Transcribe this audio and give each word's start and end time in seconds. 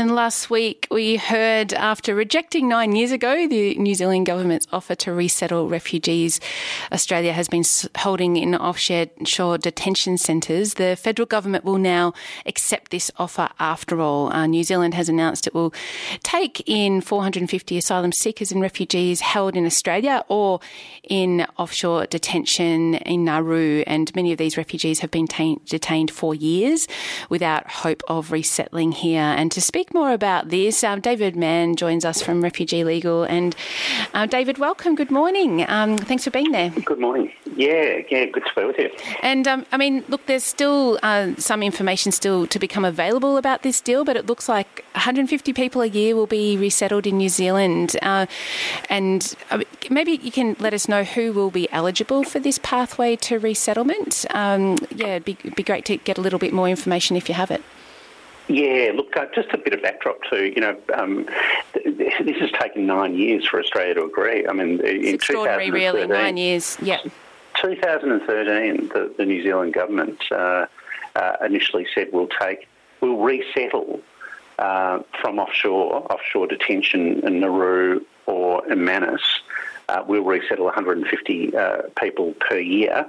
And 0.00 0.14
last 0.14 0.48
week, 0.48 0.88
we 0.90 1.16
heard 1.16 1.74
after 1.74 2.14
rejecting 2.14 2.66
nine 2.70 2.96
years 2.96 3.12
ago 3.12 3.46
the 3.46 3.74
New 3.74 3.94
Zealand 3.94 4.24
government's 4.24 4.66
offer 4.72 4.94
to 4.94 5.12
resettle 5.12 5.68
refugees 5.68 6.40
Australia 6.90 7.34
has 7.34 7.48
been 7.48 7.64
holding 7.98 8.38
in 8.38 8.54
offshore 8.54 9.58
detention 9.58 10.16
centres, 10.16 10.74
the 10.74 10.96
federal 10.96 11.26
government 11.26 11.64
will 11.64 11.76
now 11.76 12.14
accept 12.46 12.90
this 12.90 13.10
offer 13.18 13.50
after 13.58 14.00
all. 14.00 14.32
Uh, 14.32 14.46
New 14.46 14.64
Zealand 14.64 14.94
has 14.94 15.10
announced 15.10 15.46
it 15.46 15.54
will 15.54 15.74
take 16.22 16.62
in 16.66 17.02
450 17.02 17.76
asylum 17.76 18.12
seekers 18.12 18.50
and 18.50 18.62
refugees 18.62 19.20
held 19.20 19.54
in 19.54 19.66
Australia 19.66 20.24
or 20.28 20.60
in 21.04 21.46
offshore 21.58 22.06
detention 22.06 22.94
in 22.94 23.24
Nauru. 23.24 23.84
And 23.86 24.14
many 24.14 24.32
of 24.32 24.38
these 24.38 24.56
refugees 24.56 25.00
have 25.00 25.10
been 25.10 25.26
t- 25.26 25.58
detained 25.66 26.10
for 26.10 26.34
years 26.34 26.88
without 27.28 27.70
hope 27.70 28.02
of 28.08 28.32
resettling 28.32 28.92
here. 28.92 29.20
And 29.20 29.52
to 29.52 29.60
speak 29.60 29.89
more 29.92 30.12
about 30.12 30.50
this, 30.50 30.84
um, 30.84 31.00
David 31.00 31.34
Manne 31.34 31.74
joins 31.74 32.04
us 32.04 32.22
from 32.22 32.44
Refugee 32.44 32.84
Legal. 32.84 33.24
And 33.24 33.56
uh, 34.14 34.24
David, 34.26 34.58
welcome. 34.58 34.94
Good 34.94 35.10
morning. 35.10 35.68
Um, 35.68 35.98
thanks 35.98 36.22
for 36.22 36.30
being 36.30 36.52
there. 36.52 36.70
Good 36.70 37.00
morning. 37.00 37.32
Yeah, 37.56 38.02
yeah, 38.08 38.26
good 38.26 38.44
to 38.44 38.52
be 38.54 38.64
with 38.66 38.78
you. 38.78 38.88
And 39.20 39.48
um, 39.48 39.66
I 39.72 39.76
mean, 39.78 40.04
look, 40.08 40.26
there's 40.26 40.44
still 40.44 41.00
uh, 41.02 41.34
some 41.38 41.60
information 41.60 42.12
still 42.12 42.46
to 42.46 42.58
become 42.60 42.84
available 42.84 43.36
about 43.36 43.62
this 43.62 43.80
deal, 43.80 44.04
but 44.04 44.16
it 44.16 44.26
looks 44.26 44.48
like 44.48 44.84
150 44.92 45.52
people 45.54 45.82
a 45.82 45.86
year 45.86 46.14
will 46.14 46.28
be 46.28 46.56
resettled 46.56 47.04
in 47.04 47.16
New 47.16 47.28
Zealand. 47.28 47.96
Uh, 48.00 48.26
and 48.88 49.34
uh, 49.50 49.60
maybe 49.90 50.12
you 50.22 50.30
can 50.30 50.54
let 50.60 50.72
us 50.72 50.86
know 50.86 51.02
who 51.02 51.32
will 51.32 51.50
be 51.50 51.68
eligible 51.72 52.22
for 52.22 52.38
this 52.38 52.60
pathway 52.62 53.16
to 53.16 53.40
resettlement. 53.40 54.24
Um, 54.30 54.76
yeah, 54.94 55.16
it'd 55.16 55.24
be, 55.24 55.36
it'd 55.40 55.56
be 55.56 55.64
great 55.64 55.84
to 55.86 55.96
get 55.96 56.16
a 56.16 56.20
little 56.20 56.38
bit 56.38 56.52
more 56.52 56.68
information 56.68 57.16
if 57.16 57.28
you 57.28 57.34
have 57.34 57.50
it. 57.50 57.64
Yeah, 58.50 58.90
look, 58.96 59.16
uh, 59.16 59.26
just 59.32 59.50
a 59.52 59.58
bit 59.58 59.74
of 59.74 59.80
backdrop 59.80 60.18
too. 60.28 60.46
You 60.46 60.60
know, 60.60 60.76
um, 60.94 61.28
this 61.84 62.36
has 62.40 62.50
taken 62.60 62.84
nine 62.84 63.14
years 63.14 63.46
for 63.46 63.60
Australia 63.60 63.94
to 63.94 64.04
agree. 64.04 64.44
I 64.44 64.52
mean, 64.52 64.80
it's 64.82 65.08
in 65.08 65.14
extraordinary, 65.14 65.70
really, 65.70 66.04
nine 66.08 66.36
years. 66.36 66.76
Yeah. 66.82 66.98
2013, 67.62 68.88
the, 68.88 69.14
the 69.16 69.24
New 69.24 69.44
Zealand 69.44 69.72
government 69.72 70.20
uh, 70.32 70.66
uh, 71.14 71.36
initially 71.44 71.86
said 71.94 72.08
we'll 72.12 72.26
take, 72.40 72.66
we'll 73.00 73.18
resettle 73.18 74.00
uh, 74.58 74.98
from 75.20 75.38
offshore, 75.38 76.10
offshore 76.12 76.48
detention 76.48 77.24
in 77.24 77.38
Nauru 77.38 78.00
or 78.26 78.66
in 78.68 78.84
Manus. 78.84 79.22
Uh, 79.88 80.02
we'll 80.08 80.24
resettle 80.24 80.64
150 80.64 81.56
uh, 81.56 81.82
people 82.00 82.34
per 82.40 82.58
year. 82.58 83.08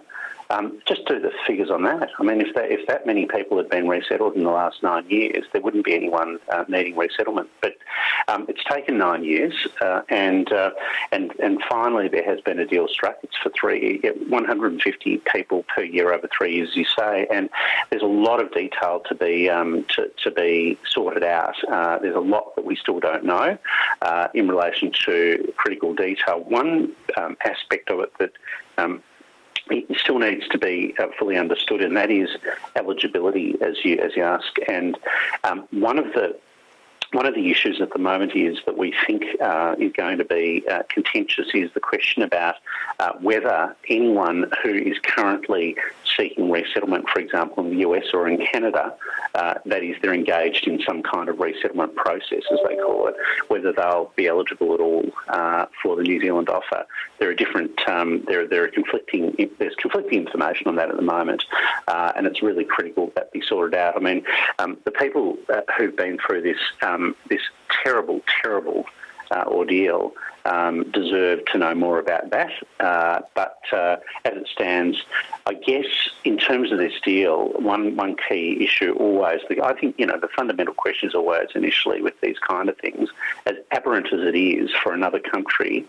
Um, 0.52 0.82
just 0.86 1.06
do 1.06 1.20
the 1.20 1.32
figures 1.48 1.70
on 1.70 1.84
that. 1.84 2.10
I 2.20 2.24
mean, 2.24 2.42
if 2.42 2.54
that, 2.56 2.70
if 2.70 2.86
that 2.88 3.06
many 3.06 3.26
people 3.26 3.58
had 3.58 3.70
been 3.70 3.88
resettled 3.88 4.36
in 4.36 4.44
the 4.44 4.50
last 4.50 4.84
nine 4.84 5.10
years, 5.10 5.46
there 5.54 5.62
wouldn't 5.62 5.86
be 5.86 5.96
anyone 5.96 6.40
uh, 6.52 6.66
needing 6.68 6.98
resettlement. 6.98 7.50
But 7.62 7.76
um, 8.28 8.46
it's 8.50 8.64
taken 8.70 8.98
nine 8.98 9.24
years, 9.24 9.54
uh, 9.80 10.02
and 10.10 10.52
uh, 10.52 10.72
and 11.14 11.32
and 11.40 11.62
finally 11.70 12.10
there 12.10 12.26
has 12.26 12.42
been 12.42 12.60
a 12.60 12.66
deal 12.66 12.88
struck. 12.90 13.18
It's 13.24 13.38
for 13.38 13.50
three, 13.58 14.02
150 14.28 15.18
people 15.32 15.64
per 15.74 15.84
year 15.84 16.14
over 16.14 16.28
three 16.38 16.56
years, 16.56 16.70
as 16.72 16.76
you 16.76 16.86
say, 16.86 17.28
and 17.32 17.50
there's 17.90 18.04
a 18.04 18.08
lot 18.08 18.44
of 18.44 18.54
detail 18.54 19.02
to 19.08 19.16
be 19.16 19.50
um, 19.50 19.86
to, 19.96 20.12
to 20.24 20.32
be 20.32 20.78
sorted 20.90 21.24
out. 21.24 21.56
Uh, 21.72 21.98
there's 22.00 22.16
a 22.16 22.20
lot 22.20 22.56
that 22.58 22.66
we 22.66 22.76
still 22.76 23.00
don't 23.00 23.23
know 23.23 23.58
uh, 24.02 24.28
in 24.34 24.50
relation 24.50 24.92
to 25.06 25.54
critical 25.56 25.94
detail. 25.95 26.44
One 26.44 26.94
um, 27.16 27.38
aspect 27.45 27.90
of 27.90 28.02
it 28.02 28.11
that 28.20 28.32
um, 28.78 29.02
it 29.70 29.86
still 29.98 30.20
needs 30.20 30.48
to 30.49 30.58
be 30.58 30.94
uh, 30.99 31.08
fully 31.17 31.38
understood, 31.38 31.82
and 31.82 31.95
that 31.98 32.11
is 32.11 32.30
eligibility, 32.76 33.55
as 33.61 33.83
you 33.83 33.98
as 33.99 34.16
you 34.16 34.23
ask. 34.23 34.58
And 34.67 34.98
um, 35.44 35.67
one 35.72 35.99
of 35.99 36.05
the 36.14 36.38
one 37.14 37.26
of 37.26 37.36
the 37.36 37.52
issues 37.52 37.82
at 37.82 37.92
the 37.92 37.99
moment 37.99 38.36
is 38.36 38.58
that 38.66 38.77
we 38.77 38.94
think 39.05 39.23
uh, 39.42 39.76
is 39.77 39.92
going 39.94 40.17
to 40.17 40.26
be 40.26 40.64
uh, 40.70 40.83
contentious 40.89 41.48
is 41.54 41.70
the 41.73 41.80
question 41.80 42.22
about 42.23 42.55
uh, 42.99 43.11
whether 43.20 43.76
anyone 43.89 44.49
who 44.64 44.73
is 44.73 44.98
currently 45.04 45.76
seeking 46.17 46.52
resettlement, 46.52 47.08
for 47.10 47.20
example, 47.20 47.66
in 47.66 47.72
the 47.72 47.82
US 47.88 48.05
or 48.14 48.27
in 48.27 48.38
Canada, 48.52 48.95
uh, 49.36 49.55
that 49.66 49.83
is, 49.83 49.95
they're 50.02 50.14
engaged 50.14 50.67
in 50.67 50.82
some 50.88 51.04
kind 51.04 51.30
of 51.30 51.39
resettlement 51.39 51.95
process, 51.95 52.44
as 52.52 52.60
they 52.67 52.76
call 52.76 53.08
it, 53.08 53.16
whether 53.48 53.72
they'll 53.72 54.11
be 54.16 54.28
eligible 54.28 54.73
at 54.73 54.80
all 54.80 55.05
uh, 55.30 55.66
for 55.82 55.95
the 55.95 56.04
New 56.04 56.20
Zealand 56.20 56.49
offer. 56.49 56.86
There 57.20 57.30
are 57.30 57.33
different, 57.33 57.88
um, 57.88 58.23
there, 58.28 58.48
there 58.48 58.64
are 58.64 58.67
conflicting, 58.67 59.36
there's 59.58 59.76
conflicting 59.76 60.22
information 60.26 60.67
on 60.67 60.76
that 60.76 60.89
at 60.89 60.95
the 60.95 61.02
moment, 61.02 61.43
uh, 61.88 62.11
and 62.16 62.26
it's 62.26 62.42
really 62.42 62.66
critical 62.66 63.11
that 63.16 63.32
be 63.32 63.42
sorted 63.42 63.78
out. 63.78 63.95
I 63.95 63.99
mean, 63.99 64.23
um, 64.60 64.78
the 64.86 64.92
people 64.92 65.38
who've 65.78 65.95
been 65.95 66.17
through 66.26 66.42
this 66.42 66.58
um, 66.82 67.01
um, 67.02 67.16
this 67.30 67.42
terrible, 67.84 68.22
terrible 68.42 68.86
uh, 69.32 69.44
ordeal 69.48 70.14
um, 70.45 70.89
deserve 70.92 71.45
to 71.45 71.58
know 71.58 71.73
more 71.76 72.00
about 72.00 72.32
that. 72.32 72.52
Uh, 72.80 73.22
but 73.36 73.60
uh, 73.72 73.98
as 74.26 74.34
it 74.34 74.48
stands, 74.48 74.98
I 75.45 75.54
guess 75.54 75.86
in 76.23 76.38
terms 76.38 76.72
of 76.72 76.80
this 76.80 76.94
deal, 77.04 77.50
one 77.60 77.95
one 77.95 78.16
key 78.28 78.64
issue 78.64 78.94
always, 78.94 79.42
I 79.64 79.73
think 79.73 79.95
you 79.98 80.06
know 80.06 80.20
the 80.20 80.28
fundamental 80.28 80.73
question 80.73 81.10
is 81.10 81.16
always 81.16 81.50
initially 81.56 82.02
with 82.02 82.20
these 82.22 82.40
kind 82.40 82.70
of 82.70 82.78
things, 82.78 83.10
as 83.45 83.56
aberrant 83.72 84.08
as 84.08 84.22
it 84.22 84.36
is 84.36 84.72
for 84.84 84.94
another 84.94 85.20
country 85.20 85.86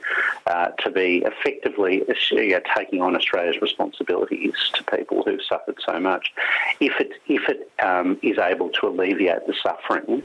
uh, 0.46 0.68
to 0.68 0.90
be 0.90 1.24
effectively 1.24 2.02
uh, 2.08 2.60
taking 2.76 3.00
on 3.00 3.16
Australia's 3.16 3.60
responsibilities 3.60 4.54
to 4.74 4.84
people 4.84 5.22
who've 5.22 5.42
suffered 5.42 5.78
so 5.84 5.98
much, 5.98 6.32
if 6.80 7.00
it 7.00 7.12
if 7.26 7.48
it 7.48 7.70
um, 7.82 8.18
is 8.22 8.38
able 8.38 8.68
to 8.70 8.86
alleviate 8.86 9.46
the 9.46 9.54
suffering 9.62 10.22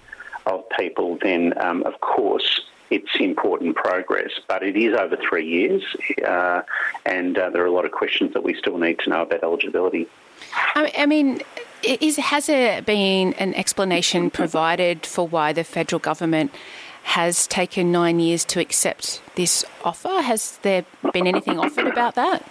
of 0.48 0.70
people, 0.70 1.18
then 1.22 1.54
um, 1.62 1.84
of 1.84 2.00
course 2.02 2.62
it's 2.90 3.16
important 3.20 3.76
progress. 3.76 4.32
But 4.48 4.64
it 4.64 4.76
is 4.78 4.94
over 4.94 5.18
three 5.18 5.46
years, 5.46 5.84
uh, 6.26 6.62
and 7.06 7.38
uh, 7.38 7.50
there 7.50 7.62
are 7.64 7.68
a 7.68 7.72
lot 7.72 7.86
of 7.86 7.92
questions 7.92 8.34
that 8.34 8.44
we 8.44 8.54
still 8.54 8.78
need 8.78 9.00
to 9.00 9.10
know 9.10 9.22
about 9.24 9.44
eligibility. 9.44 10.08
I 10.76 11.06
mean, 11.06 11.42
is, 11.84 12.18
has 12.18 12.46
there 12.46 12.82
been 12.82 13.34
an 13.34 13.54
explanation 13.56 14.30
provided 14.30 15.06
for 15.06 15.28
why 15.28 15.52
the 15.54 15.64
federal 15.64 16.00
government 16.00 16.52
has 17.04 17.48
taken 17.48 17.92
nine 17.92 18.20
years 18.20 18.46
to 18.46 18.60
accept 18.60 19.22
this 19.36 19.66
offer? 19.84 20.22
Has 20.22 20.58
there 20.62 20.86
been 21.14 21.28
anything 21.28 21.58
offered 21.58 21.88
about 21.88 22.16
that? 22.16 22.46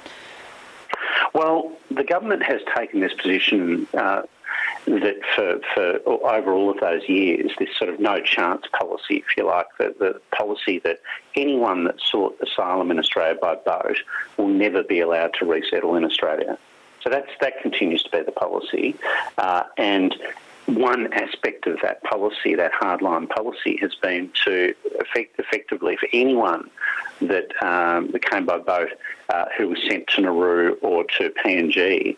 Well, 1.34 1.72
the 1.90 2.04
government 2.04 2.42
has 2.42 2.60
taken 2.74 3.00
this 3.00 3.12
position 3.12 3.86
uh, 3.94 4.22
that 4.86 5.16
for, 5.34 5.60
for 5.74 5.98
over 6.26 6.52
all 6.52 6.70
of 6.70 6.80
those 6.80 7.08
years, 7.08 7.50
this 7.58 7.68
sort 7.76 7.90
of 7.90 7.98
no 8.00 8.20
chance 8.20 8.62
policy, 8.72 9.16
if 9.16 9.36
you 9.36 9.44
like, 9.44 9.66
the, 9.78 9.94
the 9.98 10.20
policy 10.34 10.78
that 10.80 11.00
anyone 11.34 11.84
that 11.84 12.00
sought 12.00 12.38
asylum 12.40 12.90
in 12.90 12.98
Australia 12.98 13.36
by 13.40 13.56
boat 13.56 13.98
will 14.36 14.48
never 14.48 14.82
be 14.82 15.00
allowed 15.00 15.34
to 15.38 15.44
resettle 15.44 15.96
in 15.96 16.04
Australia. 16.04 16.56
So 17.02 17.10
that's, 17.10 17.30
that 17.40 17.60
continues 17.62 18.02
to 18.04 18.10
be 18.10 18.22
the 18.22 18.32
policy. 18.32 18.96
Uh, 19.38 19.64
and 19.76 20.14
one 20.66 21.12
aspect 21.12 21.66
of 21.66 21.78
that 21.82 22.02
policy, 22.02 22.54
that 22.54 22.72
hardline 22.72 23.28
policy, 23.28 23.78
has 23.80 23.94
been 23.96 24.30
to 24.44 24.74
effect, 24.98 25.38
effectively 25.38 25.96
for 25.96 26.08
anyone 26.12 26.70
that, 27.20 27.50
um, 27.62 28.12
came 28.20 28.44
by 28.44 28.58
boat 28.58 28.90
uh, 29.30 29.46
who 29.56 29.68
was 29.68 29.78
sent 29.88 30.06
to 30.08 30.20
Nauru 30.20 30.74
or 30.82 31.04
to 31.18 31.30
PNG, 31.44 32.16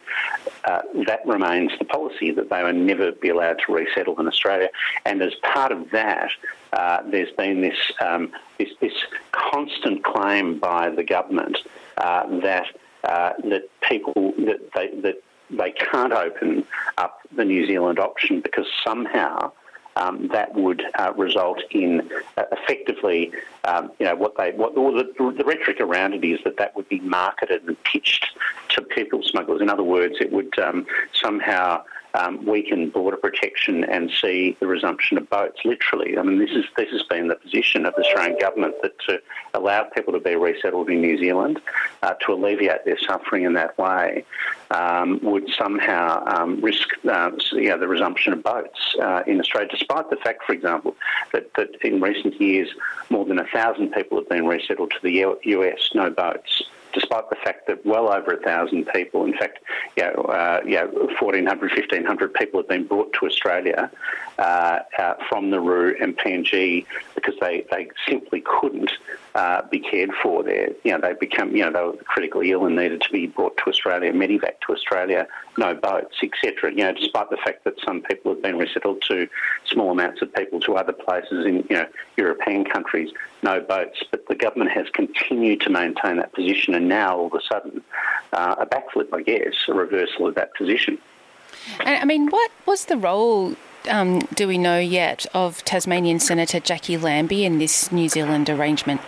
uh, 0.64 0.82
that 1.06 1.20
remains 1.26 1.72
the 1.78 1.84
policy 1.84 2.30
that 2.32 2.50
they 2.50 2.62
will 2.62 2.72
never 2.72 3.12
be 3.12 3.28
allowed 3.28 3.60
to 3.66 3.72
resettle 3.72 4.18
in 4.18 4.26
Australia. 4.26 4.70
And 5.04 5.22
as 5.22 5.34
part 5.36 5.72
of 5.72 5.90
that, 5.90 6.30
uh, 6.72 7.02
there's 7.06 7.30
been 7.32 7.60
this, 7.60 7.78
um, 8.00 8.32
this, 8.58 8.70
this 8.80 8.94
constant 9.32 10.04
claim 10.04 10.58
by 10.58 10.90
the 10.90 11.04
government 11.04 11.58
uh, 11.98 12.26
that 12.40 12.66
uh, 13.04 13.32
that 13.44 13.62
people 13.80 14.34
that 14.38 14.58
they, 14.74 14.88
that 15.00 15.22
they 15.50 15.72
can't 15.72 16.12
open 16.12 16.64
up 16.96 17.20
the 17.34 17.44
New 17.44 17.66
Zealand 17.66 17.98
option 17.98 18.40
because 18.40 18.66
somehow 18.84 19.52
um, 19.96 20.28
that 20.28 20.54
would 20.54 20.82
uh, 20.98 21.12
result 21.16 21.60
in 21.70 22.08
uh, 22.36 22.44
effectively, 22.52 23.32
um, 23.64 23.90
you 23.98 24.06
know, 24.06 24.14
what 24.14 24.36
they, 24.36 24.52
what 24.52 24.74
the, 24.74 25.32
the, 25.36 25.44
rhetoric 25.44 25.80
around 25.80 26.14
it 26.14 26.24
is 26.24 26.38
that 26.44 26.56
that 26.58 26.76
would 26.76 26.88
be 26.88 27.00
marketed 27.00 27.64
and 27.66 27.82
pitched 27.82 28.26
to 28.68 28.82
people 28.82 29.22
smugglers. 29.24 29.60
In 29.60 29.68
other 29.68 29.82
words, 29.82 30.16
it 30.20 30.30
would 30.30 30.56
um, 30.58 30.86
somehow 31.12 31.82
um, 32.18 32.44
weaken 32.44 32.90
border 32.90 33.16
protection 33.16 33.84
and 33.84 34.10
see 34.10 34.56
the 34.60 34.66
resumption 34.66 35.16
of 35.16 35.30
boats. 35.30 35.60
Literally, 35.64 36.18
I 36.18 36.22
mean, 36.22 36.38
this 36.38 36.50
is 36.50 36.64
this 36.76 36.90
has 36.90 37.04
been 37.04 37.28
the 37.28 37.36
position 37.36 37.86
of 37.86 37.94
the 37.94 38.04
Australian 38.04 38.38
government 38.38 38.74
that 38.82 38.98
to 39.08 39.20
allow 39.54 39.84
people 39.84 40.12
to 40.12 40.20
be 40.20 40.34
resettled 40.34 40.90
in 40.90 41.00
New 41.00 41.16
Zealand 41.18 41.60
uh, 42.02 42.14
to 42.26 42.32
alleviate 42.32 42.84
their 42.84 42.98
suffering 42.98 43.44
in 43.44 43.54
that 43.54 43.78
way 43.78 44.24
um, 44.70 45.20
would 45.22 45.48
somehow 45.56 46.24
um, 46.26 46.60
risk 46.60 46.88
uh, 47.08 47.30
you 47.52 47.68
know, 47.68 47.78
the 47.78 47.88
resumption 47.88 48.32
of 48.32 48.42
boats 48.42 48.96
uh, 49.00 49.22
in 49.26 49.40
Australia, 49.40 49.68
despite 49.70 50.10
the 50.10 50.16
fact, 50.16 50.44
for 50.44 50.52
example, 50.52 50.96
that, 51.32 51.52
that 51.54 51.70
in 51.82 52.00
recent 52.00 52.40
years 52.40 52.68
more 53.10 53.24
than 53.24 53.38
a 53.38 53.46
thousand 53.46 53.92
people 53.92 54.18
have 54.18 54.28
been 54.28 54.46
resettled 54.46 54.90
to 54.90 54.98
the 55.02 55.24
US, 55.44 55.90
no 55.94 56.10
boats 56.10 56.64
despite 56.98 57.30
the 57.30 57.36
fact 57.36 57.66
that 57.66 57.84
well 57.86 58.12
over 58.12 58.32
a 58.32 58.42
thousand 58.42 58.86
people, 58.86 59.24
in 59.24 59.32
fact, 59.32 59.58
you 59.96 60.02
know, 60.02 60.22
uh, 60.22 60.60
you 60.64 60.74
know, 60.74 60.86
1,400, 61.20 61.70
1,500 61.70 62.34
people 62.34 62.60
have 62.60 62.68
been 62.68 62.86
brought 62.86 63.12
to 63.14 63.26
Australia 63.26 63.90
uh, 64.38 64.80
uh, 64.98 65.14
from 65.28 65.50
Nauru 65.50 65.94
and 66.00 66.16
PNG 66.16 66.86
because 67.14 67.34
they, 67.40 67.64
they 67.70 67.88
simply 68.08 68.42
couldn't 68.44 68.90
uh, 69.38 69.62
be 69.70 69.78
cared 69.78 70.10
for 70.20 70.42
there. 70.42 70.70
You 70.82 70.90
know, 70.90 70.98
they 71.00 71.12
become, 71.12 71.54
you 71.54 71.64
know, 71.64 71.70
they 71.70 71.80
were 71.80 72.02
critically 72.02 72.50
ill 72.50 72.66
and 72.66 72.74
needed 72.74 73.02
to 73.02 73.12
be 73.12 73.28
brought 73.28 73.56
to 73.58 73.66
Australia, 73.68 74.12
medevac 74.12 74.58
to 74.66 74.72
Australia, 74.72 75.28
no 75.56 75.74
boats, 75.74 76.16
etc. 76.24 76.72
You 76.72 76.78
know, 76.78 76.92
despite 76.92 77.30
the 77.30 77.36
fact 77.36 77.62
that 77.62 77.74
some 77.86 78.02
people 78.02 78.32
have 78.34 78.42
been 78.42 78.58
resettled 78.58 79.00
to 79.02 79.28
small 79.64 79.92
amounts 79.92 80.22
of 80.22 80.34
people 80.34 80.58
to 80.62 80.74
other 80.74 80.92
places 80.92 81.46
in, 81.46 81.58
you 81.70 81.76
know, 81.76 81.86
European 82.16 82.64
countries, 82.64 83.12
no 83.44 83.60
boats. 83.60 84.02
But 84.10 84.26
the 84.26 84.34
government 84.34 84.72
has 84.72 84.88
continued 84.92 85.60
to 85.60 85.70
maintain 85.70 86.16
that 86.16 86.32
position, 86.32 86.74
and 86.74 86.88
now 86.88 87.16
all 87.16 87.26
of 87.26 87.34
a 87.34 87.42
sudden, 87.42 87.80
uh, 88.32 88.56
a 88.58 88.66
backflip, 88.66 89.14
I 89.14 89.22
guess, 89.22 89.54
a 89.68 89.72
reversal 89.72 90.26
of 90.26 90.34
that 90.34 90.52
position. 90.56 90.98
I 91.78 92.04
mean, 92.04 92.28
what 92.30 92.50
was 92.66 92.86
the 92.86 92.96
role 92.96 93.54
um, 93.88 94.18
do 94.34 94.48
we 94.48 94.58
know 94.58 94.80
yet 94.80 95.26
of 95.32 95.64
Tasmanian 95.64 96.18
Senator 96.18 96.58
Jacqui 96.58 97.00
Lambie 97.00 97.44
in 97.44 97.58
this 97.58 97.92
New 97.92 98.08
Zealand 98.08 98.50
arrangement? 98.50 99.00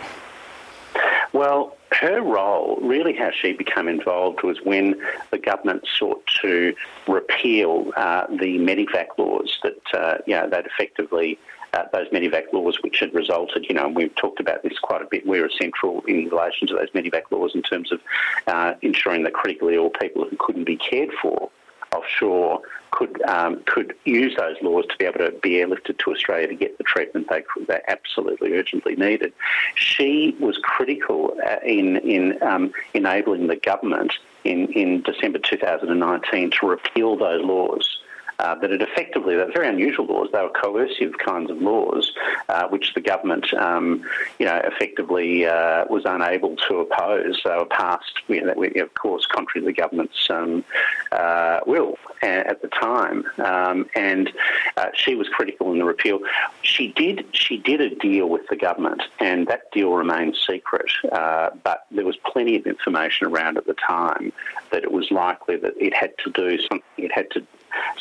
Well, 1.33 1.77
her 1.93 2.21
role, 2.21 2.77
really 2.81 3.13
how 3.13 3.31
she 3.31 3.53
became 3.53 3.87
involved, 3.87 4.43
was 4.43 4.61
when 4.63 5.01
the 5.31 5.37
government 5.37 5.85
sought 5.97 6.25
to 6.41 6.73
repeal 7.07 7.91
uh, 7.95 8.27
the 8.27 8.57
Medevac 8.57 9.17
laws 9.17 9.57
that, 9.63 9.93
uh, 9.93 10.17
you 10.27 10.35
know, 10.35 10.49
that 10.49 10.65
effectively 10.65 11.39
uh, 11.73 11.83
those 11.93 12.09
Medevac 12.09 12.51
laws 12.51 12.77
which 12.81 12.99
had 12.99 13.13
resulted, 13.13 13.65
you 13.69 13.75
know, 13.75 13.85
and 13.85 13.95
we've 13.95 14.13
talked 14.15 14.41
about 14.41 14.61
this 14.63 14.77
quite 14.79 15.01
a 15.01 15.05
bit, 15.05 15.25
we 15.25 15.39
were 15.39 15.49
central 15.49 16.01
in 16.05 16.27
relation 16.27 16.67
to 16.67 16.73
those 16.73 16.89
Medevac 16.91 17.23
laws 17.31 17.55
in 17.55 17.61
terms 17.61 17.91
of 17.91 18.01
uh, 18.47 18.73
ensuring 18.81 19.23
that 19.23 19.33
critically 19.33 19.75
ill 19.75 19.89
people 19.89 20.25
who 20.27 20.35
couldn't 20.37 20.65
be 20.65 20.75
cared 20.75 21.11
for 21.21 21.49
offshore 21.93 22.61
could 22.91 23.21
um, 23.23 23.61
could 23.65 23.95
use 24.05 24.35
those 24.37 24.55
laws 24.61 24.85
to 24.87 24.97
be 24.97 25.05
able 25.05 25.19
to 25.19 25.31
be 25.41 25.51
airlifted 25.51 25.97
to 25.99 26.11
Australia 26.11 26.47
to 26.47 26.55
get 26.55 26.77
the 26.77 26.83
treatment 26.83 27.27
they 27.29 27.43
they 27.67 27.81
absolutely 27.87 28.53
urgently 28.53 28.95
needed. 28.95 29.33
She 29.75 30.35
was 30.39 30.57
critical 30.57 31.35
uh, 31.45 31.57
in 31.65 31.97
in 31.97 32.41
um, 32.43 32.73
enabling 32.93 33.47
the 33.47 33.55
government 33.55 34.13
in 34.43 34.67
in 34.73 35.01
December 35.01 35.39
2019 35.39 36.51
to 36.51 36.67
repeal 36.67 37.15
those 37.15 37.43
laws 37.43 37.99
uh, 38.41 38.55
that 38.55 38.71
it 38.71 38.81
effectively, 38.81 39.35
they're 39.35 39.51
very 39.51 39.67
unusual 39.67 40.05
laws. 40.05 40.29
They 40.33 40.41
were 40.41 40.49
coercive 40.49 41.17
kinds 41.19 41.51
of 41.51 41.61
laws, 41.61 42.11
uh, 42.49 42.67
which 42.69 42.93
the 42.93 43.01
government, 43.01 43.53
um, 43.53 44.03
you 44.39 44.45
know, 44.45 44.59
effectively 44.63 45.45
uh, 45.45 45.85
was 45.89 46.03
unable 46.05 46.55
to 46.67 46.77
oppose. 46.77 47.39
They 47.45 47.55
were 47.55 47.65
passed, 47.65 48.19
you 48.27 48.43
know, 48.43 48.53
of 48.53 48.93
course, 48.95 49.25
contrary 49.27 49.61
to 49.61 49.65
the 49.67 49.73
government's 49.73 50.27
um, 50.29 50.63
uh, 51.11 51.59
will 51.67 51.97
at 52.21 52.61
the 52.61 52.67
time. 52.67 53.25
Um, 53.37 53.89
and 53.95 54.31
uh, 54.77 54.87
she 54.93 55.15
was 55.15 55.27
critical 55.29 55.71
in 55.71 55.79
the 55.79 55.85
repeal. 55.85 56.19
She 56.61 56.91
did, 56.93 57.25
she 57.33 57.57
did 57.57 57.81
a 57.81 57.95
deal 57.95 58.27
with 58.27 58.47
the 58.47 58.55
government, 58.55 59.03
and 59.19 59.47
that 59.47 59.71
deal 59.71 59.91
remains 59.93 60.43
secret. 60.47 60.91
But 61.11 61.85
there 61.91 62.05
was 62.05 62.17
plenty 62.17 62.55
of 62.55 62.65
information 62.65 63.27
around 63.27 63.57
at 63.57 63.65
the 63.65 63.73
time 63.75 64.33
that 64.71 64.83
it 64.83 64.91
was 64.91 65.11
likely 65.11 65.57
that 65.57 65.73
it 65.77 65.93
had 65.93 66.17
to 66.19 66.31
do 66.31 66.59
something. 66.59 66.81
It 66.97 67.11
had 67.11 67.29
to 67.31 67.45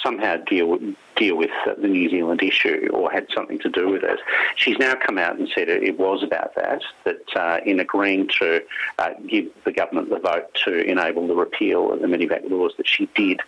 somehow 0.02 0.36
deal 0.36 0.78
deal 1.16 1.36
with 1.36 1.50
the 1.66 1.86
New 1.86 2.08
Zealand 2.08 2.42
issue 2.42 2.88
or 2.92 3.10
had 3.10 3.26
something 3.34 3.58
to 3.58 3.68
do 3.68 3.90
with 3.90 4.02
it. 4.02 4.18
She's 4.56 4.78
now 4.78 4.94
come 4.94 5.18
out 5.18 5.38
and 5.38 5.48
said 5.54 5.68
it, 5.68 5.98
was 5.98 6.22
about 6.22 6.54
that. 6.54 6.82
That 7.04 7.36
uh, 7.36 7.60
in 7.66 7.78
agreeing 7.78 8.28
to 8.38 8.62
uh, 8.98 9.10
give 9.26 9.50
the 9.64 9.72
government 9.72 10.08
the 10.08 10.18
vote 10.18 10.54
to 10.64 10.82
enable 10.82 11.26
the 11.26 11.34
repeal 11.34 11.92
of 11.92 12.00
the 12.00 12.06
Medevac 12.06 12.48
laws, 12.50 12.72
that 12.78 12.88
she 12.88 13.06
did 13.14 13.40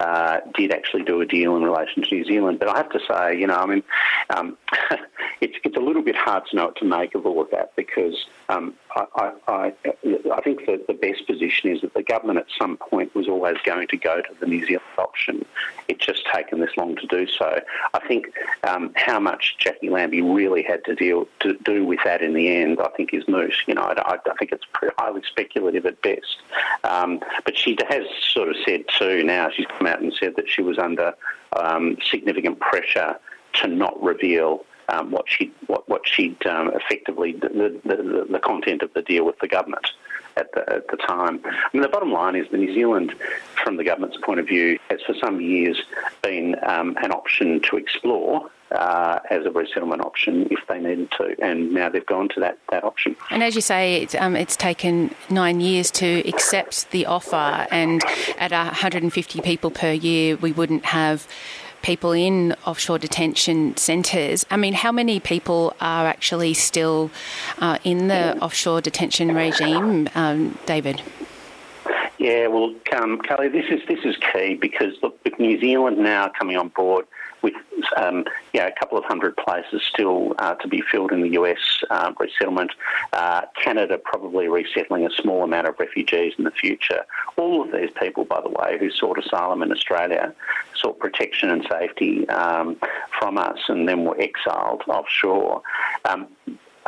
uh, 0.00 0.40
did 0.54 0.72
actually 0.72 1.02
do 1.02 1.20
a 1.20 1.26
deal 1.26 1.56
in 1.56 1.62
relation 1.62 2.02
to 2.02 2.14
New 2.14 2.24
Zealand. 2.24 2.58
But 2.58 2.68
I 2.68 2.76
have 2.76 2.90
to 2.90 3.00
say, 3.00 3.38
you 3.38 3.46
know, 3.46 3.56
I 3.56 3.66
mean, 3.66 3.82
um, 4.30 4.56
it's, 5.40 5.56
it's 5.64 5.76
a 5.76 5.80
little 5.80 6.02
bit 6.02 6.16
hard 6.16 6.46
to 6.46 6.56
know 6.56 6.66
what 6.66 6.76
to 6.76 6.84
make 6.84 7.14
of 7.14 7.26
all 7.26 7.40
of 7.40 7.50
that 7.50 7.74
because 7.76 8.26
um, 8.48 8.74
I, 8.96 9.32
I, 9.46 9.72
I, 10.32 10.40
think 10.40 10.64
that 10.66 10.86
the 10.86 10.94
best 10.94 11.26
position 11.26 11.70
is 11.70 11.82
that 11.82 11.92
the 11.92 12.02
government 12.02 12.38
at 12.38 12.46
some 12.58 12.78
point 12.78 13.14
was 13.14 13.28
always 13.28 13.58
going 13.64 13.88
to 13.88 13.96
go 13.96 14.22
to 14.22 14.34
the 14.40 14.46
New 14.46 14.64
Zealand 14.66 14.86
option. 14.96 15.44
It's 15.88 16.04
just 16.04 16.26
taken 16.32 16.60
this 16.60 16.70
long 16.76 16.96
to 16.96 17.06
do 17.06 17.26
so. 17.26 17.60
I 17.92 17.98
think 18.06 18.32
um, 18.64 18.92
how 18.96 19.20
much 19.20 19.56
Jacqui 19.60 19.90
Lambie 19.90 20.22
really 20.22 20.62
had 20.62 20.82
to 20.86 20.94
deal 20.94 21.28
to 21.40 21.54
do 21.64 21.84
with 21.84 22.00
that 22.04 22.22
in 22.22 22.32
the 22.32 22.48
end, 22.48 22.80
I 22.80 22.88
think, 22.96 23.12
is 23.12 23.28
moot. 23.28 23.54
You 23.66 23.74
know, 23.74 23.82
I, 23.82 24.18
I 24.24 24.34
think 24.38 24.52
it's 24.52 24.64
highly 24.96 25.22
speculative 25.28 25.84
at 25.84 26.00
best. 26.00 26.38
Um, 26.84 27.20
but 27.44 27.56
she 27.56 27.76
has 27.88 28.04
sort 28.32 28.48
of 28.48 28.56
said 28.64 28.84
too 28.98 29.24
now. 29.24 29.50
She's 29.50 29.66
come 29.66 29.86
out 29.86 30.00
and 30.00 30.12
said 30.14 30.36
that 30.36 30.48
she 30.48 30.62
was 30.62 30.78
under 30.78 31.14
um, 31.54 31.98
significant 32.10 32.60
pressure 32.60 33.18
to 33.54 33.68
not 33.68 34.00
reveal 34.02 34.64
um, 34.88 35.10
what 35.10 35.24
she 35.28 35.52
what 35.66 35.88
what 35.88 36.06
she'd 36.06 36.44
um, 36.46 36.70
effectively 36.74 37.32
the, 37.32 37.80
the, 37.84 38.26
the 38.30 38.38
content 38.38 38.82
of 38.82 38.92
the 38.94 39.02
deal 39.02 39.24
with 39.24 39.38
the 39.40 39.48
government 39.48 39.86
at 40.38 40.52
the, 40.52 40.72
at 40.72 40.88
the 40.88 40.96
time. 40.96 41.40
I 41.44 41.68
mean, 41.72 41.82
the 41.82 41.88
bottom 41.88 42.12
line 42.12 42.36
is 42.36 42.48
that 42.50 42.56
New 42.58 42.72
Zealand, 42.72 43.14
from 43.62 43.76
the 43.76 43.84
government's 43.84 44.16
point 44.18 44.40
of 44.40 44.46
view, 44.46 44.78
has 44.88 45.00
for 45.02 45.14
some 45.14 45.40
years 45.40 45.82
been 46.22 46.56
um, 46.66 46.96
an 47.02 47.12
option 47.12 47.60
to 47.70 47.76
explore. 47.76 48.50
Uh, 48.70 49.18
as 49.30 49.46
a 49.46 49.50
resettlement 49.50 50.02
option 50.02 50.46
if 50.50 50.58
they 50.68 50.78
needed 50.78 51.10
to, 51.10 51.34
and 51.42 51.72
now 51.72 51.88
they've 51.88 52.04
gone 52.04 52.28
to 52.28 52.38
that, 52.38 52.58
that 52.70 52.84
option. 52.84 53.16
And 53.30 53.42
as 53.42 53.54
you 53.54 53.62
say, 53.62 54.02
it's, 54.02 54.14
um, 54.14 54.36
it's 54.36 54.56
taken 54.56 55.14
nine 55.30 55.62
years 55.62 55.90
to 55.92 56.22
accept 56.28 56.90
the 56.90 57.06
offer, 57.06 57.66
and 57.70 58.02
at 58.36 58.50
150 58.50 59.40
people 59.40 59.70
per 59.70 59.92
year, 59.92 60.36
we 60.36 60.52
wouldn't 60.52 60.84
have 60.84 61.26
people 61.82 62.12
in 62.12 62.54
offshore 62.66 62.98
detention 62.98 63.76
centres. 63.76 64.44
I 64.50 64.56
mean, 64.56 64.74
how 64.74 64.92
many 64.92 65.20
people 65.20 65.74
are 65.80 66.06
actually 66.06 66.54
still 66.54 67.10
uh, 67.58 67.78
in 67.84 68.08
the 68.08 68.38
offshore 68.42 68.80
detention 68.80 69.34
regime, 69.34 70.08
um, 70.14 70.58
David? 70.66 71.02
Yeah, 72.18 72.48
well, 72.48 72.74
um, 72.96 73.18
Carly, 73.18 73.48
this 73.48 73.66
is 73.70 73.80
this 73.86 74.00
is 74.04 74.16
key 74.32 74.54
because 74.54 74.94
look, 75.02 75.18
with 75.24 75.38
New 75.38 75.60
Zealand 75.60 75.98
now 75.98 76.28
coming 76.36 76.56
on 76.56 76.68
board 76.68 77.06
with 77.42 77.54
um, 77.96 78.24
yeah, 78.52 78.66
a 78.66 78.72
couple 78.72 78.98
of 78.98 79.04
hundred 79.04 79.36
places 79.36 79.82
still 79.82 80.34
uh, 80.38 80.54
to 80.56 80.68
be 80.68 80.82
filled 80.90 81.12
in 81.12 81.22
the 81.22 81.30
US 81.30 81.58
uh, 81.90 82.12
resettlement. 82.18 82.72
Uh, 83.12 83.42
Canada 83.62 83.98
probably 83.98 84.48
resettling 84.48 85.06
a 85.06 85.10
small 85.10 85.44
amount 85.44 85.68
of 85.68 85.78
refugees 85.78 86.34
in 86.38 86.44
the 86.44 86.50
future. 86.50 87.04
All 87.36 87.62
of 87.62 87.72
these 87.72 87.90
people, 87.98 88.24
by 88.24 88.40
the 88.40 88.50
way, 88.50 88.78
who 88.78 88.90
sought 88.90 89.18
asylum 89.18 89.62
in 89.62 89.72
Australia, 89.72 90.34
sought 90.74 90.98
protection 90.98 91.50
and 91.50 91.66
safety 91.68 92.28
um, 92.28 92.76
from 93.18 93.38
us 93.38 93.58
and 93.68 93.88
then 93.88 94.04
were 94.04 94.20
exiled 94.20 94.82
offshore. 94.88 95.62
Um, 96.04 96.28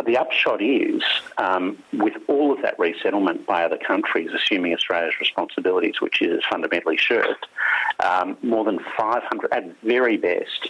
the 0.03 0.17
upshot 0.17 0.63
is, 0.63 1.03
um, 1.39 1.77
with 1.93 2.15
all 2.29 2.53
of 2.53 2.63
that 2.63 2.79
resettlement 2.79 3.47
by 3.47 3.65
other 3.65 3.79
countries, 3.79 4.31
assuming 4.35 4.75
Australia's 4.75 5.15
responsibilities, 5.21 6.01
which 6.01 6.23
is 6.23 6.43
fundamentally 6.49 6.97
shirked, 6.97 7.47
um, 8.05 8.37
more 8.43 8.65
than 8.65 8.79
500, 8.97 9.53
at 9.53 9.65
very 9.83 10.17
best, 10.17 10.69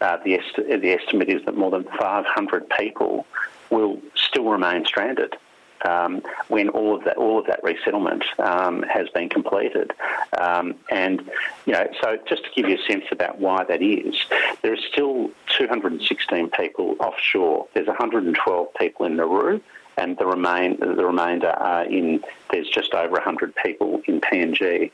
uh, 0.00 0.16
the, 0.24 0.34
est- 0.34 0.56
the 0.56 0.92
estimate 0.92 1.28
is 1.28 1.44
that 1.44 1.56
more 1.56 1.70
than 1.70 1.84
500 1.98 2.68
people 2.70 3.26
will 3.70 4.00
still 4.14 4.44
remain 4.44 4.84
stranded 4.84 5.36
um, 5.84 6.22
when 6.48 6.68
all 6.70 6.96
of 6.96 7.04
that 7.04 7.16
all 7.16 7.38
of 7.38 7.46
that 7.46 7.62
resettlement 7.62 8.24
um, 8.38 8.82
has 8.82 9.08
been 9.10 9.28
completed. 9.28 9.92
Um, 10.38 10.74
and 10.90 11.28
you 11.66 11.72
know, 11.72 11.86
so 12.02 12.18
just 12.28 12.44
to 12.44 12.50
give 12.54 12.68
you 12.68 12.76
a 12.76 12.90
sense 12.90 13.04
about 13.10 13.38
why 13.38 13.64
that 13.64 13.82
is, 13.82 14.14
there 14.62 14.72
are 14.72 14.82
still 14.92 15.30
216 15.56 16.50
people 16.50 16.96
offshore. 17.00 17.66
There's 17.74 17.86
112 17.86 18.74
people 18.74 19.06
in 19.06 19.16
Nauru. 19.16 19.60
And 19.96 20.16
the 20.16 20.26
remain 20.26 20.78
the 20.78 21.04
remainder 21.04 21.50
are 21.50 21.84
in. 21.84 22.22
There's 22.52 22.68
just 22.68 22.94
over 22.94 23.14
100 23.14 23.52
people 23.56 24.00
in 24.06 24.20
PNG. 24.20 24.92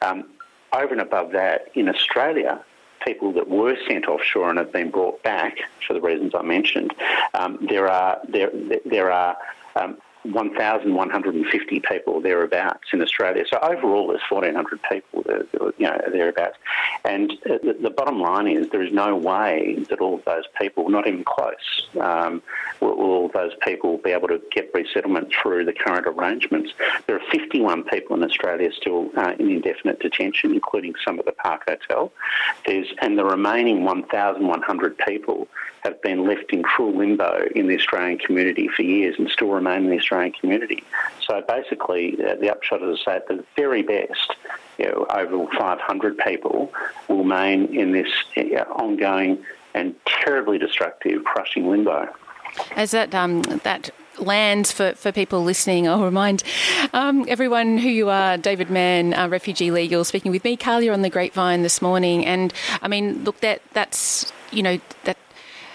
Um, 0.00 0.24
over 0.72 0.92
and 0.92 1.00
above 1.00 1.32
that, 1.32 1.68
in 1.74 1.90
Australia, 1.90 2.64
people 3.04 3.32
that 3.32 3.48
were 3.48 3.76
sent 3.86 4.06
offshore 4.08 4.50
and 4.50 4.58
have 4.58 4.72
been 4.72 4.90
brought 4.90 5.22
back 5.22 5.58
for 5.86 5.94
the 5.94 6.00
reasons 6.00 6.34
I 6.34 6.42
mentioned, 6.42 6.94
um, 7.34 7.58
there 7.68 7.88
are 7.88 8.18
there 8.28 8.50
there 8.84 9.10
are 9.10 9.36
um, 9.76 9.98
1,150 10.32 11.80
people 11.80 12.20
thereabouts 12.20 12.88
in 12.92 13.02
Australia. 13.02 13.44
So 13.50 13.58
overall, 13.62 14.08
there's 14.08 14.22
1,400 14.28 14.80
people, 14.90 15.24
you 15.78 15.86
know, 15.86 16.00
thereabouts. 16.10 16.56
And 17.04 17.32
the, 17.44 17.92
bottom 17.96 18.20
line 18.20 18.46
is 18.46 18.68
there 18.70 18.82
is 18.82 18.92
no 18.92 19.16
way 19.16 19.82
that 19.88 20.00
all 20.00 20.16
of 20.16 20.24
those 20.26 20.44
people, 20.58 20.90
not 20.90 21.06
even 21.06 21.24
close, 21.24 21.88
um, 21.98 22.42
will, 22.80 22.96
will 22.96 23.10
all 23.10 23.28
those 23.28 23.52
people 23.62 23.98
be 23.98 24.10
able 24.10 24.28
to 24.28 24.40
get 24.50 24.70
resettlement 24.74 25.32
through 25.32 25.64
the 25.64 25.72
current 25.72 26.06
arrangements. 26.06 26.72
There 27.06 27.16
are 27.16 27.30
51 27.30 27.84
people 27.84 28.16
in 28.16 28.22
Australia 28.22 28.70
still 28.72 29.10
uh, 29.16 29.32
in 29.38 29.50
indefinite 29.50 30.00
detention, 30.00 30.52
including 30.52 30.94
some 31.04 31.18
at 31.18 31.24
the 31.24 31.32
Park 31.32 31.62
Hotel. 31.66 32.12
There's 32.66 32.88
and 33.00 33.18
the 33.18 33.24
remaining 33.24 33.84
1,100 33.84 34.98
people 34.98 35.48
have 35.86 36.02
been 36.02 36.26
left 36.26 36.52
in 36.52 36.62
cruel 36.62 36.96
limbo 36.96 37.46
in 37.54 37.68
the 37.68 37.76
Australian 37.76 38.18
community 38.18 38.68
for 38.68 38.82
years 38.82 39.14
and 39.18 39.30
still 39.30 39.48
remain 39.48 39.84
in 39.84 39.90
the 39.90 39.98
Australian 39.98 40.15
community. 40.24 40.82
So 41.24 41.42
basically, 41.46 42.16
uh, 42.22 42.36
the 42.36 42.50
upshot 42.50 42.82
is 42.82 43.00
that 43.06 43.16
at 43.16 43.28
the 43.28 43.44
very 43.56 43.82
best, 43.82 44.34
you 44.78 44.86
know, 44.86 45.06
over 45.10 45.46
500 45.58 46.18
people 46.18 46.72
will 47.08 47.18
remain 47.18 47.74
in 47.74 47.92
this 47.92 48.10
uh, 48.36 48.62
ongoing 48.72 49.44
and 49.74 49.94
terribly 50.06 50.58
destructive, 50.58 51.24
crushing 51.24 51.68
limbo. 51.68 52.08
As 52.74 52.90
that 52.92 53.14
um, 53.14 53.42
that 53.42 53.90
lands 54.18 54.72
for, 54.72 54.92
for 54.94 55.12
people 55.12 55.42
listening, 55.42 55.86
I'll 55.88 56.04
remind 56.04 56.42
um, 56.92 57.26
everyone 57.28 57.78
who 57.78 57.88
you 57.88 58.08
are. 58.08 58.38
David 58.38 58.70
Manne, 58.70 59.12
uh, 59.12 59.28
Refugee 59.28 59.70
Legal, 59.70 60.04
speaking 60.04 60.32
with 60.32 60.44
me, 60.44 60.56
Carly, 60.56 60.88
on 60.88 61.02
the 61.02 61.10
Grapevine 61.10 61.62
this 61.62 61.82
morning. 61.82 62.24
And 62.24 62.52
I 62.80 62.88
mean, 62.88 63.24
look, 63.24 63.40
that 63.40 63.62
that's 63.72 64.32
you 64.50 64.62
know 64.62 64.80
that 65.04 65.18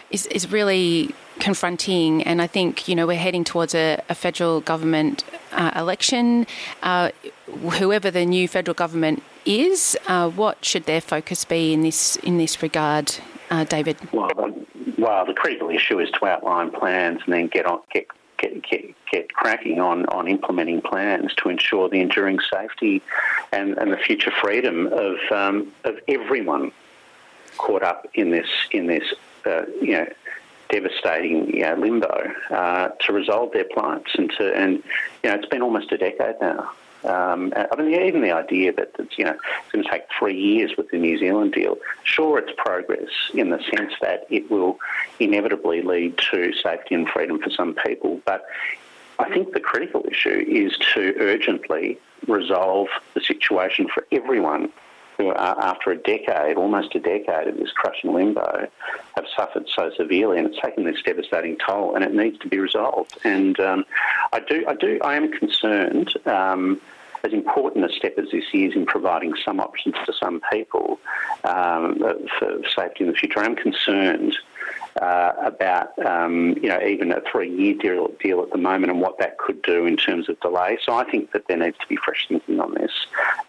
is, 0.10 0.25
is 0.27 0.51
really 0.51 1.13
confronting. 1.41 2.24
And 2.24 2.41
I 2.41 2.48
think, 2.48 2.88
you 2.88 2.95
know, 2.95 3.05
we're 3.05 3.17
heading 3.17 3.43
towards 3.43 3.75
a, 3.75 4.01
a 4.07 4.15
federal 4.15 4.62
government 4.62 5.25
uh, 5.51 5.71
election. 5.75 6.48
Uh, 6.81 7.10
whoever 7.79 8.10
the 8.10 8.25
new 8.25 8.48
federal 8.48 8.75
government 8.75 9.24
is, 9.45 9.98
uh, 10.07 10.29
what 10.29 10.63
should 10.63 10.86
their 10.86 11.01
focus 11.01 11.43
be 11.43 11.74
in 11.74 11.81
this 11.81 12.15
in 12.17 12.38
this 12.38 12.62
regard, 12.62 13.13
uh, 13.50 13.63
David? 13.65 13.98
Well, 14.13 14.29
well, 14.98 15.25
the 15.25 15.33
critical 15.33 15.69
issue 15.69 16.00
is 16.00 16.12
to 16.12 16.25
outline 16.25 16.71
plans 16.71 17.21
and 17.25 17.33
then 17.33 17.48
get 17.48 17.65
on 17.65 17.81
get. 17.91 18.07
Get, 18.38 18.63
get, 18.63 18.95
get 19.12 19.33
cracking 19.36 19.79
on, 19.79 20.07
on 20.07 20.27
implementing 20.27 20.81
plans 20.81 21.31
to 21.36 21.50
ensure 21.50 21.88
the 21.88 22.00
enduring 22.01 22.39
safety 22.51 23.03
and, 23.51 23.77
and 23.77 23.93
the 23.93 23.98
future 23.98 24.31
freedom 24.31 24.88
of 24.88 25.17
um, 25.29 25.71
of 25.83 26.00
everyone 26.07 26.71
caught 27.60 27.83
up 27.83 28.07
in 28.15 28.31
this 28.31 28.50
in 28.71 28.88
this 28.88 29.13
uh, 29.45 29.65
you 29.79 29.91
know, 29.91 30.07
devastating 30.72 31.56
you 31.56 31.62
know, 31.63 31.75
limbo 31.75 32.32
uh, 32.50 32.90
to 33.01 33.13
resolve 33.13 33.51
their 33.51 33.66
plights. 33.66 34.12
And, 34.16 34.32
to, 34.38 34.56
and, 34.56 34.84
you 35.24 35.30
know, 35.30 35.36
it's 35.36 35.46
been 35.48 35.62
almost 35.62 35.92
a 35.92 35.98
decade 35.98 36.36
now. 36.42 36.72
Um, 37.04 37.51
I 37.56 37.82
mean, 37.82 38.00
even 38.00 38.22
the 38.22 38.32
idea 38.32 38.72
that 38.74 38.92
it's, 39.00 39.18
you 39.18 39.25
know, 39.25 39.32
it's 39.32 39.72
going 39.72 39.84
to 39.84 39.90
take 39.90 40.04
three 40.18 40.40
years 40.40 40.78
with 40.78 40.90
the 40.92 40.98
New 40.98 41.18
Zealand 41.18 41.54
deal, 41.54 41.78
sure, 42.04 42.38
it's 42.38 42.51
progress 42.58 43.10
in 43.34 43.50
the 43.50 43.60
sense 43.75 43.94
that 44.01 44.28
it 44.30 44.51
will 44.51 44.78
inevitably 45.20 45.82
lead 45.82 46.20
to 46.32 46.54
safety 46.54 46.94
and 46.94 47.10
freedom 47.10 47.40
for 47.40 47.50
some 47.50 47.74
people. 47.74 48.22
But 48.25 48.46
I 49.18 49.30
think 49.34 49.54
the 49.54 49.60
critical 49.60 50.06
issue 50.08 50.46
is 50.48 50.78
to 50.94 51.16
urgently 51.20 51.98
resolve 52.28 52.88
the 53.16 53.22
situation 53.22 53.88
for 53.88 54.06
everyone 54.12 54.72
who, 55.18 55.34
after 55.34 55.91
a 55.91 55.98
decade, 55.98 56.58
almost 56.58 56.96
a 56.96 57.00
decade 57.00 57.48
of 57.48 57.58
this 57.58 57.72
crushing 57.72 58.13
limbo, 58.13 58.68
have 59.15 59.25
suffered 59.36 59.68
so 59.70 59.91
severely, 59.96 60.38
and 60.38 60.48
it's 60.48 60.60
taken 60.60 60.84
this 60.84 61.01
devastating 61.03 61.58
toll, 61.58 61.96
and 61.96 62.03
it 62.03 62.13
needs 62.13 62.38
to 62.39 62.48
be 62.48 62.60
resolved. 62.60 63.18
And 63.24 63.60
um, 63.60 63.86
I 64.34 64.39
do, 64.39 64.65
I 64.68 64.75
do, 64.75 65.00
I 65.03 65.15
am 65.15 65.32
concerned. 65.32 66.13
Um, 66.25 66.82
as 67.24 67.34
important 67.34 67.86
a 67.86 67.94
step 67.94 68.18
as 68.18 68.32
this 68.32 68.46
is 68.51 68.75
in 68.75 68.86
providing 68.86 69.36
some 69.46 69.60
options 69.60 69.94
to 70.06 70.13
some 70.13 70.41
people 70.51 71.00
um, 71.44 72.00
for 72.39 72.62
safety 72.75 73.03
in 73.03 73.12
the 73.12 73.15
future, 73.15 73.39
I'm 73.39 73.56
concerned 73.56 74.36
uh, 75.01 75.33
about 75.43 75.97
um, 76.05 76.57
you 76.61 76.69
know 76.69 76.81
even 76.81 77.11
a 77.11 77.21
three-year 77.31 77.75
deal, 77.75 78.07
deal, 78.21 78.41
at 78.41 78.51
the 78.51 78.57
moment 78.57 78.91
and 78.91 79.01
what 79.01 79.17
that 79.19 79.38
could 79.38 79.61
do 79.61 79.85
in 79.85 79.95
terms 79.97 80.27
of 80.29 80.39
delay. 80.41 80.77
So 80.83 80.93
I 80.93 81.09
think 81.09 81.31
that 81.31 81.47
there 81.47 81.57
needs 81.57 81.77
to 81.79 81.88
be 81.88 81.95
fresh 81.95 82.27
thinking 82.27 82.59
on 82.59 82.73
this 82.73 82.91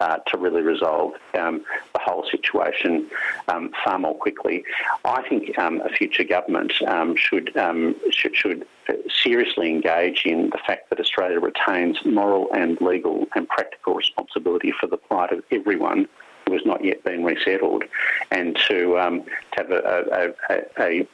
uh, 0.01 0.19
to 0.19 0.39
really 0.39 0.63
resolve 0.63 1.15
um, 1.35 1.65
the 1.95 2.01
whole 2.01 2.25
situation 2.31 3.11
um, 3.49 3.73
far 3.85 3.99
more 3.99 4.15
quickly. 4.15 4.65
I 5.05 5.23
think 5.29 5.59
um, 5.59 5.81
a 5.81 5.89
future 5.89 6.25
government 6.25 6.73
um, 6.87 7.17
should, 7.17 7.57
um, 7.57 7.97
should 8.11 8.37
should 8.37 8.67
seriously 9.09 9.69
engage 9.71 10.23
in 10.25 10.51
the 10.51 10.59
fact 10.59 10.91
that 10.91 11.01
Australia 11.01 11.41
retains 11.41 12.05
moral 12.05 12.49
and 12.53 12.81
legal 12.81 13.27
and 13.35 13.49
practical 13.49 13.95
responsibility 13.95 14.73
for 14.73 14.87
the 14.87 14.97
plight 14.97 15.33
of 15.33 15.43
everyone 15.51 16.09
who 16.47 16.53
has 16.55 16.63
not 16.67 16.85
yet 16.85 17.05
been 17.05 17.23
resettled, 17.25 17.85
and 18.33 18.57
to, 18.57 18.95
to 18.95 19.25
have 19.53 19.71
a, 19.71 20.35
a, 20.51 20.55
a, 20.55 21.01
a 21.01 21.09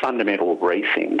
fundamental 0.00 0.56
rethink 0.56 1.20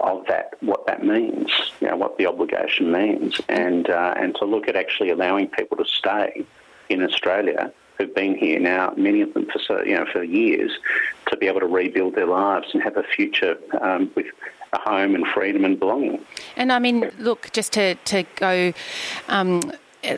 of 0.00 0.26
that, 0.26 0.54
what 0.60 0.86
that 0.86 1.04
means, 1.04 1.50
you 1.80 1.88
know, 1.88 1.96
what 1.96 2.16
the 2.16 2.26
obligation 2.26 2.90
means, 2.90 3.40
and 3.48 3.90
uh, 3.90 4.14
and 4.16 4.34
to 4.36 4.44
look 4.44 4.68
at 4.68 4.76
actually 4.76 5.10
allowing 5.10 5.46
people 5.48 5.76
to 5.76 5.84
stay 5.84 6.44
in 6.88 7.02
Australia 7.02 7.72
who've 7.98 8.14
been 8.14 8.34
here 8.34 8.58
now, 8.58 8.94
many 8.96 9.20
of 9.20 9.34
them 9.34 9.46
for 9.46 9.58
so, 9.58 9.82
you 9.82 9.94
know 9.94 10.06
for 10.10 10.22
years, 10.22 10.72
to 11.28 11.36
be 11.36 11.46
able 11.46 11.60
to 11.60 11.66
rebuild 11.66 12.14
their 12.14 12.26
lives 12.26 12.68
and 12.72 12.82
have 12.82 12.96
a 12.96 13.02
future 13.02 13.58
um, 13.80 14.10
with 14.14 14.26
a 14.72 14.80
home 14.80 15.14
and 15.14 15.26
freedom 15.26 15.64
and 15.64 15.78
belonging. 15.78 16.24
And 16.56 16.72
I 16.72 16.78
mean, 16.78 17.10
look, 17.18 17.52
just 17.52 17.72
to 17.74 17.94
to 17.94 18.24
go. 18.36 18.72
Um, 19.28 19.60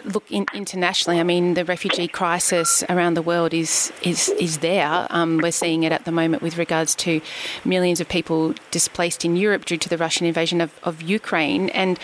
look 0.05 0.31
in, 0.31 0.47
internationally, 0.55 1.21
I 1.21 1.23
mean, 1.23 1.55
the 1.55 1.65
refugee 1.65 2.09
crisis 2.09 2.85
around 2.89 3.15
the 3.15 3.23
world 3.23 3.53
is 3.53 3.93
is 4.03 4.29
is 4.41 4.59
there. 4.59 5.07
Um, 5.11 5.39
we're 5.39 5.53
seeing 5.53 5.83
it 5.83 5.93
at 5.93 6.05
the 6.05 6.13
moment 6.13 6.43
with 6.43 6.57
regards 6.59 6.95
to 6.97 7.21
millions 7.65 8.01
of 8.01 8.09
people 8.09 8.55
displaced 8.71 9.25
in 9.25 9.37
Europe 9.37 9.65
due 9.65 9.77
to 9.79 9.89
the 9.89 9.99
Russian 9.99 10.27
invasion 10.27 10.61
of, 10.61 10.79
of 10.83 11.03
Ukraine. 11.03 11.69
And 11.71 11.99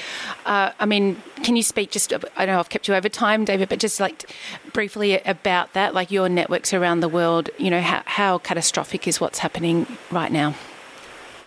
uh, 0.47 0.73
I 0.79 0.87
mean, 0.87 1.23
can 1.43 1.57
you 1.57 1.63
speak 1.63 1.91
just? 1.91 2.13
I 2.37 2.47
know 2.47 2.59
I've 2.59 2.69
kept 2.69 2.89
you 2.89 2.95
over 2.95 3.09
time, 3.09 3.45
David, 3.45 3.69
but 3.69 3.79
just 3.79 4.01
like 4.01 4.31
briefly 4.73 5.21
about 5.21 5.73
that, 5.75 5.95
like 5.95 6.11
your 6.11 6.29
networks 6.29 6.75
around 6.75 7.01
the 7.01 7.09
world. 7.09 7.51
You 7.59 7.71
know, 7.71 7.81
how, 7.81 8.03
how 8.07 8.39
catastrophic 8.39 9.07
is 9.07 9.21
what's 9.21 9.39
happening 9.39 9.87
right 10.11 10.33
now? 10.33 10.55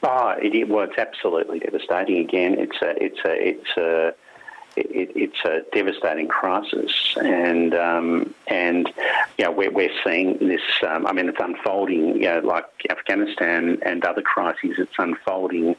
Oh, 0.04 0.34
it, 0.38 0.68
well, 0.68 0.86
it's 0.86 0.98
absolutely 0.98 1.60
devastating. 1.60 2.18
Again, 2.18 2.58
it's 2.58 2.82
a, 2.82 3.04
it's 3.04 3.20
a, 3.24 3.48
it's 3.50 3.78
a 3.78 4.16
it, 4.76 5.12
it's 5.16 5.46
a 5.46 5.62
devastating 5.74 6.28
crisis, 6.28 7.16
and 7.18 7.74
um, 7.74 8.34
and 8.48 8.92
you 9.38 9.46
know 9.46 9.52
we're, 9.52 9.72
we're 9.72 9.92
seeing 10.04 10.38
this. 10.40 10.62
Um, 10.88 11.06
I 11.08 11.14
mean, 11.14 11.30
it's 11.30 11.40
unfolding. 11.40 12.16
You 12.16 12.22
know, 12.22 12.40
like 12.40 12.66
Afghanistan 12.90 13.80
and 13.84 14.04
other 14.06 14.22
crises, 14.22 14.76
it's 14.78 14.96
unfolding. 14.98 15.76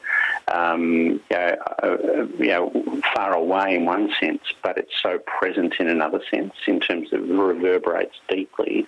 Um, 0.47 0.83
you, 0.83 1.21
know, 1.31 1.55
uh, 1.81 1.97
you 2.37 2.47
know, 2.47 3.01
far 3.15 3.33
away 3.33 3.75
in 3.75 3.85
one 3.85 4.13
sense, 4.19 4.41
but 4.61 4.77
it's 4.77 4.93
so 5.01 5.19
present 5.19 5.75
in 5.79 5.87
another 5.87 6.21
sense 6.29 6.53
in 6.67 6.79
terms 6.79 7.11
of 7.13 7.27
reverberates 7.27 8.15
deeply 8.27 8.85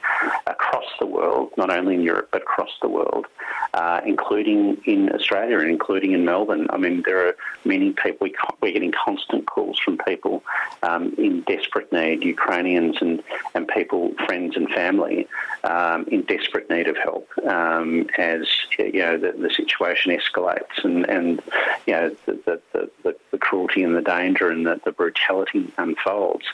across 0.47 0.85
the 0.99 1.05
world, 1.05 1.51
not 1.57 1.69
only 1.69 1.95
in 1.95 2.01
Europe 2.01 2.29
but 2.31 2.41
across 2.41 2.71
the 2.81 2.89
world, 2.89 3.25
uh, 3.73 4.01
including 4.05 4.81
in 4.85 5.11
Australia 5.13 5.59
and 5.59 5.69
including 5.69 6.11
in 6.11 6.25
Melbourne. 6.25 6.67
I 6.69 6.77
mean, 6.77 7.03
there 7.05 7.27
are 7.27 7.35
many 7.63 7.91
people. 7.91 8.25
We, 8.25 8.35
we're 8.61 8.71
getting 8.71 8.91
constant 8.91 9.45
calls 9.47 9.79
from 9.79 9.94
people 9.97 10.43
um, 10.83 11.13
in 11.17 11.41
desperate 11.41 11.91
need, 11.91 12.23
Ukrainians 12.23 12.97
and, 13.01 13.23
and 13.53 13.67
people, 13.67 14.13
friends 14.25 14.55
and 14.55 14.69
family, 14.69 15.27
um, 15.63 16.05
in 16.07 16.21
desperate 16.23 16.69
need 16.69 16.87
of 16.87 16.97
help 16.97 17.27
um, 17.47 18.07
as 18.17 18.47
you 18.77 18.99
know 18.99 19.17
the, 19.17 19.31
the, 19.31 19.49
situation 19.49 20.11
escalates 20.11 20.83
and, 20.83 21.09
and 21.09 21.41
you 21.87 21.93
know 21.93 22.15
the, 22.25 22.61
the, 22.73 22.89
the, 23.03 23.15
the 23.31 23.37
cruelty 23.37 23.83
and 23.83 23.95
the 23.95 24.01
danger 24.01 24.49
and 24.49 24.65
the, 24.65 24.79
the 24.85 24.91
brutality 24.91 25.71
unfolds. 25.77 26.45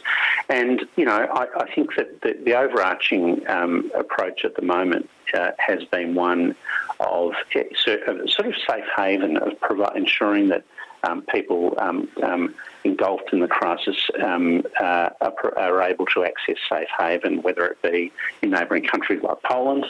And 0.50 0.86
you 0.96 1.06
know 1.06 1.18
I, 1.18 1.48
I 1.60 1.74
think 1.74 1.96
that 1.96 2.22
the, 2.22 2.38
the 2.44 2.56
overarching 2.58 3.48
um, 3.50 3.92
approach 3.96 4.46
at 4.46 4.56
the 4.56 4.62
moment 4.62 5.10
uh, 5.34 5.52
has 5.58 5.84
been 5.86 6.16
one 6.16 6.56
of 7.00 7.34
sort 7.76 8.08
of 8.08 8.56
safe 8.68 8.86
haven 8.96 9.38
of 9.38 9.54
ensuring 9.96 10.50
that 10.50 10.64
um, 11.04 11.24
people 11.24 11.74
um, 11.80 12.08
um, 12.22 12.54
engulfed 12.84 13.32
in 13.32 13.40
the 13.40 13.48
crisis 13.48 14.10
um, 14.24 14.64
uh, 14.80 15.10
are, 15.22 15.58
are, 15.58 15.82
able 15.82 16.06
to 16.08 16.24
access 16.24 16.58
safe 16.70 16.88
haven, 16.98 17.42
whether 17.42 17.66
it 17.66 17.82
be 17.82 18.12
in 18.42 18.52
neighbouring 18.52 18.86
countries 18.86 19.22
like 19.24 19.42
Poland 19.44 19.86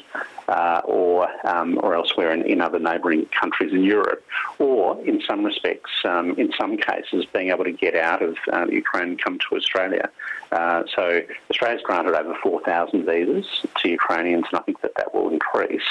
uh, 0.47 0.81
or 0.85 1.27
um, 1.47 1.79
or 1.83 1.95
elsewhere 1.95 2.31
in, 2.31 2.43
in 2.43 2.61
other 2.61 2.79
neighbouring 2.79 3.25
countries 3.27 3.71
in 3.73 3.83
Europe, 3.83 4.23
or 4.59 4.99
in 5.05 5.21
some 5.27 5.43
respects, 5.43 5.91
um, 6.05 6.31
in 6.37 6.51
some 6.59 6.77
cases, 6.77 7.25
being 7.33 7.49
able 7.49 7.63
to 7.63 7.71
get 7.71 7.95
out 7.95 8.21
of 8.21 8.37
uh, 8.51 8.65
Ukraine 8.69 9.09
and 9.09 9.21
come 9.21 9.39
to 9.49 9.55
Australia. 9.55 10.09
Uh, 10.51 10.83
so 10.93 11.21
Australia's 11.49 11.81
granted 11.81 12.13
over 12.13 12.35
4,000 12.43 13.05
visas 13.05 13.65
to 13.77 13.89
Ukrainians, 13.89 14.45
and 14.51 14.59
I 14.59 14.63
think 14.63 14.81
that 14.81 14.95
that 14.95 15.13
will 15.15 15.29
increase. 15.29 15.81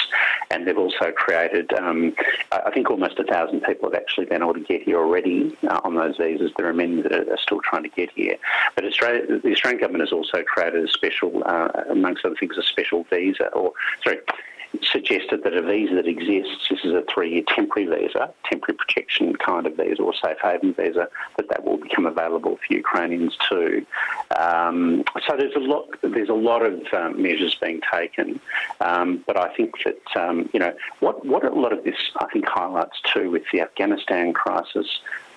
And 0.51 0.67
they've 0.67 0.77
also 0.77 1.11
created, 1.11 1.73
um, 1.73 2.13
I 2.51 2.69
think 2.69 2.89
almost 2.89 3.17
1,000 3.17 3.61
people 3.61 3.89
have 3.89 3.99
actually 3.99 4.25
been 4.25 4.43
able 4.43 4.53
to 4.53 4.59
get 4.59 4.83
here 4.83 4.99
already 4.99 5.57
uh, 5.67 5.81
on 5.83 5.95
those 5.95 6.17
visas. 6.17 6.51
There 6.57 6.67
are 6.67 6.73
many 6.73 6.90
that 7.03 7.13
are, 7.13 7.37
still 7.37 7.61
trying 7.61 7.83
to 7.83 7.89
get 7.89 8.09
here. 8.11 8.37
But 8.75 8.85
Australia, 8.85 9.39
the 9.39 9.51
Australian 9.51 9.81
government 9.81 10.03
has 10.03 10.13
also 10.13 10.43
created 10.43 10.83
a 10.83 10.87
special, 10.87 11.43
uh, 11.45 11.69
amongst 11.89 12.25
other 12.25 12.35
things, 12.35 12.57
a 12.57 12.63
special 12.63 13.03
visa, 13.09 13.47
or 13.49 13.73
sorry, 14.03 14.19
suggested 14.81 15.43
that 15.43 15.53
a 15.53 15.61
visa 15.61 15.95
that 15.95 16.07
exists, 16.07 16.67
this 16.69 16.79
is 16.83 16.93
a 16.93 17.03
three-year 17.13 17.43
temporary 17.47 17.87
visa, 17.87 18.33
temporary 18.49 18.77
protection 18.77 19.35
kind 19.35 19.65
of 19.65 19.75
visa 19.75 20.01
or 20.01 20.13
safe 20.13 20.37
haven 20.41 20.73
visa, 20.73 21.09
that 21.37 21.49
that 21.49 21.63
will 21.65 21.77
become 21.77 22.05
available 22.05 22.57
for 22.57 22.73
Ukrainians 22.73 23.37
too. 23.49 23.85
Um, 24.37 25.03
so 25.27 25.35
there's 25.37 25.55
a 25.55 25.59
lot, 25.59 25.89
there's 26.01 26.29
a 26.29 26.33
lot 26.33 26.65
of 26.65 26.81
um, 26.93 27.21
measures 27.21 27.55
being 27.55 27.81
taken, 27.91 28.39
um, 28.79 29.23
but 29.27 29.37
I 29.37 29.53
think 29.55 29.75
that 29.83 30.21
um, 30.21 30.49
you 30.53 30.59
know 30.59 30.73
what 30.99 31.25
what 31.25 31.43
a 31.43 31.53
lot 31.53 31.73
of 31.73 31.83
this 31.83 31.95
I 32.19 32.27
think 32.31 32.47
highlights 32.47 33.01
too 33.13 33.29
with 33.29 33.43
the 33.51 33.61
Afghanistan 33.61 34.33
crisis 34.33 34.87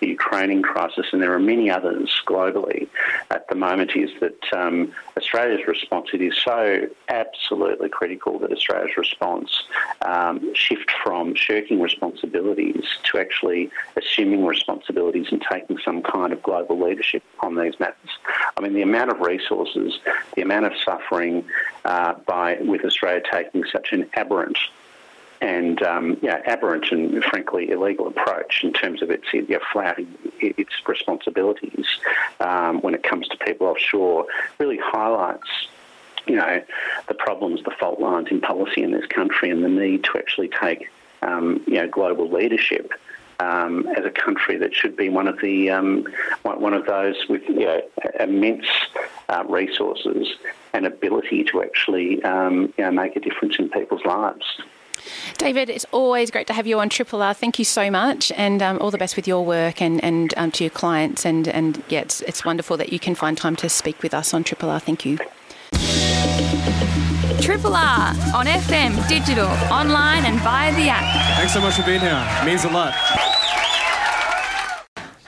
the 0.04 0.10
Ukrainian 0.10 0.62
crisis, 0.62 1.06
and 1.12 1.22
there 1.22 1.32
are 1.32 1.38
many 1.54 1.70
others 1.70 2.10
globally 2.26 2.88
at 3.30 3.48
the 3.48 3.54
moment, 3.54 3.92
is 3.96 4.10
that 4.20 4.42
um, 4.52 4.92
Australia's 5.16 5.66
response, 5.66 6.08
it 6.12 6.20
is 6.20 6.36
so 6.36 6.86
absolutely 7.08 7.88
critical 7.88 8.38
that 8.40 8.52
Australia's 8.52 8.96
response 8.98 9.50
um, 10.02 10.54
shift 10.54 10.90
from 11.02 11.34
shirking 11.34 11.80
responsibilities 11.80 12.84
to 13.04 13.18
actually 13.18 13.70
assuming 13.96 14.44
responsibilities 14.44 15.28
and 15.30 15.40
taking 15.50 15.78
some 15.78 16.02
kind 16.02 16.32
of 16.34 16.42
global 16.42 16.78
leadership 16.86 17.22
on 17.40 17.56
these 17.56 17.78
matters. 17.80 18.12
I 18.56 18.60
mean, 18.60 18.74
the 18.74 18.82
amount 18.82 19.10
of 19.10 19.20
resources, 19.20 19.98
the 20.36 20.42
amount 20.42 20.66
of 20.66 20.72
suffering 20.84 21.44
uh, 21.86 22.14
by 22.26 22.58
with 22.60 22.84
Australia 22.84 23.22
taking 23.32 23.64
such 23.72 23.92
an 23.92 24.02
aberrant 24.14 24.58
and 25.44 25.82
um, 25.82 26.16
aberrant 26.46 26.90
and 26.90 27.22
frankly 27.24 27.70
illegal 27.70 28.08
approach 28.08 28.64
in 28.64 28.72
terms 28.72 29.02
of 29.02 29.10
its 29.10 29.26
you 29.34 29.46
know, 29.46 29.60
flouting 29.70 30.08
its 30.40 30.72
responsibilities 30.86 31.86
um, 32.40 32.80
when 32.80 32.94
it 32.94 33.02
comes 33.02 33.28
to 33.28 33.36
people 33.36 33.66
offshore 33.66 34.26
really 34.58 34.78
highlights 34.78 35.48
you 36.26 36.36
know 36.36 36.62
the 37.08 37.14
problems, 37.14 37.62
the 37.64 37.70
fault 37.70 38.00
lines 38.00 38.28
in 38.30 38.40
policy 38.40 38.82
in 38.82 38.92
this 38.92 39.04
country, 39.06 39.50
and 39.50 39.62
the 39.62 39.68
need 39.68 40.04
to 40.04 40.16
actually 40.16 40.48
take 40.48 40.88
um, 41.20 41.62
you 41.66 41.74
know 41.74 41.88
global 41.88 42.30
leadership. 42.30 42.90
Um, 43.40 43.88
as 43.96 44.04
a 44.04 44.10
country 44.10 44.56
that 44.58 44.72
should 44.72 44.96
be 44.96 45.08
one 45.08 45.26
of 45.26 45.40
the 45.40 45.68
um, 45.68 46.06
one 46.42 46.72
of 46.72 46.86
those 46.86 47.16
with 47.28 47.42
you 47.48 47.66
know, 47.66 47.82
immense 48.20 48.66
uh, 49.28 49.42
resources 49.48 50.28
and 50.72 50.86
ability 50.86 51.42
to 51.44 51.60
actually 51.60 52.22
um, 52.22 52.72
you 52.78 52.84
know, 52.84 52.92
make 52.92 53.16
a 53.16 53.20
difference 53.20 53.58
in 53.58 53.68
people's 53.68 54.04
lives. 54.04 54.44
David, 55.38 55.70
it's 55.70 55.86
always 55.92 56.30
great 56.30 56.46
to 56.46 56.52
have 56.52 56.66
you 56.66 56.78
on 56.80 56.88
Triple 56.88 57.22
R. 57.22 57.34
Thank 57.34 57.58
you 57.58 57.64
so 57.64 57.90
much, 57.90 58.32
and 58.36 58.62
um, 58.62 58.78
all 58.78 58.90
the 58.90 58.98
best 58.98 59.16
with 59.16 59.28
your 59.28 59.44
work 59.44 59.82
and 59.82 60.02
and 60.02 60.32
um, 60.36 60.50
to 60.52 60.64
your 60.64 60.70
clients. 60.70 61.24
And 61.24 61.48
and 61.48 61.82
yeah, 61.88 62.00
it's, 62.00 62.20
it's 62.22 62.44
wonderful 62.44 62.76
that 62.76 62.92
you 62.92 62.98
can 62.98 63.14
find 63.14 63.36
time 63.36 63.56
to 63.56 63.68
speak 63.68 64.02
with 64.02 64.14
us 64.14 64.34
on 64.34 64.44
Triple 64.44 64.70
R. 64.70 64.80
Thank 64.80 65.04
you. 65.04 65.18
Triple 67.40 67.74
R 67.76 68.08
on 68.34 68.46
FM, 68.46 69.06
digital, 69.08 69.48
online, 69.70 70.24
and 70.24 70.38
via 70.40 70.72
the 70.74 70.88
app. 70.88 71.36
Thanks 71.36 71.52
so 71.52 71.60
much 71.60 71.74
for 71.74 71.82
being 71.82 72.00
here. 72.00 72.26
It 72.40 72.46
means 72.46 72.64
a 72.64 72.70
lot. 72.70 72.94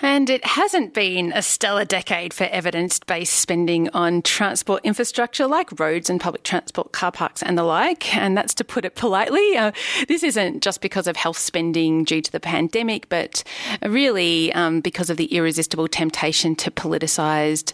And 0.06 0.30
it 0.30 0.44
hasn't 0.44 0.94
been 0.94 1.32
a 1.32 1.42
stellar 1.42 1.84
decade 1.84 2.32
for 2.32 2.44
evidence 2.44 3.00
based 3.00 3.34
spending 3.34 3.88
on 3.88 4.22
transport 4.22 4.84
infrastructure 4.84 5.48
like 5.48 5.80
roads 5.80 6.08
and 6.08 6.20
public 6.20 6.44
transport, 6.44 6.92
car 6.92 7.10
parks, 7.10 7.42
and 7.42 7.58
the 7.58 7.64
like. 7.64 8.16
And 8.16 8.36
that's 8.36 8.54
to 8.54 8.64
put 8.64 8.84
it 8.84 8.94
politely. 8.94 9.56
Uh, 9.56 9.72
this 10.06 10.22
isn't 10.22 10.62
just 10.62 10.80
because 10.80 11.08
of 11.08 11.16
health 11.16 11.38
spending 11.38 12.04
due 12.04 12.22
to 12.22 12.30
the 12.30 12.38
pandemic, 12.38 13.08
but 13.08 13.42
really 13.84 14.52
um, 14.52 14.80
because 14.80 15.10
of 15.10 15.16
the 15.16 15.24
irresistible 15.34 15.88
temptation 15.88 16.54
to 16.54 16.70
politicise, 16.70 17.72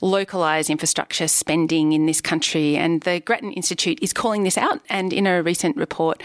localise 0.00 0.70
infrastructure 0.70 1.26
spending 1.26 1.94
in 1.94 2.06
this 2.06 2.20
country. 2.20 2.76
And 2.76 3.00
the 3.00 3.18
Grattan 3.18 3.50
Institute 3.54 3.98
is 4.00 4.12
calling 4.12 4.44
this 4.44 4.56
out. 4.56 4.80
And 4.88 5.12
in 5.12 5.26
a 5.26 5.42
recent 5.42 5.76
report 5.76 6.22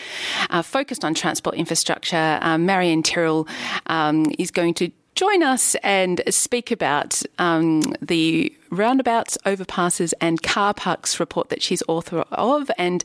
uh, 0.51 0.61
focused 0.61 1.03
on 1.03 1.15
transport 1.15 1.55
infrastructure, 1.55 2.37
uh, 2.43 2.59
Marion 2.59 3.01
Terrill 3.01 3.49
um, 3.87 4.31
is 4.37 4.51
going 4.51 4.75
to 4.75 4.91
join 5.17 5.41
us 5.41 5.75
and 5.83 6.21
speak 6.29 6.69
about 6.69 7.23
um, 7.39 7.81
the 8.01 8.55
roundabouts, 8.69 9.35
overpasses, 9.45 10.13
and 10.21 10.43
car 10.43 10.75
parks 10.75 11.19
report 11.19 11.49
that 11.49 11.61
she's 11.61 11.81
author 11.87 12.19
of. 12.31 12.69
And 12.77 13.03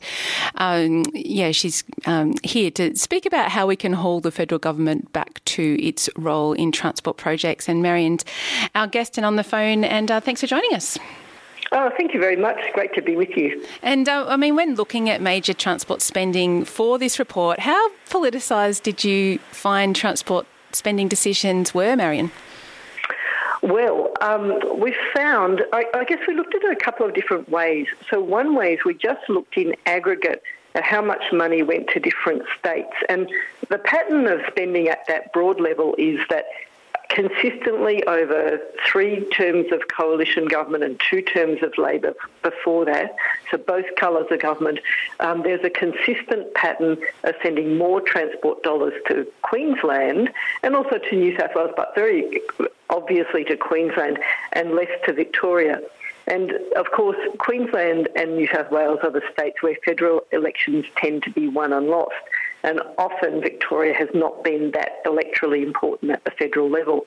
um, 0.55 1.05
yeah, 1.13 1.51
she's 1.51 1.83
um, 2.05 2.35
here 2.43 2.69
to 2.71 2.95
speak 2.95 3.25
about 3.25 3.49
how 3.49 3.65
we 3.65 3.75
can 3.75 3.93
haul 3.93 4.21
the 4.21 4.31
federal 4.31 4.59
government 4.59 5.11
back 5.11 5.43
to 5.45 5.83
its 5.83 6.07
role 6.15 6.53
in 6.53 6.71
transport 6.71 7.17
projects. 7.17 7.67
And 7.67 7.81
Marion's 7.81 8.23
our 8.75 8.85
guest 8.85 9.17
and 9.17 9.25
on 9.25 9.35
the 9.35 9.43
phone. 9.43 9.83
And 9.83 10.11
uh, 10.11 10.19
thanks 10.19 10.41
for 10.41 10.47
joining 10.47 10.73
us. 10.75 10.99
Oh, 11.71 11.89
thank 11.97 12.13
you 12.13 12.19
very 12.19 12.35
much. 12.35 12.59
Great 12.73 12.93
to 12.93 13.01
be 13.01 13.15
with 13.15 13.35
you. 13.35 13.65
And 13.81 14.07
uh, 14.07 14.27
I 14.27 14.37
mean, 14.37 14.55
when 14.55 14.75
looking 14.75 15.09
at 15.09 15.21
major 15.21 15.55
transport 15.55 16.03
spending 16.03 16.65
for 16.65 16.99
this 16.99 17.17
report, 17.17 17.59
how 17.59 17.89
politicised 18.09 18.83
did 18.83 19.03
you 19.03 19.39
find 19.51 19.95
transport 19.95 20.45
spending 20.75 21.07
decisions 21.07 21.73
were, 21.73 21.95
Marion? 21.95 22.31
Well, 23.61 24.11
um, 24.19 24.59
we 24.77 24.93
found, 25.15 25.63
I, 25.71 25.85
I 25.93 26.03
guess 26.03 26.19
we 26.27 26.33
looked 26.35 26.53
at 26.53 26.63
it 26.63 26.71
a 26.71 26.75
couple 26.75 27.05
of 27.05 27.13
different 27.13 27.49
ways. 27.49 27.87
So, 28.09 28.21
one 28.21 28.55
way 28.55 28.73
is 28.73 28.83
we 28.83 28.93
just 28.93 29.29
looked 29.29 29.55
in 29.57 29.73
aggregate 29.85 30.43
at 30.75 30.83
how 30.83 31.01
much 31.01 31.23
money 31.31 31.63
went 31.63 31.87
to 31.89 31.99
different 31.99 32.43
states. 32.59 32.93
And 33.07 33.29
the 33.69 33.77
pattern 33.77 34.27
of 34.27 34.41
spending 34.47 34.89
at 34.89 35.07
that 35.07 35.31
broad 35.31 35.61
level 35.61 35.95
is 35.97 36.19
that 36.29 36.45
consistently 37.13 38.03
over 38.05 38.59
three 38.85 39.23
terms 39.29 39.71
of 39.71 39.87
coalition 39.87 40.45
government 40.45 40.83
and 40.83 40.99
two 40.99 41.21
terms 41.21 41.61
of 41.61 41.77
Labor 41.77 42.13
before 42.41 42.85
that, 42.85 43.15
so 43.51 43.57
both 43.57 43.85
colours 43.97 44.25
of 44.31 44.39
government, 44.39 44.79
um, 45.19 45.43
there's 45.43 45.63
a 45.63 45.69
consistent 45.69 46.51
pattern 46.55 46.97
of 47.23 47.35
sending 47.43 47.77
more 47.77 48.01
transport 48.01 48.63
dollars 48.63 48.93
to 49.07 49.27
Queensland 49.43 50.31
and 50.63 50.75
also 50.75 50.97
to 50.97 51.15
New 51.15 51.37
South 51.37 51.51
Wales, 51.55 51.71
but 51.77 51.93
very 51.93 52.41
obviously 52.89 53.43
to 53.45 53.55
Queensland 53.55 54.17
and 54.53 54.71
less 54.71 54.89
to 55.05 55.13
Victoria. 55.13 55.81
And 56.25 56.51
of 56.75 56.89
course, 56.91 57.17
Queensland 57.37 58.09
and 58.15 58.37
New 58.37 58.47
South 58.47 58.71
Wales 58.71 58.99
are 59.03 59.11
the 59.11 59.21
states 59.31 59.61
where 59.61 59.75
federal 59.85 60.23
elections 60.31 60.85
tend 60.95 61.23
to 61.23 61.29
be 61.29 61.47
won 61.47 61.73
and 61.73 61.87
lost 61.87 62.15
and 62.63 62.81
often 62.97 63.41
Victoria 63.41 63.93
has 63.93 64.09
not 64.13 64.43
been 64.43 64.71
that 64.71 65.03
electorally 65.05 65.63
important 65.63 66.11
at 66.11 66.23
the 66.23 66.31
federal 66.31 66.69
level. 66.69 67.05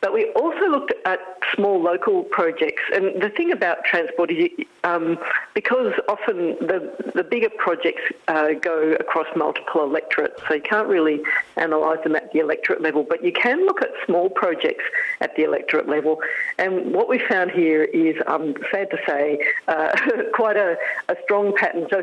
But 0.00 0.14
we 0.14 0.30
also 0.30 0.66
looked 0.66 0.94
at 1.04 1.18
small 1.54 1.80
local 1.82 2.22
projects. 2.24 2.82
And 2.94 3.20
the 3.20 3.28
thing 3.28 3.52
about 3.52 3.84
transport 3.84 4.30
is 4.30 4.48
um, 4.82 5.18
because 5.54 5.92
often 6.08 6.56
the, 6.60 7.12
the 7.14 7.22
bigger 7.22 7.50
projects 7.50 8.00
uh, 8.28 8.52
go 8.62 8.96
across 8.98 9.26
multiple 9.36 9.82
electorates, 9.84 10.40
so 10.48 10.54
you 10.54 10.62
can't 10.62 10.88
really 10.88 11.20
analyse 11.56 12.02
them 12.02 12.16
at 12.16 12.32
the 12.32 12.38
electorate 12.38 12.80
level, 12.80 13.04
but 13.06 13.22
you 13.22 13.32
can 13.32 13.66
look 13.66 13.82
at 13.82 13.90
small 14.06 14.30
projects 14.30 14.84
at 15.20 15.36
the 15.36 15.44
electorate 15.44 15.88
level. 15.88 16.20
And 16.58 16.94
what 16.94 17.08
we 17.08 17.18
found 17.18 17.50
here 17.50 17.84
is, 17.84 18.16
I'm 18.26 18.42
um, 18.42 18.54
sad 18.72 18.90
to 18.90 18.98
say, 19.06 19.38
uh, 19.68 19.94
quite 20.32 20.56
a, 20.56 20.78
a 21.10 21.16
strong 21.24 21.54
pattern. 21.54 21.86
So 21.90 22.02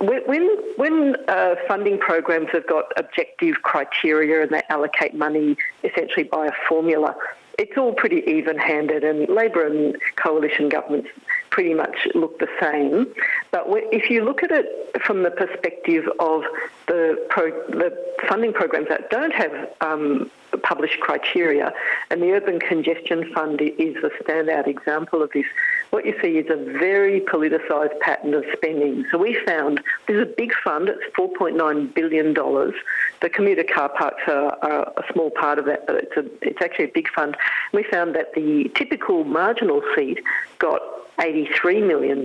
when 0.00 0.48
when 0.76 1.16
uh, 1.28 1.54
funding 1.68 1.98
programs 1.98 2.48
have 2.52 2.66
got 2.66 2.92
objective 2.96 3.62
criteria 3.62 4.42
and 4.42 4.50
they 4.50 4.62
allocate 4.68 5.14
money 5.14 5.56
essentially 5.82 6.24
by 6.24 6.46
a 6.46 6.52
formula, 6.68 7.14
it's 7.58 7.76
all 7.76 7.92
pretty 7.92 8.22
even-handed, 8.26 9.04
and 9.04 9.28
Labor 9.28 9.66
and 9.66 9.96
coalition 10.16 10.68
governments 10.68 11.08
pretty 11.50 11.74
much 11.74 12.08
look 12.14 12.38
the 12.40 12.48
same. 12.60 13.06
But 13.52 13.66
if 13.68 14.10
you 14.10 14.24
look 14.24 14.42
at 14.42 14.50
it 14.50 14.66
from 15.04 15.22
the 15.22 15.30
perspective 15.30 16.04
of 16.18 16.42
the, 16.88 17.24
pro, 17.30 17.50
the 17.68 17.96
funding 18.28 18.52
programs 18.52 18.88
that 18.88 19.08
don't 19.10 19.32
have 19.32 19.70
um, 19.80 20.30
published 20.64 20.98
criteria, 21.00 21.72
and 22.10 22.20
the 22.20 22.32
Urban 22.32 22.58
Congestion 22.58 23.32
Fund 23.32 23.60
is 23.60 23.96
a 24.02 24.10
standout 24.22 24.66
example 24.66 25.22
of 25.22 25.30
this, 25.30 25.46
what 25.94 26.04
you 26.04 26.14
see 26.20 26.38
is 26.38 26.50
a 26.50 26.56
very 26.56 27.20
politicised 27.20 27.96
pattern 28.00 28.34
of 28.34 28.44
spending. 28.52 29.04
So 29.12 29.18
we 29.18 29.38
found 29.46 29.80
there's 30.08 30.26
a 30.26 30.32
big 30.36 30.52
fund, 30.64 30.88
it's 30.88 31.16
$4.9 31.16 31.94
billion 31.94 32.34
the 32.34 33.30
commuter 33.30 33.62
car 33.62 33.88
parks 33.88 34.22
are, 34.26 34.58
are, 34.62 34.92
a 34.96 35.12
small 35.12 35.30
part 35.30 35.60
of 35.60 35.66
that, 35.66 35.86
but 35.86 35.96
it's, 35.96 36.16
a, 36.16 36.24
it's 36.42 36.60
actually 36.60 36.86
a 36.86 36.92
big 36.92 37.08
fund. 37.10 37.36
We 37.72 37.84
found 37.84 38.14
that 38.16 38.34
the 38.34 38.70
typical 38.74 39.22
marginal 39.22 39.82
seat 39.94 40.18
got 40.58 40.82
$83 41.18 41.86
million. 41.86 42.24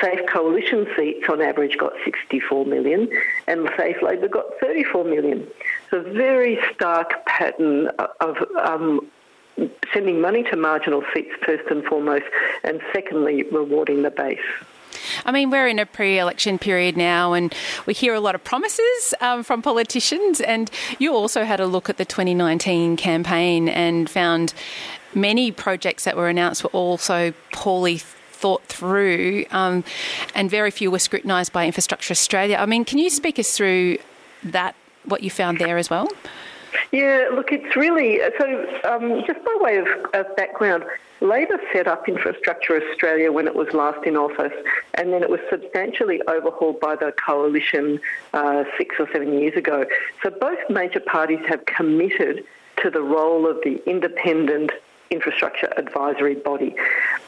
Safe 0.00 0.20
Coalition 0.28 0.86
seats 0.96 1.26
on 1.28 1.40
average 1.40 1.78
got 1.78 1.94
64 2.04 2.66
million, 2.66 3.08
and 3.46 3.68
Safe 3.78 3.96
Labor 4.02 4.28
got 4.28 4.44
34 4.60 5.04
million. 5.04 5.46
So, 5.90 6.02
very 6.02 6.58
stark 6.74 7.24
pattern 7.26 7.88
of 8.20 8.36
um, 8.62 9.10
sending 9.92 10.20
money 10.20 10.42
to 10.44 10.56
marginal 10.56 11.02
seats 11.12 11.32
first 11.44 11.70
and 11.70 11.84
foremost, 11.84 12.24
and 12.62 12.80
secondly, 12.92 13.44
rewarding 13.44 14.02
the 14.02 14.10
base. 14.10 14.38
I 15.24 15.32
mean, 15.32 15.50
we're 15.50 15.68
in 15.68 15.78
a 15.78 15.86
pre 15.86 16.18
election 16.18 16.58
period 16.58 16.96
now, 16.96 17.32
and 17.32 17.54
we 17.86 17.94
hear 17.94 18.14
a 18.14 18.20
lot 18.20 18.34
of 18.34 18.44
promises 18.44 19.14
um, 19.20 19.42
from 19.42 19.62
politicians. 19.62 20.40
And 20.40 20.70
you 20.98 21.14
also 21.14 21.44
had 21.44 21.60
a 21.60 21.66
look 21.66 21.88
at 21.88 21.96
the 21.96 22.04
2019 22.04 22.96
campaign 22.96 23.68
and 23.68 24.08
found 24.08 24.54
many 25.14 25.50
projects 25.50 26.04
that 26.04 26.16
were 26.16 26.28
announced 26.28 26.64
were 26.64 26.70
also 26.70 27.32
poorly 27.52 27.98
thought 27.98 28.64
through, 28.64 29.46
um, 29.50 29.84
and 30.34 30.50
very 30.50 30.70
few 30.70 30.90
were 30.90 30.98
scrutinised 30.98 31.52
by 31.52 31.66
Infrastructure 31.66 32.12
Australia. 32.12 32.56
I 32.58 32.66
mean, 32.66 32.84
can 32.84 32.98
you 32.98 33.08
speak 33.08 33.38
us 33.38 33.56
through 33.56 33.98
that, 34.42 34.74
what 35.04 35.22
you 35.22 35.30
found 35.30 35.58
there 35.58 35.78
as 35.78 35.88
well? 35.88 36.08
Yeah, 36.92 37.28
look, 37.32 37.52
it's 37.52 37.76
really 37.76 38.20
so. 38.38 38.80
Um, 38.84 39.22
just 39.26 39.44
by 39.44 39.56
way 39.60 39.78
of, 39.78 39.86
of 40.12 40.36
background, 40.36 40.84
Labor 41.20 41.60
set 41.72 41.86
up 41.86 42.08
Infrastructure 42.08 42.80
Australia 42.80 43.32
when 43.32 43.46
it 43.46 43.54
was 43.54 43.72
last 43.72 44.04
in 44.06 44.16
office, 44.16 44.52
and 44.94 45.12
then 45.12 45.22
it 45.22 45.30
was 45.30 45.40
substantially 45.50 46.20
overhauled 46.28 46.80
by 46.80 46.96
the 46.96 47.12
coalition 47.24 48.00
uh, 48.32 48.64
six 48.76 48.96
or 48.98 49.08
seven 49.12 49.38
years 49.38 49.56
ago. 49.56 49.86
So 50.22 50.30
both 50.30 50.58
major 50.68 51.00
parties 51.00 51.40
have 51.48 51.64
committed 51.66 52.44
to 52.82 52.90
the 52.90 53.02
role 53.02 53.46
of 53.48 53.58
the 53.62 53.82
independent 53.88 54.70
infrastructure 55.10 55.72
advisory 55.76 56.34
body. 56.34 56.74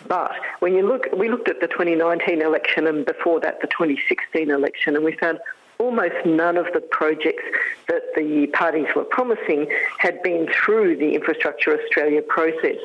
But 0.09 0.33
when 0.59 0.75
you 0.75 0.87
look, 0.87 1.07
we 1.17 1.29
looked 1.29 1.49
at 1.49 1.61
the 1.61 1.69
2019 1.69 2.43
election 2.43 2.87
and 2.87 3.07
before 3.07 3.41
that 3.41 3.61
the 3.61 3.67
2016 3.69 4.51
election, 4.51 4.97
and 4.97 5.05
we 5.05 5.13
found 5.13 5.39
almost 5.79 6.15
none 6.25 6.57
of 6.57 6.67
the 6.73 6.81
projects 6.81 7.45
that 7.89 8.03
the 8.15 8.47
parties 8.49 8.87
were 8.95 9.05
promising 9.05 9.71
had 9.99 10.23
been 10.23 10.49
through 10.53 10.97
the 10.97 11.15
Infrastructure 11.15 11.79
Australia 11.79 12.23
process. 12.23 12.77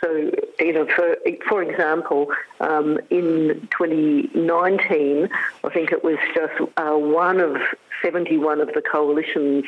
So, 0.00 0.30
you 0.60 0.72
know, 0.74 0.86
for, 0.86 1.16
for 1.48 1.62
example, 1.62 2.30
um, 2.60 2.98
in 3.08 3.66
2019, 3.70 5.30
I 5.64 5.68
think 5.70 5.92
it 5.92 6.04
was 6.04 6.18
just 6.34 6.52
uh, 6.76 6.92
one 6.92 7.40
of 7.40 7.56
71 8.02 8.60
of 8.60 8.68
the 8.74 8.82
coalition's 8.82 9.64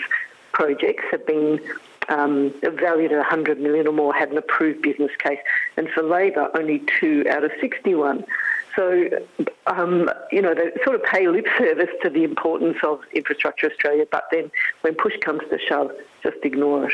projects 0.53 1.05
have 1.11 1.27
been 1.27 1.61
um, 2.09 2.53
valued 2.63 3.13
at 3.13 3.19
100 3.19 3.61
million 3.61 3.87
or 3.87 3.93
more 3.93 4.15
had 4.15 4.31
an 4.31 4.39
approved 4.39 4.83
business 4.83 5.11
case, 5.19 5.39
and 5.77 5.89
for 5.89 6.03
Labor, 6.03 6.51
only 6.55 6.83
two 7.01 7.25
out 7.31 7.45
of 7.45 7.51
61. 7.61 8.25
So, 8.77 9.09
um, 9.67 10.11
you 10.31 10.43
know, 10.43 10.55
they 10.55 10.71
sort 10.85 10.97
of 10.97 11.03
pay 11.03 11.27
lip 11.29 11.47
service 11.59 11.89
to 12.03 12.11
the 12.11 12.25
importance 12.25 12.77
of 12.85 13.01
Infrastructure 13.15 13.71
Australia, 13.71 14.07
but 14.11 14.25
then 14.31 14.51
when 14.83 14.95
push 14.95 15.15
comes 15.21 15.41
to 15.51 15.59
shove, 15.59 15.91
just 16.23 16.37
ignore 16.43 16.85
it. 16.85 16.93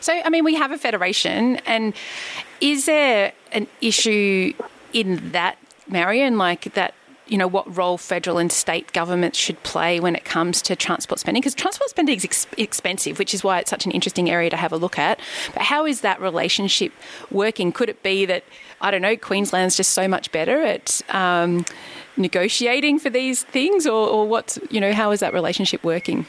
So, 0.00 0.20
I 0.24 0.30
mean, 0.30 0.44
we 0.44 0.54
have 0.54 0.72
a 0.72 0.78
federation, 0.78 1.56
and 1.66 1.94
is 2.60 2.86
there 2.86 3.32
an 3.52 3.66
issue 3.80 4.54
in 4.92 5.32
that, 5.32 5.58
Marion, 5.86 6.38
like 6.38 6.72
that 6.74 6.94
you 7.28 7.36
know, 7.36 7.46
what 7.46 7.76
role 7.76 7.98
federal 7.98 8.38
and 8.38 8.50
state 8.50 8.92
governments 8.92 9.38
should 9.38 9.62
play 9.62 10.00
when 10.00 10.16
it 10.16 10.24
comes 10.24 10.62
to 10.62 10.74
transport 10.74 11.20
spending? 11.20 11.40
Because 11.40 11.54
transport 11.54 11.90
spending 11.90 12.16
is 12.16 12.24
ex- 12.24 12.46
expensive, 12.56 13.18
which 13.18 13.34
is 13.34 13.44
why 13.44 13.58
it's 13.58 13.70
such 13.70 13.86
an 13.86 13.92
interesting 13.92 14.30
area 14.30 14.50
to 14.50 14.56
have 14.56 14.72
a 14.72 14.76
look 14.76 14.98
at. 14.98 15.20
But 15.52 15.64
how 15.64 15.86
is 15.86 16.00
that 16.00 16.20
relationship 16.20 16.92
working? 17.30 17.70
Could 17.70 17.88
it 17.88 18.02
be 18.02 18.24
that, 18.26 18.44
I 18.80 18.90
don't 18.90 19.02
know, 19.02 19.16
Queensland's 19.16 19.76
just 19.76 19.92
so 19.92 20.06
much 20.06 20.30
better 20.30 20.62
at 20.62 21.02
um, 21.08 21.64
negotiating 22.16 22.98
for 22.98 23.10
these 23.10 23.42
things, 23.42 23.86
or, 23.86 24.08
or 24.08 24.28
what, 24.28 24.58
you 24.70 24.80
know, 24.80 24.92
how 24.92 25.10
is 25.10 25.20
that 25.20 25.34
relationship 25.34 25.82
working? 25.82 26.26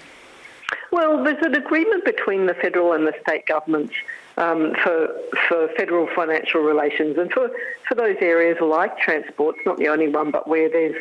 Well, 0.92 1.24
there's 1.24 1.44
an 1.44 1.56
agreement 1.56 2.06
between 2.06 2.48
the 2.48 2.56
federal 2.56 2.94
and 2.94 3.06
the 3.06 3.14
state 3.22 3.46
governments 3.46 3.94
um, 4.38 4.74
for 4.82 5.10
for 5.48 5.68
federal 5.78 6.08
financial 6.16 6.62
relations 6.62 7.18
and 7.18 7.32
for, 7.32 7.52
for 7.88 7.96
those 7.96 8.16
areas 8.22 8.58
like 8.62 8.98
transport. 8.98 9.56
It's 9.58 9.66
not 9.66 9.78
the 9.78 9.90
only 9.90 10.08
one, 10.08 10.32
but 10.32 10.48
where 10.48 10.70
there's 10.70 10.96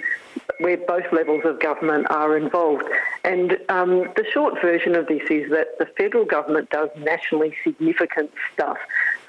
where 0.59 0.77
both 0.77 1.05
levels 1.13 1.43
of 1.45 1.61
government 1.61 2.07
are 2.11 2.37
involved. 2.37 2.85
And 3.25 3.59
um, 3.69 4.09
the 4.17 4.25
short 4.31 4.61
version 4.61 4.95
of 4.95 5.07
this 5.07 5.23
is 5.31 5.51
that 5.51 5.79
the 5.79 5.87
federal 5.87 6.25
government 6.25 6.71
does 6.71 6.91
nationally 6.99 7.55
significant 7.63 8.31
stuff. 8.53 8.79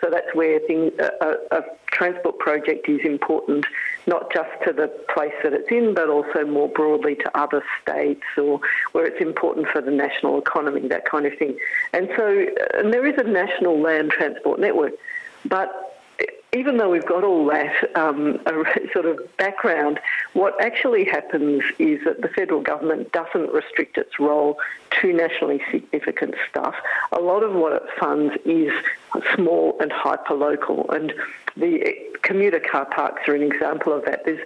So 0.02 0.10
that's 0.10 0.34
where 0.34 0.60
thing, 0.60 0.92
a, 1.00 1.36
a, 1.52 1.62
transport 1.88 2.40
project 2.40 2.88
is 2.88 3.02
important, 3.04 3.66
not 4.08 4.32
just 4.32 4.50
to 4.66 4.72
the 4.72 4.88
place 5.14 5.34
that 5.44 5.54
it's 5.54 5.70
in, 5.70 5.94
but 5.94 6.08
also 6.08 6.46
more 6.46 6.70
broadly 6.70 7.16
to 7.16 7.38
other 7.38 7.64
states 7.82 8.24
or 8.38 8.62
where 8.94 9.06
it's 9.06 9.22
important 9.22 9.68
for 9.68 9.82
the 9.82 9.92
national 9.92 10.40
economy, 10.40 10.88
that 10.88 11.06
kind 11.06 11.26
of 11.26 11.38
thing. 11.38 11.58
And 11.92 12.10
so, 12.16 12.46
and 12.76 12.94
there 12.94 13.06
is 13.06 13.16
a 13.18 13.24
national 13.24 13.82
land 13.82 14.12
transport 14.12 14.60
network, 14.60 14.94
but 15.46 15.90
even 16.56 16.78
though 16.78 16.90
we've 16.90 17.06
got 17.06 17.24
all 17.24 17.46
that 17.46 17.96
um, 17.96 18.40
sort 18.94 19.06
of 19.06 19.20
background, 19.38 20.00
what 20.34 20.60
actually 20.64 21.06
happens 21.06 21.64
is 21.78 22.04
that 22.06 22.22
the 22.22 22.30
federal 22.30 22.62
government 22.62 23.12
doesn't 23.12 23.52
restrict 23.54 23.98
its 23.98 24.20
role 24.20 24.58
to 25.02 25.14
nationally 25.14 25.62
significant 25.72 26.36
stuff. 26.50 26.76
A 27.12 27.20
lot 27.20 27.44
of 27.44 27.54
what 27.54 27.74
it 27.74 27.84
funds 28.00 28.34
is 28.46 28.72
small 29.36 29.78
and 29.80 29.92
hyper-local, 29.92 30.90
and 30.92 31.14
the 31.58 31.96
commuter 32.22 32.60
car 32.60 32.86
parks 32.86 33.28
are 33.28 33.36
an 33.36 33.44
example 33.44 33.94
of 33.94 34.06
that. 34.06 34.26
The, 34.26 34.40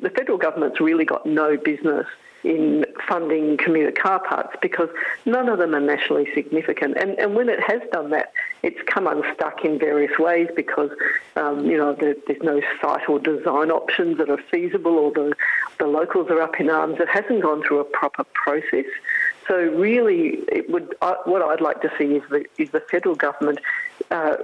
the 0.00 0.10
federal 0.10 0.38
government's 0.38 0.80
really 0.80 1.04
got 1.04 1.26
no 1.26 1.56
business 1.56 2.06
in 2.44 2.84
funding 3.08 3.56
commuter 3.56 3.90
car 3.90 4.20
parks 4.20 4.56
because 4.60 4.90
none 5.24 5.48
of 5.48 5.58
them 5.58 5.74
are 5.74 5.80
nationally 5.80 6.28
significant. 6.34 6.96
And, 6.98 7.18
and 7.18 7.34
when 7.34 7.48
it 7.48 7.58
has 7.60 7.80
done 7.90 8.10
that, 8.10 8.32
it's 8.62 8.80
come 8.86 9.06
unstuck 9.06 9.64
in 9.64 9.78
various 9.78 10.18
ways 10.18 10.48
because, 10.54 10.90
um, 11.36 11.64
you 11.64 11.78
know, 11.78 11.94
there, 11.94 12.14
there's 12.26 12.42
no 12.42 12.60
site 12.80 13.08
or 13.08 13.18
design 13.18 13.70
options 13.70 14.18
that 14.18 14.28
are 14.28 14.42
feasible 14.50 14.98
or 14.98 15.10
the, 15.10 15.32
the 15.78 15.86
locals 15.86 16.30
are 16.30 16.40
up 16.40 16.60
in 16.60 16.68
arms. 16.68 17.00
It 17.00 17.08
hasn't 17.08 17.42
gone 17.42 17.62
through 17.62 17.78
a 17.78 17.84
proper 17.84 18.24
process. 18.34 18.86
So 19.48 19.56
really, 19.56 20.42
it 20.48 20.70
would 20.70 20.94
uh, 21.02 21.16
what 21.24 21.42
I'd 21.42 21.60
like 21.60 21.82
to 21.82 21.90
see 21.98 22.14
is 22.16 22.22
the 22.30 22.44
is 22.56 22.70
the 22.70 22.80
federal 22.90 23.14
government 23.14 23.58
uh, 24.10 24.36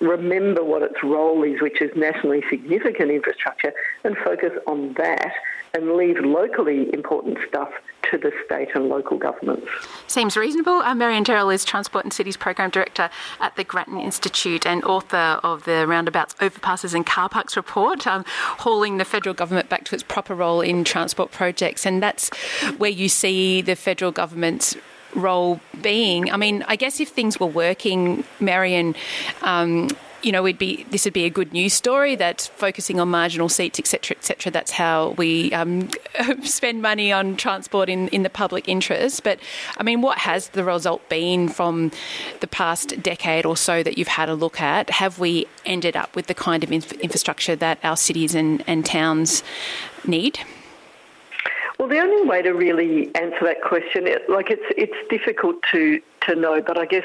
remember 0.00 0.64
what 0.64 0.82
its 0.82 1.02
role 1.02 1.42
is, 1.42 1.60
which 1.60 1.80
is 1.80 1.90
nationally 1.96 2.42
significant 2.50 3.10
infrastructure, 3.10 3.72
and 4.04 4.16
focus 4.18 4.52
on 4.66 4.94
that 4.94 5.32
and 5.74 5.92
leave 5.92 6.16
locally 6.24 6.92
important 6.92 7.38
stuff 7.48 7.70
to 8.10 8.18
the 8.18 8.32
state 8.44 8.68
and 8.74 8.88
local 8.88 9.18
governments. 9.18 9.66
Seems 10.06 10.36
reasonable. 10.36 10.80
Uh, 10.80 10.94
Marion 10.94 11.24
Terrill 11.24 11.52
is 11.52 11.64
Transport 11.64 12.04
and 12.04 12.12
Cities 12.12 12.36
Program 12.36 12.70
Director 12.70 13.10
at 13.40 13.56
the 13.56 13.64
Grattan 13.64 13.98
Institute 13.98 14.66
and 14.66 14.82
author 14.84 15.40
of 15.42 15.64
the 15.64 15.86
Roundabouts, 15.86 16.34
Overpasses 16.34 16.94
and 16.94 17.04
Car 17.04 17.28
Parks 17.28 17.56
report, 17.56 18.06
um, 18.06 18.24
hauling 18.26 18.96
the 18.96 19.04
federal 19.04 19.34
government 19.34 19.68
back 19.68 19.84
to 19.84 19.94
its 19.94 20.02
proper 20.02 20.34
role 20.34 20.60
in 20.60 20.84
transport 20.84 21.30
projects. 21.30 21.84
And 21.84 22.02
that's 22.02 22.30
where 22.78 22.90
you 22.90 23.08
see 23.08 23.60
the 23.60 23.76
federal 23.76 24.12
government's 24.12 24.76
role 25.14 25.60
being. 25.80 26.30
I 26.30 26.36
mean, 26.36 26.64
I 26.68 26.76
guess 26.76 27.00
if 27.00 27.08
things 27.08 27.40
were 27.40 27.46
working, 27.46 28.24
Marion, 28.40 28.94
um, 29.42 29.88
you 30.22 30.32
know, 30.32 30.42
we'd 30.42 30.58
be 30.58 30.84
this 30.90 31.04
would 31.04 31.14
be 31.14 31.24
a 31.24 31.30
good 31.30 31.52
news 31.52 31.72
story 31.72 32.16
that's 32.16 32.46
focusing 32.46 32.98
on 33.00 33.08
marginal 33.08 33.48
seats, 33.48 33.78
etc., 33.78 34.16
etc. 34.16 34.50
That's 34.50 34.72
how 34.72 35.10
we 35.10 35.52
um, 35.52 35.90
spend 36.42 36.82
money 36.82 37.12
on 37.12 37.36
transport 37.36 37.88
in, 37.88 38.08
in 38.08 38.22
the 38.22 38.30
public 38.30 38.68
interest. 38.68 39.22
But 39.22 39.38
I 39.76 39.82
mean, 39.82 40.00
what 40.00 40.18
has 40.18 40.48
the 40.50 40.64
result 40.64 41.08
been 41.08 41.48
from 41.48 41.92
the 42.40 42.46
past 42.46 43.00
decade 43.02 43.46
or 43.46 43.56
so 43.56 43.82
that 43.82 43.98
you've 43.98 44.08
had 44.08 44.28
a 44.28 44.34
look 44.34 44.60
at? 44.60 44.90
Have 44.90 45.18
we 45.18 45.46
ended 45.64 45.96
up 45.96 46.14
with 46.16 46.26
the 46.26 46.34
kind 46.34 46.64
of 46.64 46.72
inf- 46.72 46.92
infrastructure 46.92 47.56
that 47.56 47.78
our 47.84 47.96
cities 47.96 48.34
and, 48.34 48.64
and 48.66 48.84
towns 48.84 49.42
need? 50.04 50.38
Well, 51.78 51.86
the 51.86 52.00
only 52.00 52.28
way 52.28 52.42
to 52.42 52.52
really 52.52 53.14
answer 53.14 53.44
that 53.44 53.62
question, 53.62 54.08
like 54.28 54.50
it's 54.50 54.64
it's 54.76 54.96
difficult 55.08 55.62
to 55.70 56.02
to 56.22 56.34
know, 56.34 56.60
but 56.60 56.76
I 56.76 56.86
guess 56.86 57.04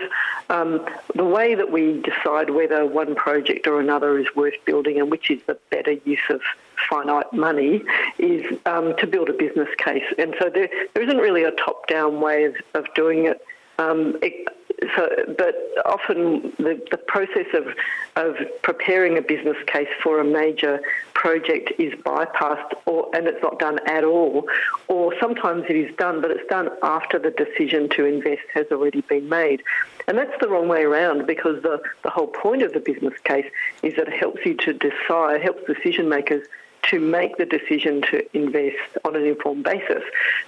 um, 0.49 0.83
the 1.13 1.23
way 1.23 1.53
that 1.53 1.71
we 1.71 2.01
decide 2.01 2.49
whether 2.49 2.83
one 2.85 3.13
project 3.13 3.67
or 3.67 3.79
another 3.79 4.17
is 4.17 4.27
worth 4.35 4.55
building 4.65 4.99
and 4.99 5.11
which 5.11 5.29
is 5.29 5.41
the 5.45 5.59
better 5.69 5.91
use 6.05 6.27
of 6.29 6.41
finite 6.89 7.31
money 7.31 7.83
is 8.17 8.43
um, 8.65 8.95
to 8.97 9.05
build 9.05 9.29
a 9.29 9.33
business 9.33 9.69
case. 9.77 10.03
And 10.17 10.35
so 10.39 10.49
there, 10.49 10.69
there 10.93 11.03
isn't 11.03 11.17
really 11.17 11.43
a 11.43 11.51
top-down 11.51 12.19
way 12.19 12.45
of, 12.45 12.55
of 12.73 12.85
doing 12.95 13.25
it. 13.25 13.45
Um, 13.79 14.17
it 14.21 14.47
so, 14.95 15.09
but 15.37 15.55
often 15.85 16.53
the, 16.57 16.81
the 16.91 16.97
process 16.97 17.47
of 17.53 17.67
of 18.15 18.35
preparing 18.61 19.17
a 19.17 19.21
business 19.21 19.57
case 19.65 19.87
for 20.03 20.19
a 20.19 20.23
major 20.23 20.79
project 21.13 21.71
is 21.79 21.93
bypassed, 22.01 22.73
or 22.85 23.09
and 23.15 23.27
it's 23.27 23.41
not 23.41 23.59
done 23.59 23.79
at 23.87 24.03
all, 24.03 24.47
or 24.87 25.13
sometimes 25.19 25.65
it 25.69 25.75
is 25.75 25.95
done, 25.95 26.21
but 26.21 26.31
it's 26.31 26.47
done 26.49 26.69
after 26.83 27.17
the 27.17 27.31
decision 27.31 27.89
to 27.89 28.05
invest 28.05 28.43
has 28.53 28.67
already 28.71 29.01
been 29.01 29.27
made, 29.29 29.63
and 30.07 30.17
that's 30.17 30.39
the 30.41 30.47
wrong 30.47 30.67
way 30.67 30.83
around 30.83 31.25
because 31.25 31.61
the 31.63 31.81
the 32.03 32.09
whole 32.09 32.27
point 32.27 32.61
of 32.61 32.73
the 32.73 32.79
business 32.79 33.17
case 33.23 33.47
is 33.81 33.95
that 33.95 34.07
it 34.07 34.13
helps 34.13 34.45
you 34.45 34.55
to 34.55 34.73
decide, 34.73 35.41
helps 35.41 35.63
decision 35.65 36.09
makers 36.09 36.45
to 36.83 36.99
make 36.99 37.37
the 37.37 37.45
decision 37.45 38.01
to 38.03 38.37
invest 38.37 38.77
on 39.05 39.15
an 39.15 39.25
informed 39.25 39.63
basis. 39.63 40.03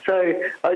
So, 0.06 0.42
uh, 0.64 0.76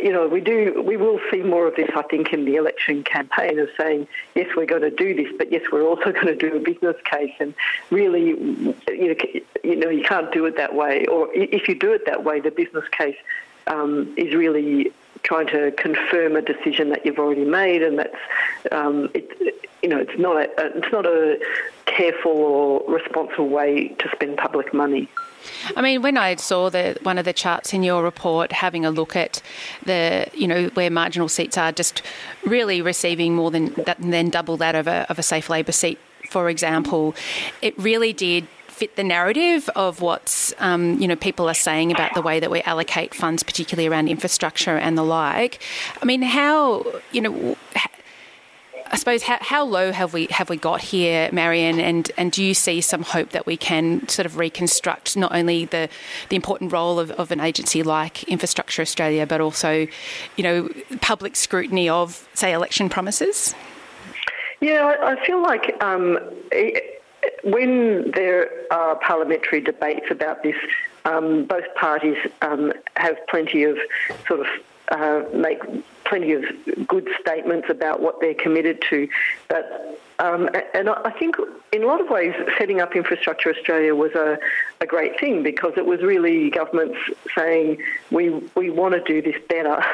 you 0.00 0.12
know, 0.12 0.28
we 0.28 0.40
do, 0.40 0.82
we 0.82 0.96
will 0.96 1.20
see 1.30 1.38
more 1.38 1.66
of 1.66 1.76
this, 1.76 1.90
I 1.94 2.02
think, 2.02 2.32
in 2.32 2.44
the 2.44 2.56
election 2.56 3.02
campaign 3.02 3.58
of 3.58 3.68
saying, 3.76 4.08
yes, 4.34 4.48
we're 4.56 4.66
going 4.66 4.82
to 4.82 4.90
do 4.90 5.14
this, 5.14 5.32
but 5.36 5.50
yes, 5.50 5.62
we're 5.72 5.82
also 5.82 6.12
going 6.12 6.26
to 6.26 6.36
do 6.36 6.56
a 6.56 6.60
business 6.60 6.96
case. 7.04 7.34
And 7.40 7.54
really, 7.90 8.28
you 8.28 8.74
know, 8.88 9.14
you 9.64 9.76
know, 9.76 9.90
you 9.90 10.02
can't 10.04 10.32
do 10.32 10.46
it 10.46 10.56
that 10.56 10.74
way. 10.74 11.06
Or 11.06 11.28
if 11.34 11.68
you 11.68 11.74
do 11.74 11.92
it 11.92 12.06
that 12.06 12.24
way, 12.24 12.40
the 12.40 12.50
business 12.50 12.88
case 12.88 13.16
um, 13.66 14.14
is 14.16 14.34
really 14.34 14.92
trying 15.22 15.46
to 15.48 15.72
confirm 15.72 16.36
a 16.36 16.42
decision 16.42 16.90
that 16.90 17.04
you've 17.04 17.18
already 17.18 17.44
made, 17.44 17.82
and 17.82 17.98
that's 17.98 18.16
um, 18.72 19.10
it, 19.14 19.30
you 19.82 19.88
know 19.88 19.98
it's 19.98 20.18
not 20.18 20.36
a 20.36 20.48
it's 20.76 20.92
not 20.92 21.06
a 21.06 21.38
careful 21.86 22.32
or 22.32 22.92
responsible 22.92 23.48
way 23.48 23.88
to 23.88 24.08
spend 24.12 24.36
public 24.36 24.72
money. 24.72 25.08
I 25.76 25.82
mean, 25.82 26.02
when 26.02 26.16
I 26.16 26.36
saw 26.36 26.68
the 26.68 26.98
one 27.02 27.18
of 27.18 27.24
the 27.24 27.32
charts 27.32 27.72
in 27.72 27.82
your 27.82 28.02
report, 28.02 28.52
having 28.52 28.84
a 28.84 28.90
look 28.90 29.16
at 29.16 29.42
the 29.84 30.28
you 30.34 30.46
know 30.46 30.68
where 30.74 30.90
marginal 30.90 31.28
seats 31.28 31.56
are, 31.56 31.72
just 31.72 32.02
really 32.44 32.82
receiving 32.82 33.34
more 33.34 33.50
than 33.50 33.74
than 33.98 34.30
double 34.30 34.56
that 34.58 34.74
of 34.74 34.86
a 34.86 35.06
of 35.08 35.18
a 35.18 35.22
safe 35.22 35.48
Labor 35.48 35.72
seat, 35.72 35.98
for 36.30 36.48
example, 36.48 37.14
it 37.62 37.76
really 37.78 38.12
did 38.12 38.46
fit 38.80 38.96
the 38.96 39.04
narrative 39.04 39.68
of 39.76 40.00
what 40.00 40.54
um, 40.58 40.98
you 40.98 41.06
know 41.06 41.14
people 41.14 41.50
are 41.50 41.60
saying 41.68 41.92
about 41.92 42.14
the 42.14 42.22
way 42.22 42.40
that 42.40 42.50
we 42.50 42.62
allocate 42.62 43.14
funds, 43.14 43.42
particularly 43.42 43.86
around 43.86 44.08
infrastructure 44.08 44.76
and 44.78 44.96
the 44.96 45.02
like. 45.02 45.62
I 46.00 46.04
mean, 46.06 46.22
how 46.22 46.86
you 47.12 47.20
know. 47.20 47.56
I 48.92 48.96
suppose 48.96 49.22
how, 49.22 49.38
how 49.40 49.64
low 49.64 49.92
have 49.92 50.12
we 50.12 50.26
have 50.30 50.48
we 50.48 50.56
got 50.56 50.80
here, 50.80 51.28
Marion? 51.30 51.78
And 51.78 52.10
and 52.16 52.32
do 52.32 52.42
you 52.42 52.54
see 52.54 52.80
some 52.80 53.02
hope 53.02 53.30
that 53.30 53.46
we 53.46 53.56
can 53.56 54.08
sort 54.08 54.26
of 54.26 54.36
reconstruct 54.36 55.16
not 55.16 55.32
only 55.32 55.66
the 55.66 55.88
the 56.30 56.34
important 56.34 56.72
role 56.72 56.98
of, 56.98 57.12
of 57.12 57.30
an 57.30 57.38
agency 57.38 57.84
like 57.84 58.24
Infrastructure 58.24 58.82
Australia, 58.82 59.26
but 59.26 59.40
also, 59.40 59.86
you 60.36 60.42
know, 60.42 60.68
public 61.02 61.36
scrutiny 61.36 61.88
of 61.88 62.26
say 62.34 62.52
election 62.52 62.88
promises? 62.88 63.54
Yeah, 64.60 64.94
I, 65.02 65.24
feel 65.24 65.40
like 65.40 65.82
um, 65.82 66.18
when 67.44 68.10
there 68.12 68.50
are 68.70 68.96
parliamentary 68.96 69.60
debates 69.60 70.06
about 70.10 70.42
this, 70.42 70.56
um, 71.04 71.44
both 71.44 71.74
parties 71.74 72.16
um, 72.42 72.72
have 72.96 73.16
plenty 73.28 73.64
of 73.64 73.78
sort 74.26 74.40
of 74.40 74.46
uh, 74.90 75.22
make 75.32 75.60
plenty 76.04 76.32
of 76.32 76.44
good 76.86 77.08
statements 77.20 77.68
about 77.70 78.00
what 78.00 78.20
they're 78.20 78.34
committed 78.34 78.82
to. 78.90 79.08
But 79.48 80.00
um, 80.18 80.50
and 80.74 80.90
I 80.90 81.10
think 81.18 81.36
in 81.72 81.82
a 81.82 81.86
lot 81.86 82.00
of 82.00 82.10
ways, 82.10 82.34
setting 82.58 82.80
up 82.80 82.94
Infrastructure 82.94 83.54
Australia 83.54 83.94
was 83.94 84.12
a, 84.12 84.38
a 84.82 84.86
great 84.86 85.18
thing 85.18 85.42
because 85.42 85.72
it 85.78 85.86
was 85.86 86.02
really 86.02 86.50
governments 86.50 86.98
saying 87.34 87.82
we 88.10 88.30
we 88.54 88.68
want 88.68 88.94
to 88.94 89.00
do 89.00 89.22
this 89.22 89.40
better. 89.48 89.82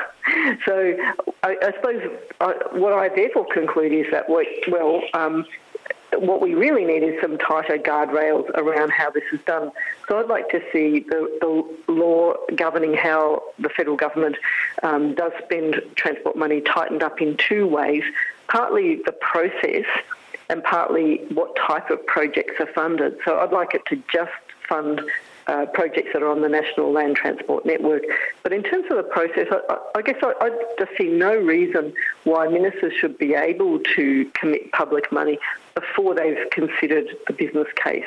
So 0.64 0.96
I, 1.44 1.56
I 1.62 1.72
suppose 1.76 2.02
I, 2.40 2.52
what 2.72 2.92
I 2.92 3.08
therefore 3.08 3.46
conclude 3.46 3.92
is 3.92 4.10
that 4.10 4.28
well, 4.28 5.00
um, 5.14 5.46
what 6.12 6.40
we 6.40 6.54
really 6.54 6.84
need 6.84 7.02
is 7.02 7.20
some 7.20 7.38
tighter 7.38 7.78
guardrails 7.78 8.48
around 8.54 8.90
how 8.90 9.10
this 9.10 9.24
is 9.32 9.40
done. 9.46 9.70
So 10.08 10.18
I'd 10.18 10.28
like 10.28 10.48
to 10.50 10.60
see 10.72 11.00
the, 11.00 11.38
the 11.40 11.92
law 11.92 12.34
governing 12.54 12.94
how 12.94 13.42
the 13.58 13.68
federal 13.68 13.96
government 13.96 14.36
um, 14.82 15.14
does 15.14 15.32
spend 15.44 15.82
transport 15.96 16.36
money 16.36 16.60
tightened 16.60 17.02
up 17.02 17.20
in 17.20 17.36
two 17.36 17.66
ways. 17.66 18.04
Partly 18.48 19.02
the 19.04 19.12
process 19.12 19.84
and 20.48 20.62
partly 20.62 21.24
what 21.32 21.56
type 21.56 21.90
of 21.90 22.04
projects 22.06 22.54
are 22.60 22.72
funded. 22.72 23.18
So 23.24 23.38
I'd 23.38 23.52
like 23.52 23.74
it 23.74 23.84
to 23.86 24.02
just 24.12 24.30
fund 24.68 25.00
uh, 25.48 25.66
projects 25.66 26.10
that 26.12 26.22
are 26.22 26.30
on 26.30 26.42
the 26.42 26.48
National 26.48 26.92
Land 26.92 27.16
Transport 27.16 27.64
Network. 27.64 28.02
But 28.42 28.52
in 28.52 28.62
terms 28.62 28.86
of 28.90 28.96
the 28.96 29.04
process, 29.04 29.46
I, 29.50 29.78
I 29.94 30.02
guess 30.02 30.16
I, 30.22 30.32
I, 30.40 30.50
just 30.78 30.96
see 30.98 31.08
no 31.08 31.36
reason 31.36 31.92
why 32.24 32.48
ministers 32.48 32.92
should 32.94 33.16
be 33.16 33.34
able 33.34 33.78
to 33.94 34.30
commit 34.34 34.72
public 34.72 35.12
money 35.12 35.38
before 35.76 36.14
they've 36.14 36.50
considered 36.50 37.06
the 37.28 37.32
business 37.32 37.68
case. 37.76 38.04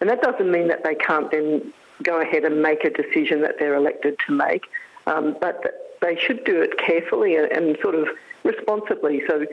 And 0.00 0.08
that 0.08 0.22
doesn't 0.22 0.50
mean 0.50 0.68
that 0.68 0.84
they 0.84 0.94
can't 0.94 1.30
then 1.30 1.72
go 2.02 2.20
ahead 2.20 2.44
and 2.44 2.62
make 2.62 2.84
a 2.84 2.90
decision 2.90 3.40
that 3.40 3.58
they're 3.58 3.74
elected 3.74 4.16
to 4.26 4.32
make, 4.32 4.66
um, 5.06 5.36
but 5.40 5.96
they 6.00 6.16
should 6.16 6.44
do 6.44 6.60
it 6.62 6.78
carefully 6.78 7.36
and, 7.36 7.50
and 7.50 7.76
sort 7.82 7.94
of 7.94 8.08
responsibly. 8.44 9.22
So 9.26 9.46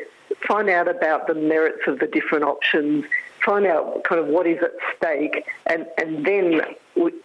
find 0.48 0.70
out 0.70 0.88
about 0.88 1.28
the 1.28 1.34
merits 1.34 1.88
of 1.88 2.00
the 2.00 2.08
different 2.08 2.44
options, 2.44 3.06
find 3.44 3.66
out 3.66 4.04
kind 4.04 4.20
of 4.20 4.28
what 4.28 4.46
is 4.46 4.62
at 4.62 4.72
stake, 4.96 5.46
and, 5.66 5.88
and 5.98 6.26
then 6.26 6.62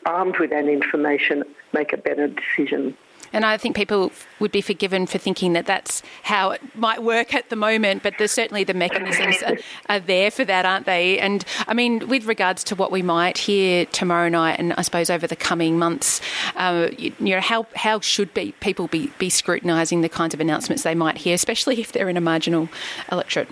armed 0.06 0.38
with 0.38 0.50
that 0.50 0.66
information, 0.66 1.44
make 1.72 1.92
a 1.92 1.96
better 1.96 2.28
decision. 2.28 2.96
And 3.32 3.44
I 3.44 3.56
think 3.56 3.76
people 3.76 4.12
would 4.40 4.52
be 4.52 4.60
forgiven 4.60 5.06
for 5.06 5.18
thinking 5.18 5.52
that 5.54 5.66
that's 5.66 6.02
how 6.22 6.50
it 6.50 6.60
might 6.74 7.02
work 7.02 7.34
at 7.34 7.48
the 7.50 7.56
moment, 7.56 8.02
but 8.02 8.14
there's 8.18 8.32
certainly 8.32 8.64
the 8.64 8.74
mechanisms 8.74 9.42
are, 9.42 9.56
are, 9.88 10.00
there 10.00 10.30
for 10.30 10.44
that, 10.44 10.64
aren't 10.64 10.86
they? 10.86 11.18
And 11.18 11.44
I 11.66 11.74
mean, 11.74 12.08
with 12.08 12.26
regards 12.26 12.64
to 12.64 12.74
what 12.74 12.90
we 12.90 13.02
might 13.02 13.38
hear 13.38 13.86
tomorrow 13.86 14.28
night, 14.28 14.58
and 14.58 14.72
I 14.74 14.82
suppose 14.82 15.10
over 15.10 15.26
the 15.26 15.36
coming 15.36 15.78
months, 15.78 16.20
uh, 16.56 16.88
you, 16.98 17.14
you, 17.18 17.34
know, 17.34 17.40
how 17.40 17.66
how 17.76 18.00
should 18.00 18.34
be 18.34 18.52
people 18.60 18.88
be 18.88 19.12
be 19.18 19.30
scrutinising 19.30 20.02
the 20.02 20.08
kinds 20.08 20.34
of 20.34 20.40
announcements 20.40 20.82
they 20.82 20.94
might 20.94 21.18
hear, 21.18 21.34
especially 21.34 21.80
if 21.80 21.92
they're 21.92 22.08
in 22.08 22.16
a 22.16 22.20
marginal 22.20 22.68
electorate? 23.10 23.48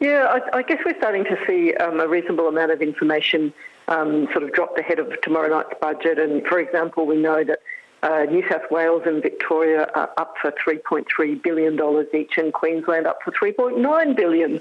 Yeah, 0.00 0.40
I, 0.52 0.58
I 0.58 0.62
guess 0.62 0.78
we're 0.84 0.96
starting 0.96 1.24
to 1.24 1.38
see 1.46 1.74
um, 1.74 2.00
a 2.00 2.08
reasonable 2.08 2.48
amount 2.48 2.72
of 2.72 2.80
information 2.80 3.52
um, 3.88 4.28
sort 4.32 4.44
of 4.44 4.52
dropped 4.52 4.78
ahead 4.78 4.98
of 4.98 5.20
tomorrow 5.20 5.48
night's 5.48 5.78
budget. 5.80 6.18
And 6.18 6.46
for 6.46 6.58
example, 6.58 7.04
we 7.04 7.16
know 7.16 7.44
that 7.44 7.60
uh, 8.02 8.24
New 8.30 8.42
South 8.48 8.70
Wales 8.70 9.02
and 9.06 9.22
Victoria 9.22 9.86
are 9.94 10.10
up 10.16 10.34
for 10.40 10.52
$3.3 10.52 11.42
billion 11.42 12.06
each, 12.14 12.38
and 12.38 12.52
Queensland 12.52 13.06
up 13.06 13.18
for 13.22 13.30
3.9 13.32 14.16
billion. 14.16 14.60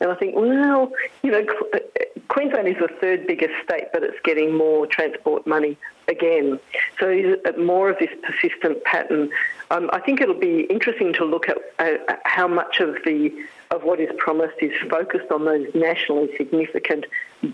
And 0.00 0.10
I 0.10 0.14
think, 0.14 0.34
well, 0.34 0.92
you 1.22 1.30
know, 1.30 1.46
Queensland 2.28 2.68
is 2.68 2.76
the 2.80 2.88
third 3.00 3.26
biggest 3.26 3.54
state, 3.64 3.88
but 3.92 4.02
it's 4.02 4.18
getting 4.24 4.56
more 4.56 4.86
transport 4.86 5.46
money 5.46 5.76
again. 6.08 6.58
So 6.98 7.36
more 7.58 7.90
of 7.90 7.98
this 7.98 8.10
persistent 8.22 8.82
pattern. 8.84 9.30
Um, 9.70 9.88
I 9.92 10.00
think 10.00 10.20
it'll 10.20 10.34
be 10.34 10.62
interesting 10.62 11.12
to 11.14 11.24
look 11.24 11.48
at 11.48 11.58
uh, 11.78 12.16
how 12.24 12.48
much 12.48 12.80
of 12.80 12.96
the 13.04 13.32
of 13.70 13.84
what 13.84 14.00
is 14.00 14.10
promised 14.18 14.56
is 14.60 14.72
focused 14.90 15.30
on 15.30 15.44
those 15.44 15.66
nationally 15.74 16.28
significant 16.36 17.06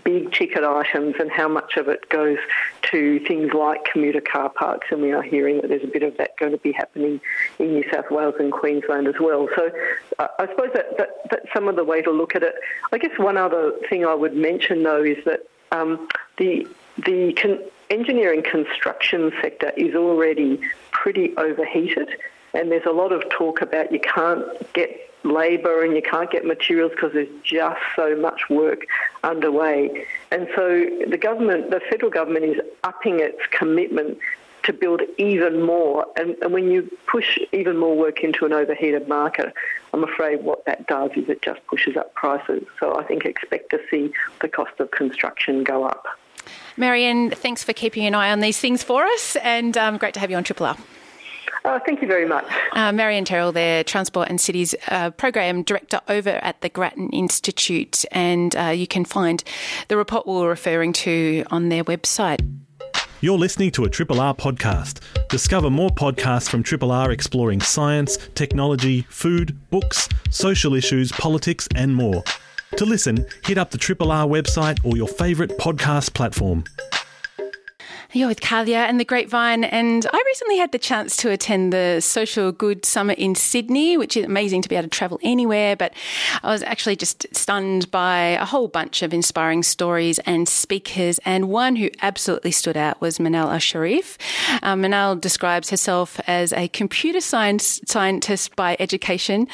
big 0.03 0.31
ticket 0.31 0.63
items 0.63 1.15
and 1.19 1.31
how 1.31 1.47
much 1.47 1.77
of 1.77 1.87
it 1.87 2.09
goes 2.09 2.39
to 2.81 3.19
things 3.27 3.53
like 3.53 3.85
commuter 3.85 4.19
car 4.19 4.49
parks. 4.49 4.87
And 4.89 5.03
we 5.03 5.11
are 5.11 5.21
hearing 5.21 5.61
that 5.61 5.67
there's 5.67 5.83
a 5.83 5.87
bit 5.87 6.01
of 6.01 6.17
that 6.17 6.35
going 6.37 6.53
to 6.53 6.57
be 6.57 6.71
happening 6.71 7.21
in 7.59 7.73
New 7.73 7.83
South 7.91 8.09
Wales 8.09 8.33
and 8.39 8.51
Queensland 8.51 9.07
as 9.07 9.15
well. 9.19 9.47
So 9.55 9.69
uh, 10.17 10.27
I 10.39 10.47
suppose 10.47 10.71
that, 10.73 10.97
that, 10.97 11.09
that's 11.29 11.53
some 11.53 11.67
of 11.67 11.75
the 11.75 11.83
way 11.83 12.01
to 12.01 12.11
look 12.11 12.35
at 12.35 12.41
it. 12.41 12.55
I 12.91 12.97
guess 12.97 13.17
one 13.19 13.37
other 13.37 13.73
thing 13.87 14.03
I 14.03 14.15
would 14.15 14.35
mention 14.35 14.81
though 14.81 15.03
is 15.03 15.23
that 15.25 15.41
um, 15.71 16.07
the 16.37 16.67
the 17.05 17.33
con- 17.33 17.61
engineering 17.91 18.41
construction 18.41 19.31
sector 19.39 19.71
is 19.77 19.93
already 19.93 20.59
pretty 20.89 21.37
overheated 21.37 22.09
and 22.55 22.71
there's 22.71 22.85
a 22.85 22.91
lot 22.91 23.11
of 23.11 23.23
talk 23.29 23.61
about 23.61 23.91
you 23.91 23.99
can't 23.99 24.43
get 24.73 25.06
labour 25.29 25.83
and 25.83 25.95
you 25.95 26.01
can't 26.01 26.29
get 26.31 26.45
materials 26.45 26.91
because 26.91 27.13
there's 27.13 27.29
just 27.43 27.79
so 27.95 28.15
much 28.15 28.49
work 28.49 28.85
underway. 29.23 30.05
And 30.31 30.47
so 30.55 30.89
the 31.07 31.17
government, 31.17 31.71
the 31.71 31.81
federal 31.89 32.11
government 32.11 32.45
is 32.45 32.57
upping 32.83 33.19
its 33.19 33.39
commitment 33.51 34.17
to 34.63 34.73
build 34.73 35.01
even 35.17 35.61
more. 35.61 36.05
And, 36.17 36.35
and, 36.41 36.51
when 36.51 36.69
you 36.69 36.91
push 37.07 37.39
even 37.53 37.77
more 37.77 37.95
work 37.95 38.21
into 38.21 38.45
an 38.45 38.51
overheated 38.51 39.07
market, 39.07 39.53
I'm 39.93 40.03
afraid 40.03 40.43
what 40.43 40.65
that 40.65 40.87
does 40.87 41.11
is 41.15 41.29
it 41.29 41.41
just 41.41 41.65
pushes 41.67 41.95
up 41.95 42.13
prices. 42.15 42.63
So 42.79 42.99
I 42.99 43.03
think 43.03 43.25
expect 43.25 43.69
to 43.69 43.79
see 43.89 44.11
the 44.41 44.49
cost 44.49 44.77
of 44.79 44.91
construction 44.91 45.63
go 45.63 45.85
up. 45.85 46.05
Marianne, 46.75 47.31
thanks 47.31 47.63
for 47.63 47.73
keeping 47.73 48.05
an 48.05 48.13
eye 48.13 48.31
on 48.31 48.41
these 48.41 48.59
things 48.59 48.83
for 48.83 49.05
us 49.05 49.37
and 49.37 49.77
um, 49.77 49.97
great 49.97 50.13
to 50.15 50.19
have 50.19 50.29
you 50.29 50.37
on 50.37 50.43
Triple 50.43 50.67
R. 50.67 50.77
Uh, 51.67 51.79
thank 51.85 52.01
you 52.01 52.07
very 52.07 52.25
much. 52.25 52.45
Uh, 52.71 52.93
Marion 52.93 53.25
Terrill, 53.25 53.53
there, 53.53 53.83
Transport 53.83 54.29
and 54.29 54.39
Cities 54.39 54.73
uh, 54.87 55.09
Program 55.11 55.63
Director 55.63 55.99
over 56.07 56.29
at 56.29 56.61
the 56.61 56.69
Grattan 56.69 57.09
Institute, 57.09 58.05
and 58.13 58.55
uh, 58.55 58.67
you 58.67 58.87
can 58.87 59.03
find 59.03 59.43
the 59.89 59.97
report 59.97 60.25
we 60.25 60.33
were 60.33 60.47
referring 60.47 60.93
to 60.93 61.43
on 61.51 61.67
their 61.67 61.83
website. 61.83 62.39
You're 63.19 63.37
listening 63.37 63.71
to 63.71 63.83
a 63.83 63.89
Triple 63.89 64.21
R 64.21 64.33
podcast. 64.33 65.01
Discover 65.27 65.69
more 65.69 65.89
podcasts 65.89 66.47
from 66.47 66.63
Triple 66.63 66.91
R 66.91 67.11
exploring 67.11 67.59
science, 67.59 68.17
technology, 68.33 69.01
food, 69.09 69.57
books, 69.69 70.07
social 70.29 70.73
issues, 70.73 71.11
politics, 71.11 71.67
and 71.75 71.93
more. 71.93 72.23
To 72.77 72.85
listen, 72.85 73.25
hit 73.43 73.57
up 73.57 73.71
the 73.71 73.77
Triple 73.77 74.11
R 74.13 74.25
website 74.25 74.79
or 74.85 74.95
your 74.95 75.09
favourite 75.09 75.57
podcast 75.57 76.13
platform. 76.13 76.63
You're 78.13 78.27
with 78.27 78.41
Kulja 78.41 78.87
and 78.87 78.99
the 78.99 79.05
Grapevine, 79.05 79.63
and 79.63 80.05
I 80.11 80.23
recently 80.25 80.57
had 80.57 80.71
the 80.71 80.79
chance 80.79 81.17
to 81.17 81.29
attend 81.29 81.73
the 81.73 81.99
Social 82.01 82.51
Good 82.51 82.85
Summit 82.85 83.19
in 83.19 83.35
Sydney, 83.35 83.97
which 83.97 84.15
is 84.15 84.25
amazing 84.25 84.61
to 84.61 84.69
be 84.69 84.75
able 84.75 84.83
to 84.83 84.89
travel 84.89 85.19
anywhere. 85.23 85.75
But 85.75 85.93
I 86.41 86.51
was 86.51 86.63
actually 86.63 86.95
just 86.95 87.27
stunned 87.35 87.91
by 87.91 88.19
a 88.19 88.45
whole 88.45 88.67
bunch 88.67 89.01
of 89.01 89.13
inspiring 89.13 89.61
stories 89.63 90.19
and 90.19 90.47
speakers, 90.47 91.19
and 91.25 91.49
one 91.49 91.75
who 91.75 91.89
absolutely 92.01 92.51
stood 92.51 92.77
out 92.77 93.01
was 93.01 93.17
Manal 93.17 93.51
Al-Sharif. 93.51 94.17
Um, 94.63 94.81
Manal 94.81 95.19
describes 95.19 95.69
herself 95.69 96.19
as 96.27 96.53
a 96.53 96.69
computer 96.69 97.21
science 97.21 97.81
scientist 97.85 98.55
by 98.55 98.77
education, 98.79 99.47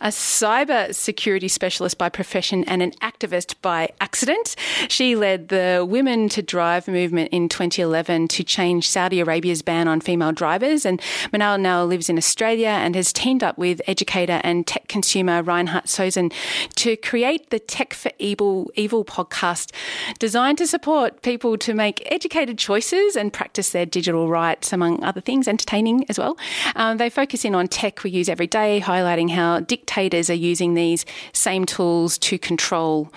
a 0.00 0.08
cyber 0.08 0.94
security 0.94 1.48
specialist 1.48 1.98
by 1.98 2.08
profession, 2.08 2.64
and 2.64 2.82
an 2.82 2.90
activist 3.00 3.54
by 3.62 3.90
accident. 4.00 4.56
She 4.88 5.14
led 5.14 5.48
the 5.48 5.86
Women 5.88 6.28
to 6.30 6.42
Drive 6.42 6.88
movement 6.88 7.30
in 7.32 7.48
2011 7.72 8.28
to 8.28 8.44
change 8.44 8.88
Saudi 8.88 9.20
Arabia's 9.20 9.62
ban 9.62 9.88
on 9.88 10.00
female 10.00 10.32
drivers. 10.32 10.84
And 10.84 11.00
Manal 11.32 11.58
now 11.58 11.84
lives 11.84 12.08
in 12.08 12.18
Australia 12.18 12.68
and 12.68 12.94
has 12.94 13.12
teamed 13.12 13.42
up 13.42 13.58
with 13.58 13.80
educator 13.86 14.40
and 14.44 14.66
tech 14.66 14.88
consumer 14.88 15.42
Reinhard 15.42 15.84
Sozen 15.84 16.32
to 16.76 16.96
create 16.96 17.50
the 17.50 17.58
Tech 17.58 17.94
for 17.94 18.12
Evil, 18.18 18.70
Evil 18.76 19.04
podcast, 19.04 19.72
designed 20.18 20.58
to 20.58 20.66
support 20.66 21.22
people 21.22 21.56
to 21.58 21.74
make 21.74 22.02
educated 22.12 22.58
choices 22.58 23.16
and 23.16 23.32
practice 23.32 23.70
their 23.70 23.86
digital 23.86 24.28
rights, 24.28 24.72
among 24.72 25.02
other 25.02 25.20
things, 25.20 25.48
entertaining 25.48 26.04
as 26.08 26.18
well. 26.18 26.36
Um, 26.76 26.98
they 26.98 27.10
focus 27.10 27.44
in 27.44 27.54
on 27.54 27.68
tech 27.68 28.02
we 28.02 28.10
use 28.10 28.28
every 28.28 28.46
day, 28.46 28.80
highlighting 28.84 29.30
how 29.30 29.60
dictators 29.60 30.28
are 30.28 30.34
using 30.34 30.74
these 30.74 31.06
same 31.32 31.64
tools 31.64 32.18
to 32.18 32.38
control. 32.38 33.10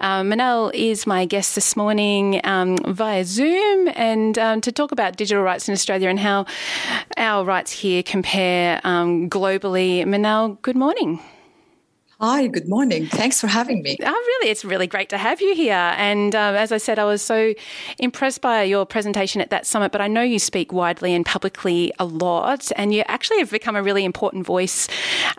Um, 0.00 0.30
Manal 0.30 0.72
is 0.74 1.06
my 1.06 1.24
guest 1.24 1.54
this 1.54 1.76
morning 1.76 2.40
um, 2.44 2.76
via 2.86 3.24
Zoom 3.24 3.88
and 4.02 4.36
um, 4.36 4.60
to 4.60 4.72
talk 4.72 4.90
about 4.90 5.16
digital 5.16 5.44
rights 5.44 5.68
in 5.68 5.72
Australia 5.72 6.08
and 6.08 6.18
how 6.18 6.44
our 7.16 7.44
rights 7.44 7.70
here 7.70 8.02
compare 8.02 8.80
um, 8.82 9.30
globally. 9.30 10.04
Manal, 10.04 10.60
good 10.62 10.76
morning. 10.76 11.20
Hi, 12.24 12.46
good 12.46 12.68
morning. 12.68 13.06
Thanks 13.06 13.40
for 13.40 13.48
having 13.48 13.82
me. 13.82 13.96
Oh, 14.00 14.06
really, 14.40 14.52
it's 14.52 14.64
really 14.64 14.86
great 14.86 15.08
to 15.08 15.18
have 15.18 15.40
you 15.40 15.56
here. 15.56 15.92
And 15.96 16.36
um, 16.36 16.54
as 16.54 16.70
I 16.70 16.78
said, 16.78 17.00
I 17.00 17.04
was 17.04 17.20
so 17.20 17.52
impressed 17.98 18.40
by 18.40 18.62
your 18.62 18.86
presentation 18.86 19.40
at 19.40 19.50
that 19.50 19.66
summit, 19.66 19.90
but 19.90 20.00
I 20.00 20.06
know 20.06 20.22
you 20.22 20.38
speak 20.38 20.72
widely 20.72 21.14
and 21.14 21.26
publicly 21.26 21.92
a 21.98 22.04
lot, 22.04 22.70
and 22.76 22.94
you 22.94 23.02
actually 23.08 23.40
have 23.40 23.50
become 23.50 23.74
a 23.74 23.82
really 23.82 24.04
important 24.04 24.46
voice, 24.46 24.86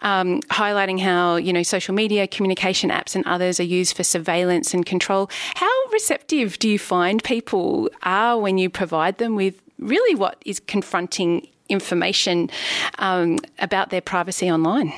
um, 0.02 0.41
highlighting 0.50 1.00
how 1.00 1.38
you 1.38 1.54
know 1.54 1.63
social 1.63 1.96
media, 1.96 2.28
communication 2.28 2.89
apps, 2.89 3.15
and 3.15 3.26
others 3.26 3.62
are 3.62 3.63
used 3.63 3.96
for 3.96 4.04
surveillance 4.04 4.74
and 4.74 4.86
control. 4.86 5.30
How 5.56 5.72
receptive 5.93 6.60
do 6.60 6.67
you 6.67 6.78
find 6.78 7.24
people 7.24 7.89
are 8.02 8.38
when 8.38 8.58
you 8.58 8.69
provide 8.69 9.19
them 9.19 9.38
with 9.38 9.56
really 9.80 10.15
what 10.15 10.36
is 10.46 10.60
confronting 10.60 11.48
information 11.69 12.50
um, 13.00 13.39
about 13.60 13.89
their 13.89 14.02
privacy 14.02 14.52
online? 14.52 14.91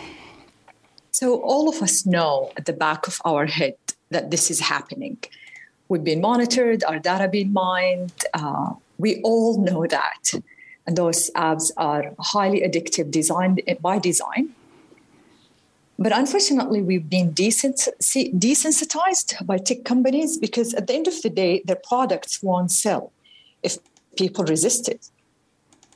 So, 1.20 1.26
all 1.44 1.70
of 1.70 1.82
us 1.82 2.06
know 2.06 2.52
at 2.58 2.66
the 2.66 2.74
back 2.74 3.08
of 3.08 3.22
our 3.24 3.46
head 3.46 3.78
that 4.10 4.32
this 4.32 4.52
is 4.52 4.60
happening. 4.60 5.18
We've 5.88 6.04
been 6.04 6.20
monitored, 6.20 6.84
our 6.84 7.00
data 7.00 7.30
been 7.30 7.54
mined. 7.54 8.12
Uh, 8.34 8.74
we 8.98 9.22
all 9.22 9.64
know 9.64 9.88
that. 9.88 10.34
And 10.86 10.98
those 10.98 11.32
apps 11.32 11.72
are 11.78 12.14
highly 12.20 12.60
addictive, 12.68 13.12
designed 13.12 13.62
by 13.80 13.98
design. 13.98 14.56
But 15.98 16.12
unfortunately, 16.12 16.82
we've 16.82 17.10
been 17.10 17.32
desensitized 17.32 19.46
by 19.46 19.58
tech 19.58 19.86
companies 19.86 20.38
because 20.38 20.74
at 20.74 20.88
the 20.88 20.96
end 20.96 21.08
of 21.08 21.22
the 21.22 21.30
day, 21.30 21.62
their 21.64 21.80
products 21.92 22.44
won't 22.44 22.72
sell 22.72 23.14
if 23.64 23.78
people 24.18 24.44
resist 24.44 24.90
it. 24.90 25.10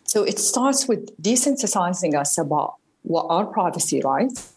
So 0.06 0.24
it 0.24 0.40
starts 0.40 0.88
with 0.88 1.22
desensitizing 1.22 2.18
us 2.18 2.38
about 2.38 2.76
what 3.02 3.26
our 3.28 3.46
privacy 3.46 4.00
rights 4.00 4.54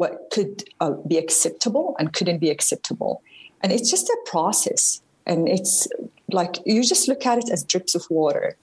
what 0.00 0.30
could 0.30 0.64
uh, 0.80 0.92
be 1.06 1.18
acceptable 1.18 1.94
and 1.98 2.14
couldn't 2.14 2.38
be 2.38 2.48
acceptable. 2.48 3.22
And 3.60 3.70
it's 3.70 3.90
just 3.90 4.08
a 4.08 4.16
process. 4.24 5.02
And 5.26 5.46
it's 5.46 5.86
like 6.32 6.54
you 6.64 6.82
just 6.82 7.06
look 7.06 7.26
at 7.26 7.36
it 7.36 7.50
as 7.50 7.62
drips 7.64 7.94
of 7.94 8.06
water. 8.08 8.56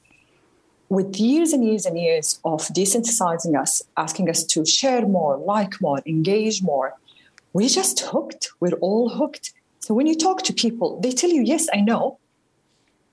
With 0.89 1.15
years 1.17 1.53
and 1.53 1.63
years 1.63 1.85
and 1.85 1.95
years 1.95 2.39
of 2.43 2.61
desensitizing 2.79 3.55
us, 3.63 3.83
asking 3.97 4.31
us 4.31 4.43
to 4.45 4.65
share 4.65 5.05
more, 5.05 5.37
like 5.37 5.79
more, 5.79 6.01
engage 6.07 6.63
more, 6.63 6.95
we're 7.53 7.69
just 7.69 7.99
hooked. 7.99 8.49
We're 8.59 8.79
all 8.87 9.09
hooked. 9.09 9.53
So 9.81 9.93
when 9.93 10.07
you 10.07 10.15
talk 10.15 10.41
to 10.43 10.53
people, 10.53 10.99
they 11.01 11.11
tell 11.11 11.29
you, 11.29 11.43
yes, 11.43 11.67
I 11.71 11.81
know, 11.81 12.17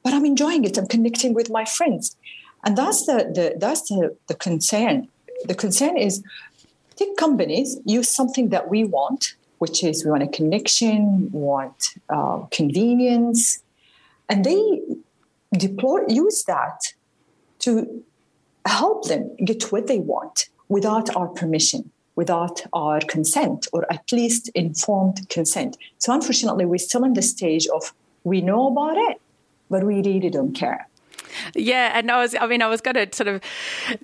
but 0.02 0.14
I'm 0.14 0.24
enjoying 0.24 0.64
it. 0.64 0.78
I'm 0.78 0.86
connecting 0.86 1.34
with 1.34 1.50
my 1.50 1.66
friends. 1.66 2.16
And 2.64 2.74
that's 2.78 3.04
the, 3.04 3.18
the 3.36 3.46
that's 3.58 3.82
the, 3.90 4.16
the 4.28 4.34
concern. 4.34 5.08
The 5.44 5.54
concern 5.54 5.98
is 5.98 6.22
tech 6.96 7.08
companies 7.18 7.78
use 7.84 8.08
something 8.08 8.48
that 8.50 8.68
we 8.68 8.84
want, 8.84 9.34
which 9.58 9.82
is 9.84 10.04
we 10.04 10.10
want 10.10 10.22
a 10.22 10.28
connection, 10.28 11.30
want 11.32 11.94
uh, 12.08 12.38
convenience, 12.50 13.62
and 14.28 14.44
they 14.44 14.80
deploy 15.52 16.00
use 16.08 16.44
that 16.44 16.92
to 17.60 18.02
help 18.66 19.08
them 19.08 19.34
get 19.44 19.62
what 19.72 19.86
they 19.86 19.98
want 19.98 20.48
without 20.68 21.14
our 21.14 21.28
permission, 21.28 21.90
without 22.16 22.62
our 22.72 23.00
consent, 23.00 23.66
or 23.72 23.90
at 23.92 24.10
least 24.12 24.48
informed 24.54 25.28
consent. 25.28 25.76
So 25.98 26.12
unfortunately, 26.12 26.64
we're 26.64 26.78
still 26.78 27.04
in 27.04 27.14
the 27.14 27.22
stage 27.22 27.66
of 27.68 27.92
we 28.24 28.40
know 28.40 28.68
about 28.68 28.96
it, 28.96 29.20
but 29.70 29.84
we 29.84 29.96
really 29.96 30.30
don't 30.30 30.54
care. 30.54 30.88
Yeah, 31.54 31.92
and 31.94 32.10
I 32.10 32.18
was, 32.22 32.34
I 32.40 32.46
mean, 32.46 32.62
I 32.62 32.68
was 32.68 32.80
going 32.80 32.94
to 32.94 33.08
sort 33.14 33.28
of 33.28 33.42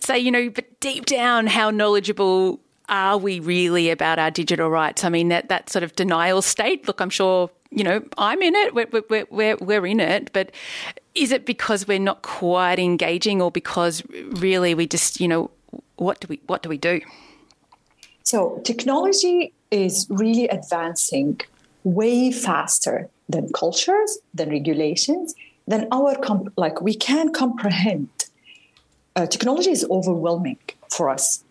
say, 0.01 0.19
you 0.19 0.31
know, 0.31 0.51
but 0.51 0.81
deep 0.81 1.07
down, 1.07 1.47
how 1.47 1.71
knowledgeable 1.71 2.61
are 2.91 3.17
we 3.17 3.39
really 3.41 3.89
about 3.89 4.19
our 4.19 4.31
digital 4.31 4.69
rights? 4.69 5.05
I 5.05 5.09
mean, 5.09 5.29
that, 5.29 5.49
that 5.49 5.71
sort 5.71 5.85
of 5.85 5.95
denial 5.95 6.43
state, 6.43 6.87
look, 6.87 7.01
I'm 7.01 7.09
sure, 7.09 7.49
you 7.71 7.85
know, 7.85 8.03
I'm 8.19 8.43
in 8.43 8.55
it, 8.55 8.75
we're, 8.75 8.89
we're, 9.09 9.27
we're, 9.31 9.57
we're 9.57 9.87
in 9.87 10.01
it, 10.01 10.33
but 10.33 10.51
is 11.15 11.31
it 11.31 11.47
because 11.47 11.87
we're 11.87 12.01
not 12.01 12.23
quite 12.23 12.79
engaging 12.79 13.41
or 13.41 13.51
because 13.51 14.03
really 14.11 14.75
we 14.75 14.87
just, 14.87 15.21
you 15.21 15.29
know, 15.29 15.51
what 15.97 16.21
do 16.21 16.27
we, 16.29 16.41
what 16.49 16.63
do 16.63 16.69
we 16.69 16.77
do? 16.77 17.01
So 18.25 18.61
technology 18.65 19.53
is 19.71 20.07
really 20.11 20.49
advancing 20.49 21.41
way 21.85 22.33
faster 22.33 23.09
than 23.29 23.53
cultures, 23.53 24.19
than 24.35 24.51
regulations, 24.51 25.35
than 25.69 25.87
our, 25.93 26.17
comp- 26.17 26.53
like 26.57 26.83
we 26.83 26.95
can 26.95 27.33
comprehend. 27.33 28.09
Uh, 29.15 29.27
technology 29.27 29.71
is 29.71 29.87
overwhelming 29.91 30.59
for 30.89 31.09
us 31.09 31.45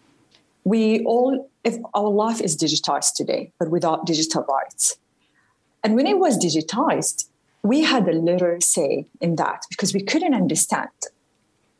we 0.69 1.03
all, 1.03 1.49
if 1.63 1.75
our 1.95 2.09
life 2.09 2.39
is 2.39 2.55
digitized 2.55 3.13
today, 3.15 3.51
but 3.57 3.71
without 3.71 4.05
digital 4.05 4.43
rights. 4.43 4.97
And 5.83 5.95
when 5.95 6.05
it 6.05 6.19
was 6.19 6.37
digitized, 6.37 7.27
we 7.63 7.81
had 7.81 8.07
a 8.07 8.13
little 8.13 8.61
say 8.61 9.07
in 9.19 9.35
that 9.37 9.63
because 9.71 9.95
we 9.95 10.01
couldn't 10.01 10.35
understand. 10.35 10.99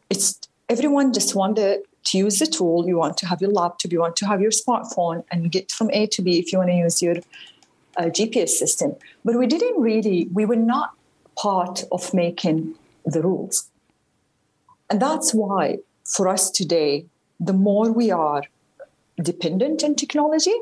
It's 0.09 0.39
everyone 0.69 1.13
just 1.13 1.35
wanted 1.35 1.83
to 2.05 2.17
use 2.17 2.39
the 2.39 2.47
tool. 2.47 2.87
You 2.87 2.97
want 2.97 3.15
to 3.17 3.27
have 3.27 3.41
your 3.41 3.51
laptop, 3.51 3.91
you 3.91 3.99
want 3.99 4.15
to 4.17 4.25
have 4.25 4.41
your 4.41 4.51
smartphone, 4.51 5.23
and 5.29 5.51
get 5.51 5.71
from 5.71 5.91
A 5.91 6.07
to 6.07 6.23
B 6.23 6.39
if 6.39 6.51
you 6.51 6.57
want 6.57 6.71
to 6.71 6.77
use 6.77 6.99
your 6.99 7.17
uh, 7.97 8.05
GPS 8.17 8.49
system. 8.49 8.95
But 9.23 9.35
we 9.35 9.45
didn't 9.45 9.79
really. 9.79 10.27
We 10.33 10.45
were 10.45 10.63
not 10.75 10.93
part 11.37 11.83
of 11.91 12.11
making 12.13 12.73
the 13.05 13.21
rules, 13.21 13.69
and 14.89 14.99
that's 14.99 15.31
why 15.31 15.77
for 16.05 16.27
us 16.27 16.49
today, 16.49 17.05
the 17.39 17.53
more 17.53 17.91
we 17.91 18.09
are 18.09 18.43
dependent 19.21 19.83
on 19.83 19.95
technology, 19.95 20.55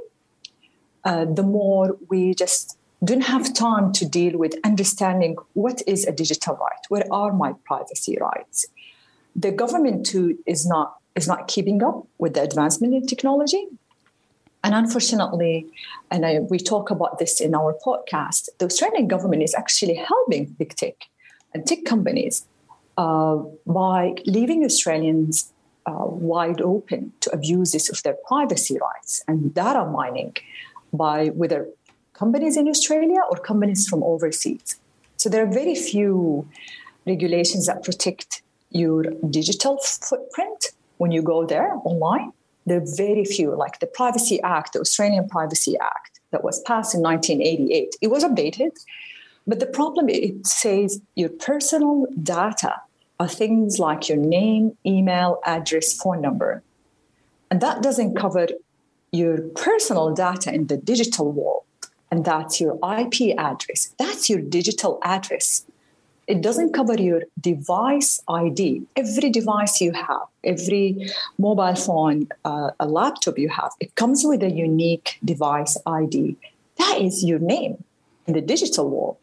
uh, 1.04 1.26
the 1.26 1.44
more 1.44 1.98
we 2.10 2.34
just 2.34 2.78
don't 3.04 3.22
have 3.22 3.54
time 3.54 3.92
to 3.94 4.08
deal 4.08 4.38
with 4.38 4.56
understanding 4.64 5.36
what 5.54 5.82
is 5.86 6.06
a 6.06 6.12
digital 6.12 6.56
right, 6.56 6.84
where 6.90 7.06
are 7.12 7.32
my 7.32 7.54
privacy 7.66 8.18
rights. 8.20 8.66
The 9.36 9.52
government 9.52 10.06
too 10.06 10.40
is 10.46 10.66
not 10.66 10.96
is 11.16 11.28
not 11.28 11.48
keeping 11.48 11.82
up 11.84 12.08
with 12.20 12.36
the 12.36 12.42
advancement 12.42 12.94
in 12.94 13.08
technology. 13.08 13.66
And 14.64 14.76
unfortunately, 14.76 15.68
and 16.12 16.26
I, 16.26 16.40
we 16.40 16.60
talk 16.60 16.92
about 16.92 17.20
this 17.20 17.40
in 17.40 17.56
our 17.56 17.76
podcast, 17.86 18.50
the 18.60 18.66
Australian 18.66 19.08
government 19.08 19.42
is 19.42 19.56
actually 19.56 19.96
helping 19.96 20.46
big 20.46 20.76
tech 20.76 20.96
and 21.54 21.66
tech 21.66 21.86
companies 21.86 22.46
uh, 22.98 23.38
by 23.66 24.16
leaving 24.26 24.64
Australians 24.64 25.52
uh, 25.88 26.06
wide 26.06 26.62
open 26.62 27.14
to 27.22 27.32
abuses 27.32 27.90
of 27.90 28.04
their 28.04 28.18
privacy 28.28 28.78
rights 28.80 29.24
and 29.28 29.54
data 29.54 29.86
mining 29.86 30.36
by 30.94 31.28
whether 31.28 31.68
companies 32.14 32.58
in 32.58 32.68
Australia 32.68 33.22
or 33.30 33.38
companies 33.38 33.88
from 33.88 34.04
overseas. 34.04 34.76
So 35.16 35.30
there 35.30 35.44
are 35.44 35.52
very 35.52 35.76
few 35.76 36.48
regulations 37.06 37.66
that 37.68 37.84
protect 37.84 38.42
your 38.70 39.04
digital 39.30 39.78
footprint 39.78 40.72
when 40.98 41.12
you 41.12 41.22
go 41.22 41.46
there 41.46 41.74
online. 41.86 42.32
There 42.66 42.78
are 42.82 42.96
very 42.98 43.24
few, 43.24 43.56
like 43.56 43.80
the 43.80 43.88
Privacy 43.88 44.42
Act, 44.42 44.74
the 44.74 44.82
Australian 44.82 45.30
Privacy 45.30 45.78
Act 45.80 46.20
that 46.32 46.44
was 46.44 46.62
passed 46.64 46.94
in 46.94 47.02
1988. 47.02 47.96
It 48.02 48.08
was 48.08 48.24
updated, 48.26 48.72
but 49.46 49.60
the 49.62 49.68
problem 49.68 50.10
it 50.10 50.46
says 50.46 51.02
your 51.16 51.30
personal 51.30 52.08
data 52.22 52.82
are 53.20 53.28
things 53.28 53.80
like 53.80 54.10
your 54.10 54.18
name, 54.18 54.78
email, 54.86 55.40
address, 55.46 55.94
phone 55.94 56.22
number. 56.22 56.64
And 57.50 57.62
that 57.62 57.82
doesn't 57.82 58.16
cover 58.16 58.48
your 59.12 59.40
personal 59.56 60.14
data 60.14 60.54
in 60.54 60.68
the 60.68 60.78
digital 60.78 61.32
world. 61.32 61.64
And 62.12 62.24
that's 62.24 62.62
your 62.62 62.78
IP 62.84 63.38
address. 63.38 63.94
That's 63.98 64.30
your 64.30 64.42
digital 64.42 65.00
address. 65.04 65.66
It 66.28 66.42
doesn't 66.42 66.74
cover 66.74 67.00
your 67.00 67.24
device 67.40 68.22
ID. 68.28 68.84
Every 68.98 69.30
device 69.30 69.80
you 69.80 69.94
have, 69.94 70.28
every 70.44 71.10
mobile 71.38 71.76
phone, 71.76 72.28
uh, 72.44 72.72
a 72.80 72.86
laptop 72.86 73.38
you 73.38 73.50
have, 73.50 73.72
it 73.80 73.96
comes 73.96 74.24
with 74.26 74.44
a 74.44 74.52
unique 74.52 75.20
device 75.24 75.78
ID. 75.86 76.36
That 76.78 76.98
is 77.02 77.24
your 77.24 77.40
name 77.40 77.84
in 78.26 78.34
the 78.34 78.42
digital 78.42 78.90
world. 78.90 79.18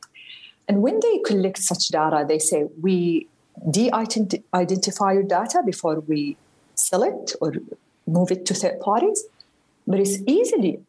And 0.67 0.81
when 0.81 0.99
they 1.01 1.19
collect 1.19 1.59
such 1.59 1.89
data, 1.89 2.25
they 2.27 2.39
say 2.39 2.65
we 2.81 3.29
de-identify 3.71 5.13
your 5.13 5.23
data 5.23 5.63
before 5.65 6.01
we 6.01 6.37
sell 6.75 7.03
it 7.03 7.33
or 7.41 7.55
move 8.07 8.31
it 8.31 8.45
to 8.47 8.55
third 8.55 8.81
parties. 8.81 9.25
But 9.87 10.01
it's 10.01 10.19
easily 10.27 10.81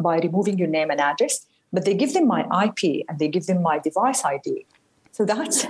by 0.00 0.18
removing 0.18 0.58
your 0.58 0.68
name 0.68 0.90
and 0.90 1.00
address. 1.00 1.46
But 1.72 1.84
they 1.84 1.94
give 1.94 2.14
them 2.14 2.26
my 2.28 2.42
IP 2.64 3.04
and 3.08 3.18
they 3.18 3.28
give 3.28 3.46
them 3.46 3.62
my 3.62 3.78
device 3.78 4.24
ID. 4.24 4.64
So 5.12 5.24
that's 5.24 5.66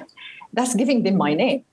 that's 0.52 0.74
giving 0.74 1.02
them 1.02 1.16
my 1.16 1.34
name 1.34 1.64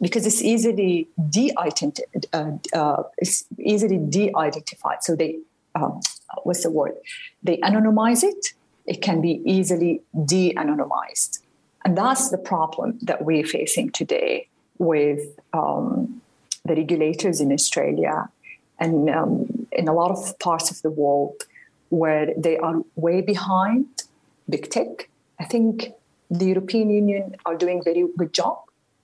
because 0.00 0.26
it's 0.26 0.42
easily 0.42 1.08
de-identified. 1.28 2.26
Uh, 2.32 2.52
uh, 2.72 3.02
it's 3.18 3.44
easily 3.58 3.98
de-identified. 3.98 5.02
So 5.02 5.16
they 5.16 5.40
um, 5.74 6.00
what's 6.42 6.62
the 6.62 6.70
word? 6.70 6.94
They 7.42 7.58
anonymize 7.58 8.22
it. 8.22 8.54
It 8.86 9.02
can 9.02 9.20
be 9.20 9.42
easily 9.44 10.02
de-anonymized, 10.24 11.40
and 11.84 11.96
that's 11.96 12.30
the 12.30 12.38
problem 12.38 12.98
that 13.02 13.24
we're 13.24 13.46
facing 13.46 13.90
today 13.90 14.48
with 14.78 15.20
um, 15.52 16.20
the 16.64 16.74
regulators 16.74 17.40
in 17.40 17.52
Australia 17.52 18.28
and 18.78 19.10
um, 19.10 19.66
in 19.72 19.88
a 19.88 19.94
lot 19.94 20.10
of 20.10 20.38
parts 20.38 20.70
of 20.70 20.80
the 20.82 20.90
world 20.90 21.42
where 21.90 22.32
they 22.36 22.56
are 22.58 22.82
way 22.96 23.20
behind 23.20 23.86
big 24.48 24.70
tech. 24.70 25.08
I 25.38 25.44
think 25.44 25.92
the 26.30 26.46
European 26.46 26.90
Union 26.90 27.36
are 27.46 27.56
doing 27.56 27.82
very 27.82 28.04
good 28.16 28.32
job 28.32 28.58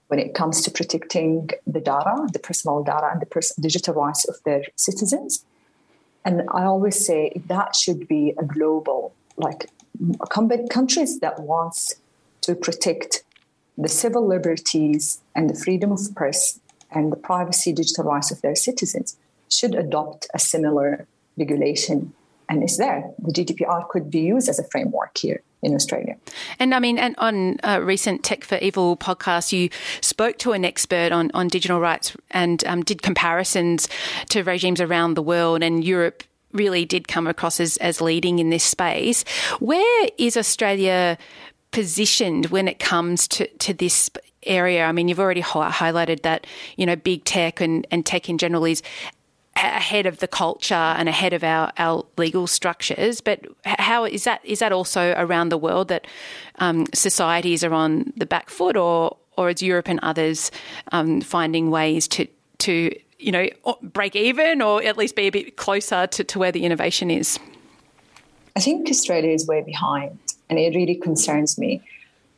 when 0.09 0.21
it 0.21 0.35
comes 0.35 0.63
to 0.63 0.71
protecting 0.71 1.51
the 1.67 1.81
data, 1.81 2.29
the 2.33 2.39
personal 2.39 2.83
data, 2.83 3.09
and 3.11 3.21
the 3.21 3.27
pers- 3.27 3.55
digital 3.57 3.95
rights 3.95 4.25
of 4.29 4.37
their 4.45 4.63
citizens. 4.77 5.45
And 6.25 6.43
I 6.53 6.65
always 6.65 7.05
say 7.05 7.33
that 7.47 7.75
should 7.75 8.07
be 8.07 8.35
a 8.39 8.45
global, 8.45 9.15
like 9.37 9.69
combat 10.29 10.71
countries 10.71 11.21
that 11.21 11.41
wants 11.41 11.97
to 12.47 12.55
protect 12.55 13.25
the 13.77 13.89
civil 13.89 14.27
liberties 14.27 15.21
and 15.35 15.51
the 15.51 15.55
freedom 15.55 15.93
of 15.93 16.01
press 16.15 16.61
and 16.91 17.13
the 17.13 17.17
privacy 17.17 17.73
digital 17.73 18.05
rights 18.05 18.31
of 18.31 18.41
their 18.41 18.55
citizens 18.55 19.17
should 19.51 19.75
adopt 19.75 20.29
a 20.33 20.39
similar 20.39 21.07
regulation 21.37 22.13
and 22.49 22.63
it's 22.63 22.77
there. 22.77 23.11
The 23.19 23.33
GDPR 23.33 23.89
could 23.89 24.09
be 24.09 24.21
used 24.21 24.49
as 24.49 24.61
a 24.61 24.65
framework 24.65 25.19
here 25.19 25.43
in 25.63 25.75
Australia. 25.75 26.17
And 26.61 26.73
I 26.73 26.79
mean, 26.79 26.97
and 26.97 27.17
on 27.19 27.59
a 27.65 27.83
recent 27.83 28.23
Tech 28.23 28.45
for 28.45 28.57
Evil 28.59 28.97
podcast, 28.97 29.53
you 29.53 29.69
spoke 30.01 30.39
to 30.39 30.53
an 30.53 30.65
expert 30.65 31.11
on, 31.11 31.33
on 31.35 31.49
digital 31.49 31.81
rights 31.81 32.17
and 32.31 32.65
um, 32.67 32.85
did 32.85 33.03
comparisons 33.03 33.89
to 34.29 34.45
regimes 34.45 34.81
around 34.81 35.15
the 35.15 35.23
world, 35.23 35.65
and 35.65 35.83
Europe 35.83 36.23
really 36.53 36.85
did 36.85 37.09
come 37.09 37.27
across 37.27 37.61
as, 37.61 37.77
as 37.79 38.01
leading 38.01 38.39
in 38.39 38.51
this 38.51 38.65
space. 38.65 39.25
Where 39.59 40.09
is 40.19 40.37
Australia 40.37 41.19
positioned 41.77 42.47
when 42.47 42.69
it 42.69 42.79
comes 42.79 43.29
to, 43.29 43.47
to 43.59 43.75
this 43.75 44.09
area? 44.45 44.87
I 44.87 44.93
mean, 44.93 45.09
you've 45.09 45.21
already 45.21 45.43
highlighted 45.43 46.23
that, 46.23 46.47
you 46.79 46.87
know, 46.87 46.97
big 46.97 47.25
tech 47.25 47.61
and, 47.61 47.87
and 47.91 48.07
tech 48.07 48.31
in 48.31 48.39
general 48.39 48.65
is 48.65 48.83
ahead 49.57 50.07
of 50.07 50.17
the 50.21 50.27
culture 50.27 50.73
and 50.73 51.07
ahead 51.07 51.35
of 51.35 51.45
our, 51.45 51.71
our 51.77 52.03
legal 52.17 52.47
structures. 52.47 53.21
But 53.21 53.41
how 53.67 54.07
is 54.07 54.25
that? 54.25 54.41
Is 54.43 54.61
that 54.61 54.73
also 54.73 55.13
around 55.19 55.51
the 55.51 55.59
world 55.59 55.89
that 55.89 56.07
um, 56.61 56.87
societies 56.95 57.63
are 57.63 57.75
on 57.75 58.11
the 58.17 58.25
back 58.25 58.49
foot, 58.49 58.79
or 58.79 59.19
or 59.37 59.51
is 59.51 59.61
Europe 59.61 59.89
and 59.91 60.01
others 60.03 60.51
um, 60.93 61.21
finding 61.21 61.71
ways 61.71 62.09
to 62.09 62.27
to 62.61 62.91
you 63.19 63.33
know 63.33 63.51
break 63.83 64.17
even, 64.17 64.63
or 64.63 64.83
at 64.83 64.97
least 64.97 65.15
be 65.15 65.27
a 65.27 65.31
bit 65.31 65.59
closer 65.59 66.07
to, 66.07 66.25
to 66.25 66.39
where 66.39 66.53
the 66.53 66.65
innovation 66.65 67.11
is? 67.11 67.39
I 68.57 68.61
think 68.61 68.89
Australia 68.89 69.33
is 69.33 69.47
way 69.47 69.61
behind, 69.61 70.19
and 70.49 70.59
it 70.59 70.75
really 70.75 70.95
concerns 70.95 71.59
me. 71.59 71.83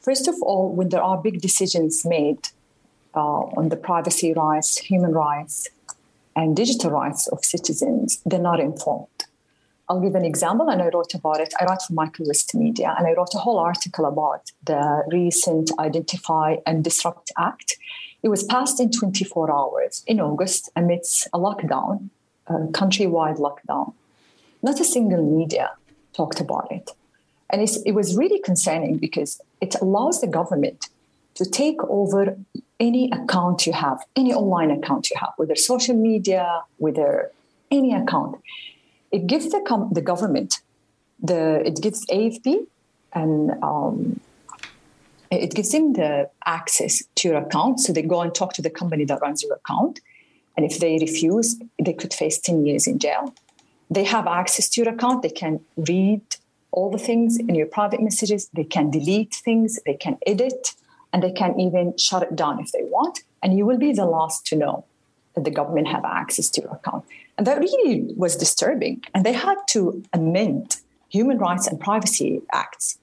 First 0.01 0.29
of 0.29 0.37
all, 0.43 0.73
when 0.73 0.89
there 0.89 1.03
are 1.03 1.19
big 1.19 1.41
decisions 1.41 2.05
made 2.05 2.49
uh, 3.15 3.43
on 3.59 3.69
the 3.69 3.77
privacy 3.77 4.33
rights, 4.33 4.79
human 4.79 5.13
rights, 5.13 5.69
and 6.37 6.57
digital 6.57 6.91
rights 6.91 7.27
of 7.29 7.45
citizens, 7.45 8.23
they're 8.25 8.39
not 8.39 8.61
informed. 8.61 9.09
I'll 9.89 10.01
give 10.01 10.15
an 10.15 10.25
example, 10.25 10.69
and 10.69 10.83
I 10.83 10.91
wrote 10.93 11.15
about 11.15 11.41
it. 11.41 11.55
I 11.59 11.65
write 11.65 11.81
for 11.81 11.95
Michael 11.95 12.27
West 12.27 12.55
Media, 12.55 12.95
and 12.97 13.07
I 13.07 13.15
wrote 13.15 13.35
a 13.35 13.39
whole 13.39 13.59
article 13.59 14.05
about 14.05 14.53
the 14.65 15.03
recent 15.11 15.71
Identify 15.79 16.57
and 16.67 16.85
Disrupt 16.85 17.33
Act. 17.39 17.79
It 18.23 18.29
was 18.29 18.45
passed 18.45 18.81
in 18.81 18.91
24 18.91 19.51
hours 19.51 20.05
in 20.07 20.21
August 20.21 20.71
amidst 20.77 21.27
a 21.33 21.39
lockdown, 21.39 22.11
a 22.47 22.53
countrywide 22.53 23.39
lockdown. 23.39 23.95
Not 24.63 24.81
a 24.81 24.85
single 24.85 25.23
media 25.23 25.71
talked 26.13 26.41
about 26.41 26.71
it. 26.71 26.91
And 27.51 27.63
it 27.63 27.95
was 27.95 28.17
really 28.17 28.41
concerning 28.41 28.99
because 28.99 29.41
it 29.61 29.75
allows 29.81 30.21
the 30.21 30.27
government 30.27 30.89
to 31.35 31.45
take 31.45 31.83
over 31.85 32.37
any 32.81 33.11
account 33.11 33.67
you 33.67 33.73
have, 33.73 34.05
any 34.17 34.35
online 34.35 34.71
account 34.71 35.11
you 35.11 35.17
have, 35.19 35.33
whether 35.37 35.55
social 35.55 35.97
media, 35.97 36.63
whether 36.77 37.31
any 37.71 37.95
account. 37.95 38.41
It 39.11 39.27
gives 39.27 39.51
the, 39.51 39.61
com- 39.67 39.91
the 39.93 40.03
government, 40.03 40.61
the 41.21 41.67
it 41.67 41.81
gives 41.81 42.05
AFP 42.07 42.67
and 43.13 43.53
um, 43.63 44.21
it 45.31 45.55
gives 45.55 45.71
them 45.73 45.95
the 45.95 46.31
access 46.45 47.03
to 47.17 47.29
your 47.29 47.39
account. 47.39 47.81
So 47.81 47.93
they 47.93 48.03
go 48.03 48.21
and 48.21 48.35
talk 48.35 48.53
to 48.55 48.63
the 48.63 48.71
company 48.71 49.05
that 49.05 49.21
runs 49.21 49.43
your 49.43 49.55
account. 49.55 50.01
And 50.57 50.67
if 50.67 50.81
they 50.81 50.99
refuse, 51.01 51.57
they 51.83 51.93
could 51.93 52.13
face 52.13 52.39
10 52.39 52.67
years 52.67 52.87
in 52.87 52.99
jail. 52.99 53.35
They 53.91 54.05
have 54.05 54.27
access 54.27 54.69
to 54.71 54.83
your 54.83 54.93
account. 54.93 55.23
They 55.23 55.31
can 55.31 55.61
read 55.77 56.23
all 56.79 56.91
the 56.91 57.05
things 57.11 57.39
in 57.49 57.55
your 57.61 57.66
private 57.66 58.01
messages. 58.01 58.49
They 58.59 58.68
can 58.76 58.87
delete 58.99 59.35
things. 59.35 59.81
They 59.85 59.99
can 60.05 60.16
edit 60.33 60.74
and 61.12 61.22
they 61.24 61.33
can 61.33 61.59
even 61.59 61.97
shut 62.07 62.22
it 62.22 62.37
down 62.37 62.61
if 62.61 62.70
they 62.70 62.85
want. 62.97 63.16
And 63.43 63.57
you 63.57 63.66
will 63.66 63.79
be 63.79 63.93
the 63.93 64.07
last 64.07 64.47
to 64.47 64.57
know 64.57 64.85
that 65.35 65.45
the 65.45 65.51
government 65.51 65.89
have 65.89 66.05
access 66.05 66.49
to 66.51 66.61
your 66.62 66.74
account. 66.79 67.05
And 67.37 67.47
that 67.49 67.59
really 67.59 68.07
was 68.24 68.37
disturbing. 68.37 69.03
And 69.12 69.26
they 69.26 69.33
had 69.33 69.59
to 69.74 70.03
amend 70.12 70.76
human 71.09 71.39
rights 71.39 71.66
and 71.66 71.81
privacy 71.81 72.43
acts. 72.53 72.99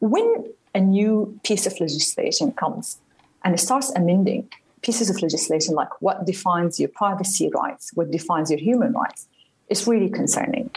When 0.00 0.28
a 0.74 0.80
new 0.80 1.38
piece 1.44 1.66
of 1.66 1.78
legislation 1.80 2.52
comes 2.52 2.98
and 3.44 3.54
it 3.54 3.58
starts 3.58 3.90
amending 3.90 4.48
pieces 4.80 5.08
of 5.10 5.22
legislation 5.22 5.74
like 5.76 5.92
what 6.00 6.26
defines 6.26 6.80
your 6.80 6.88
privacy 6.88 7.50
rights, 7.54 7.92
what 7.94 8.10
defines 8.10 8.50
your 8.50 8.58
human 8.58 8.92
rights, 8.92 9.28
it's 9.68 9.86
really 9.86 10.10
concerning 10.10 10.70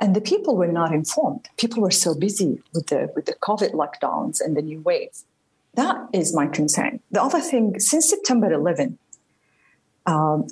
and 0.00 0.14
the 0.14 0.20
people 0.20 0.56
were 0.56 0.72
not 0.72 0.92
informed. 0.92 1.48
People 1.56 1.82
were 1.82 1.90
so 1.90 2.14
busy 2.14 2.60
with 2.72 2.86
the 2.86 3.10
with 3.14 3.26
the 3.26 3.34
COVID 3.34 3.72
lockdowns 3.72 4.40
and 4.40 4.56
the 4.56 4.62
new 4.62 4.80
waves. 4.80 5.24
That 5.74 5.96
is 6.12 6.34
my 6.34 6.46
concern. 6.46 7.00
The 7.10 7.22
other 7.22 7.40
thing, 7.40 7.78
since 7.78 8.08
September 8.08 8.52
11, 8.52 8.98
um, 10.06 10.48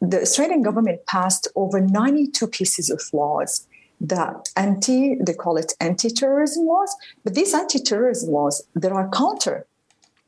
the 0.00 0.22
Australian 0.22 0.62
government 0.62 1.04
passed 1.06 1.48
over 1.56 1.80
92 1.80 2.46
pieces 2.48 2.90
of 2.90 3.02
laws 3.12 3.66
that 4.00 4.50
anti 4.56 5.16
they 5.22 5.32
call 5.32 5.56
it 5.56 5.72
anti-terrorism 5.80 6.66
laws 6.66 6.94
but 7.24 7.34
these 7.34 7.54
anti-terrorism 7.54 8.30
laws 8.30 8.62
there 8.74 8.92
are 8.92 9.08
counter 9.08 9.66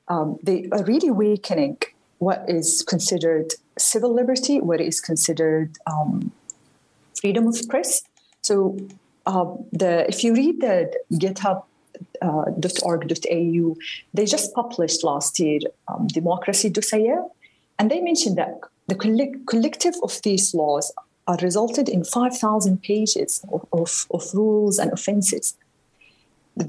um, 0.09 0.39
they 0.43 0.69
are 0.73 0.83
really 0.85 1.11
weakening 1.11 1.77
what 2.17 2.43
is 2.49 2.83
considered 2.83 3.53
civil 3.79 4.15
liberty 4.15 4.59
what 4.59 4.81
is 4.81 5.03
considered 5.03 5.77
um, 5.87 6.33
freedom 7.15 7.47
of 7.47 7.57
press 7.69 8.03
so 8.49 8.77
uh, 9.27 9.45
the 9.73 10.09
if 10.09 10.25
you 10.25 10.35
read 10.35 10.61
the 10.61 10.91
GitHub.org.au, 11.13 13.71
uh, 13.71 13.75
they 14.15 14.25
just 14.25 14.55
published 14.55 15.05
last 15.05 15.39
year 15.39 15.61
um, 15.89 16.07
Democracy 16.07 16.71
Dossier, 16.71 17.19
and 17.79 17.91
they 17.91 18.01
mentioned 18.01 18.39
that 18.39 18.59
the 18.87 18.95
coll- 18.95 19.35
collective 19.47 19.95
of 20.03 20.23
these 20.23 20.55
laws 20.55 20.91
are 21.27 21.37
resulted 21.43 21.91
in 21.91 22.05
5,000 22.05 22.83
pages 22.83 23.45
of, 23.53 23.67
of, 23.71 24.07
of 24.11 24.25
rules 24.33 24.79
and 24.79 24.91
offenses. 24.93 25.55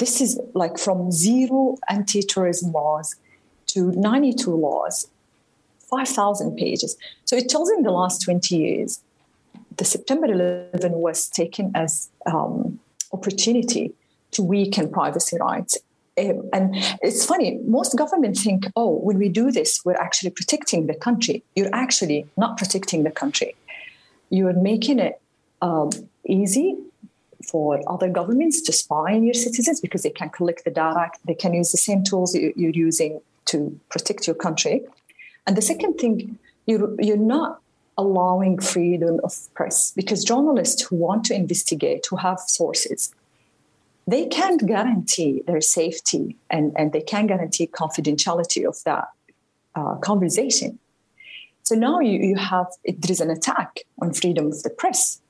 this 0.02 0.22
is 0.22 0.40
like 0.54 0.78
from 0.78 1.12
zero 1.12 1.76
anti-terrorism 1.90 2.72
laws 2.80 3.16
to 3.66 3.92
92 3.92 4.56
laws 4.68 5.08
5000 5.90 6.56
pages 6.56 6.96
so 7.26 7.36
it 7.36 7.50
tells 7.50 7.70
in 7.78 7.82
the 7.88 7.92
last 7.92 8.22
20 8.22 8.56
years 8.56 9.02
the 9.80 9.86
september 9.86 10.28
11 10.28 10.92
was 10.92 11.28
taken 11.30 11.72
as 11.74 12.10
um, 12.26 12.80
opportunity 13.12 13.94
to 14.32 14.44
weaken 14.44 14.92
privacy 14.92 15.38
rights. 15.40 15.78
Um, 16.20 16.50
and 16.52 16.76
it's 17.02 17.26
funny 17.26 17.60
most 17.66 17.98
governments 17.98 18.44
think 18.44 18.66
oh 18.76 18.92
when 19.08 19.18
we 19.18 19.30
do 19.30 19.52
this 19.52 19.82
we're 19.86 20.02
actually 20.08 20.32
protecting 20.32 20.88
the 20.88 20.94
country. 20.94 21.44
You're 21.56 21.74
actually 21.74 22.28
not 22.36 22.58
protecting 22.58 23.04
the 23.04 23.12
country. 23.12 23.56
You're 24.30 24.60
making 24.72 25.00
it 25.00 25.22
um, 25.62 25.90
easy 26.26 26.78
for 27.50 27.82
other 27.88 28.10
governments 28.10 28.62
to 28.64 28.72
spy 28.72 29.14
on 29.16 29.24
your 29.24 29.34
citizens 29.34 29.80
because 29.80 30.04
they 30.04 30.10
can 30.10 30.30
collect 30.30 30.66
the 30.66 30.72
data, 30.72 31.10
they 31.26 31.34
can 31.34 31.54
use 31.54 31.72
the 31.72 31.78
same 31.78 32.04
tools 32.04 32.36
you're 32.36 32.78
using 32.90 33.22
to 33.46 33.80
protect 33.90 34.28
your 34.28 34.36
country. 34.36 34.82
And 35.48 35.58
the 35.58 35.62
second 35.62 35.96
thing, 35.96 36.38
you're, 36.68 36.94
you're 37.02 37.18
not 37.18 37.62
allowing 38.02 38.60
freedom 38.74 39.20
of 39.24 39.34
press 39.54 39.94
because 40.00 40.24
journalists 40.24 40.82
who 40.86 40.96
want 40.96 41.22
to 41.26 41.34
investigate, 41.36 42.08
who 42.10 42.18
have 42.28 42.40
sources, 42.40 43.14
they 44.08 44.26
can't 44.38 44.66
guarantee 44.74 45.44
their 45.46 45.62
safety 45.62 46.36
and, 46.50 46.74
and 46.78 46.94
they 46.94 47.02
can't 47.02 47.28
guarantee 47.28 47.68
confidentiality 47.68 48.62
of 48.72 48.76
that 48.86 49.08
uh, 49.76 49.96
conversation. 50.10 50.80
So 51.64 51.76
now 51.76 52.00
you, 52.00 52.18
you 52.30 52.36
have, 52.36 52.68
there 52.86 53.12
is 53.12 53.22
an 53.22 53.30
attack 53.30 53.82
on 54.02 54.14
freedom 54.14 54.48
of 54.48 54.64
the 54.64 54.72
press 54.72 55.22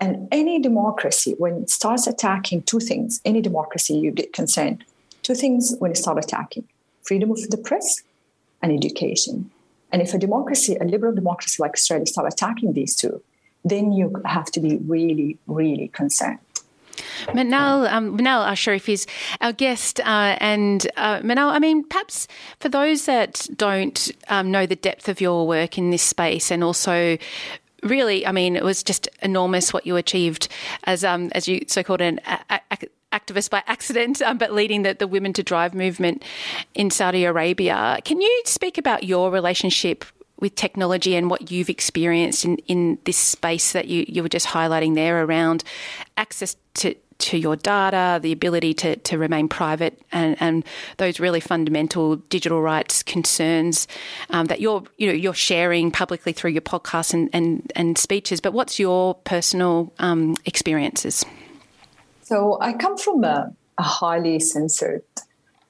and 0.00 0.28
any 0.32 0.60
democracy, 0.60 1.34
when 1.38 1.54
it 1.62 1.70
starts 1.70 2.06
attacking 2.06 2.62
two 2.62 2.80
things, 2.80 3.20
any 3.24 3.40
democracy, 3.40 3.94
you 3.94 4.10
get 4.10 4.32
concerned. 4.32 4.84
Two 5.22 5.34
things 5.34 5.74
when 5.78 5.90
it 5.92 5.96
starts 5.96 6.26
attacking 6.26 6.68
freedom 7.02 7.30
of 7.30 7.38
the 7.50 7.58
press 7.58 8.02
and 8.62 8.72
education. 8.72 9.50
And 9.94 10.02
if 10.02 10.12
a 10.12 10.18
democracy, 10.18 10.76
a 10.80 10.84
liberal 10.84 11.14
democracy 11.14 11.62
like 11.62 11.74
Australia, 11.74 12.04
start 12.06 12.26
attacking 12.32 12.72
these 12.72 12.96
two, 12.96 13.22
then 13.64 13.92
you 13.92 14.12
have 14.24 14.46
to 14.46 14.58
be 14.58 14.78
really, 14.78 15.38
really 15.46 15.86
concerned. 15.86 16.40
Manal, 17.28 17.88
um, 17.92 18.18
Manal 18.18 18.44
al-Sharif 18.44 18.88
is 18.88 19.06
our 19.40 19.52
guest. 19.52 20.00
Uh, 20.00 20.36
and 20.40 20.88
uh, 20.96 21.20
Manal, 21.20 21.52
I 21.52 21.60
mean, 21.60 21.84
perhaps 21.84 22.26
for 22.58 22.68
those 22.68 23.06
that 23.06 23.46
don't 23.56 24.10
um, 24.26 24.50
know 24.50 24.66
the 24.66 24.74
depth 24.74 25.08
of 25.08 25.20
your 25.20 25.46
work 25.46 25.78
in 25.78 25.90
this 25.90 26.02
space 26.02 26.50
and 26.50 26.64
also 26.64 27.16
really, 27.84 28.26
I 28.26 28.32
mean, 28.32 28.56
it 28.56 28.64
was 28.64 28.82
just 28.82 29.08
enormous 29.22 29.72
what 29.72 29.86
you 29.86 29.94
achieved 29.94 30.48
as 30.84 31.04
um, 31.04 31.30
as 31.36 31.46
you 31.46 31.66
so 31.68 31.84
called 31.84 32.00
an 32.00 32.20
a- 32.26 32.60
a- 32.72 32.88
activist 33.14 33.48
by 33.48 33.62
accident, 33.66 34.20
um, 34.20 34.36
but 34.36 34.52
leading 34.52 34.82
the, 34.82 34.94
the 34.94 35.06
Women 35.06 35.32
to 35.34 35.42
Drive 35.42 35.74
movement 35.74 36.22
in 36.74 36.90
Saudi 36.90 37.24
Arabia. 37.24 37.98
Can 38.04 38.20
you 38.20 38.42
speak 38.44 38.76
about 38.76 39.04
your 39.04 39.30
relationship 39.30 40.04
with 40.40 40.56
technology 40.56 41.14
and 41.14 41.30
what 41.30 41.50
you've 41.50 41.70
experienced 41.70 42.44
in, 42.44 42.56
in 42.66 42.98
this 43.04 43.16
space 43.16 43.72
that 43.72 43.86
you, 43.86 44.04
you 44.08 44.22
were 44.22 44.28
just 44.28 44.48
highlighting 44.48 44.94
there 44.94 45.24
around 45.24 45.62
access 46.16 46.56
to, 46.74 46.94
to 47.18 47.38
your 47.38 47.54
data, 47.54 48.18
the 48.20 48.32
ability 48.32 48.74
to, 48.74 48.96
to 48.96 49.16
remain 49.16 49.48
private, 49.48 50.02
and, 50.10 50.36
and 50.40 50.64
those 50.96 51.20
really 51.20 51.40
fundamental 51.40 52.16
digital 52.16 52.60
rights 52.60 53.02
concerns 53.02 53.86
um, 54.30 54.46
that 54.46 54.60
you're 54.60 54.82
you 54.98 55.06
know 55.06 55.12
you're 55.12 55.32
sharing 55.32 55.92
publicly 55.92 56.32
through 56.32 56.50
your 56.50 56.62
podcasts 56.62 57.14
and, 57.14 57.30
and, 57.32 57.72
and 57.76 57.96
speeches. 57.96 58.40
But 58.40 58.52
what's 58.52 58.78
your 58.78 59.14
personal 59.14 59.92
um, 60.00 60.34
experiences? 60.44 61.24
So 62.34 62.58
I 62.60 62.72
come 62.72 62.96
from 62.96 63.22
a, 63.22 63.54
a 63.78 63.82
highly 63.84 64.40
censored 64.40 65.04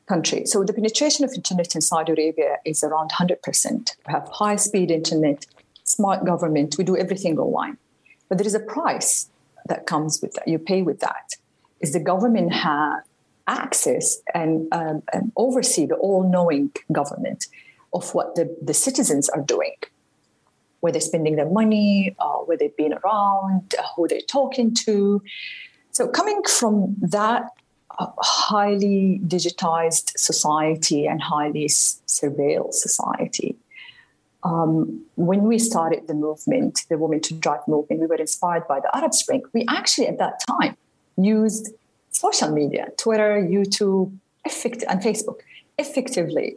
country. 0.08 0.46
So 0.46 0.64
the 0.64 0.72
penetration 0.72 1.22
of 1.22 1.34
internet 1.34 1.74
in 1.74 1.82
Saudi 1.82 2.12
Arabia 2.12 2.56
is 2.64 2.82
around 2.82 3.10
100%. 3.10 3.90
We 4.06 4.10
have 4.10 4.26
high 4.32 4.56
speed 4.56 4.90
internet, 4.90 5.44
smart 5.82 6.24
government, 6.24 6.76
we 6.78 6.84
do 6.84 6.96
everything 6.96 7.38
online. 7.38 7.76
But 8.30 8.38
there 8.38 8.46
is 8.46 8.54
a 8.54 8.60
price 8.60 9.28
that 9.66 9.84
comes 9.84 10.22
with 10.22 10.32
that. 10.36 10.48
You 10.48 10.58
pay 10.58 10.80
with 10.80 11.00
that. 11.00 11.34
Is 11.80 11.92
the 11.92 12.00
government 12.00 12.54
have 12.54 13.02
access 13.46 14.22
and, 14.32 14.66
um, 14.72 15.02
and 15.12 15.32
oversee 15.36 15.84
the 15.84 15.96
all-knowing 15.96 16.70
government 16.90 17.48
of 17.92 18.14
what 18.14 18.36
the, 18.36 18.56
the 18.62 18.72
citizens 18.72 19.28
are 19.28 19.42
doing, 19.42 19.76
where 20.80 20.92
they're 20.92 21.02
spending 21.12 21.36
their 21.36 21.50
money, 21.50 22.16
uh, 22.18 22.38
where 22.46 22.56
they've 22.56 22.78
been 22.78 22.94
around, 22.94 23.74
uh, 23.78 23.82
who 23.96 24.08
they're 24.08 24.22
talking 24.22 24.72
to. 24.86 25.20
So 25.94 26.08
coming 26.08 26.42
from 26.42 26.96
that 27.00 27.52
highly 27.90 29.20
digitized 29.24 30.10
society 30.18 31.06
and 31.06 31.22
highly 31.22 31.66
surveilled 31.66 32.74
society, 32.74 33.56
um, 34.42 35.04
when 35.14 35.44
we 35.44 35.56
started 35.60 36.08
the 36.08 36.14
movement, 36.14 36.80
the 36.88 36.98
Women 36.98 37.20
to 37.20 37.34
Drive 37.34 37.60
movement, 37.68 38.00
we 38.00 38.08
were 38.08 38.16
inspired 38.16 38.66
by 38.66 38.80
the 38.80 38.90
Arab 38.94 39.14
Spring. 39.14 39.44
We 39.52 39.64
actually, 39.68 40.08
at 40.08 40.18
that 40.18 40.40
time, 40.50 40.76
used 41.16 41.72
social 42.10 42.50
media, 42.50 42.88
Twitter, 42.98 43.40
YouTube, 43.40 44.12
and 44.44 45.00
Facebook, 45.00 45.38
effectively 45.78 46.56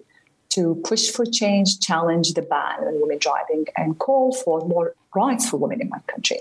to 0.49 0.81
push 0.83 1.11
for 1.11 1.27
change, 1.27 1.79
challenge 1.79 2.33
the 2.33 2.41
ban 2.41 2.79
on 2.79 2.99
women 3.01 3.19
driving, 3.19 3.67
and 3.77 3.99
call 3.99 4.33
for 4.33 4.65
more 4.67 4.95
rights 5.15 5.47
for 5.47 5.57
women 5.57 5.79
in 5.79 5.89
my 5.89 5.99
country. 6.07 6.39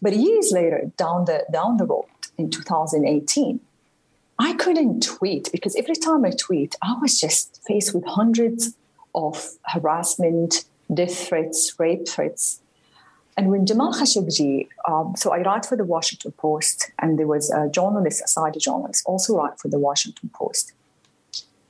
But 0.00 0.14
years 0.14 0.52
later, 0.52 0.90
down 0.96 1.24
the 1.24 1.44
down 1.52 1.76
the 1.76 1.86
road 1.86 2.06
in 2.36 2.50
2018, 2.50 3.60
I 4.38 4.52
couldn't 4.54 5.02
tweet 5.02 5.50
because 5.50 5.74
every 5.74 5.96
time 5.96 6.24
I 6.24 6.30
tweet, 6.30 6.76
I 6.80 6.94
was 7.00 7.18
just 7.18 7.60
faced 7.66 7.92
with 7.94 8.04
hundreds 8.06 8.76
of 9.14 9.56
harassment, 9.66 10.64
death 10.92 11.28
threats, 11.28 11.74
rape 11.78 12.08
threats. 12.08 12.60
And 13.36 13.50
when 13.50 13.66
Jamal 13.66 13.92
Khashoggi, 13.92 14.68
um, 14.88 15.14
so 15.16 15.32
I 15.32 15.42
write 15.42 15.64
for 15.64 15.76
the 15.76 15.84
Washington 15.84 16.32
Post, 16.32 16.90
and 16.98 17.18
there 17.18 17.26
was 17.26 17.50
a 17.50 17.68
journalist, 17.68 18.22
a 18.24 18.28
Saudi 18.28 18.58
journalist, 18.58 19.04
also 19.06 19.36
write 19.36 19.60
for 19.60 19.68
the 19.68 19.78
Washington 19.78 20.30
Post. 20.34 20.72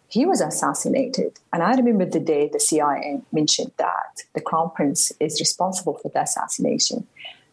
He 0.09 0.24
was 0.24 0.41
assassinated, 0.41 1.39
and 1.53 1.62
I 1.62 1.74
remember 1.74 2.07
the 2.07 2.20
day 2.20 2.49
the 2.51 2.61
CIA 2.61 3.20
mentioned 3.33 3.72
that 3.76 4.22
the 4.35 4.41
Crown 4.41 4.70
Prince 4.74 5.12
is 5.20 5.41
responsible 5.41 5.95
for 5.95 6.09
the 6.09 6.22
assassination. 6.22 7.07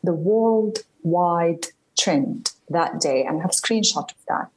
The 0.05 0.13
worldwide 0.13 1.67
trend 1.97 2.51
that 2.69 2.99
day, 2.99 3.25
and 3.25 3.37
I 3.37 3.41
have 3.41 3.51
a 3.51 3.53
screenshot 3.53 4.09
of 4.11 4.25
that, 4.27 4.49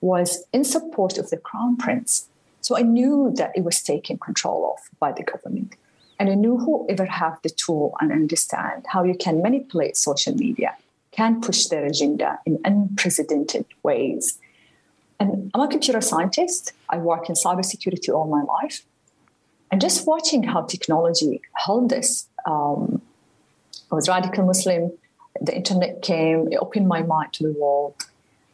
was 0.00 0.44
in 0.52 0.64
support 0.64 1.18
of 1.18 1.30
the 1.30 1.36
Crown 1.36 1.76
Prince 1.76 2.28
so 2.62 2.76
I 2.78 2.82
knew 2.82 3.32
that 3.36 3.52
it 3.56 3.64
was 3.64 3.82
taken 3.82 4.18
control 4.18 4.72
of 4.72 4.98
by 4.98 5.12
the 5.12 5.24
government. 5.24 5.74
And 6.18 6.30
I 6.30 6.34
knew 6.34 6.56
whoever 6.56 7.04
have 7.04 7.38
the 7.42 7.50
tool 7.50 7.96
and 8.00 8.12
understand 8.12 8.86
how 8.86 9.02
you 9.02 9.16
can 9.16 9.42
manipulate 9.42 9.96
social 9.96 10.34
media 10.34 10.76
can 11.10 11.40
push 11.40 11.66
their 11.66 11.84
agenda 11.84 12.38
in 12.46 12.58
unprecedented 12.64 13.66
ways. 13.82 14.38
And 15.18 15.50
I'm 15.52 15.60
a 15.60 15.68
computer 15.68 16.00
scientist. 16.00 16.72
I 16.88 16.98
work 16.98 17.28
in 17.28 17.34
cybersecurity 17.34 18.14
all 18.14 18.28
my 18.28 18.42
life. 18.42 18.86
And 19.70 19.80
just 19.80 20.06
watching 20.06 20.44
how 20.44 20.62
technology 20.62 21.40
held 21.54 21.92
us, 21.92 22.28
um, 22.46 23.02
I 23.92 23.94
was 23.94 24.08
radical 24.08 24.46
Muslim. 24.46 24.92
The 25.40 25.54
internet 25.54 26.00
came, 26.00 26.50
it 26.50 26.56
opened 26.56 26.88
my 26.88 27.02
mind 27.02 27.34
to 27.34 27.44
the 27.44 27.52
world. 27.52 27.94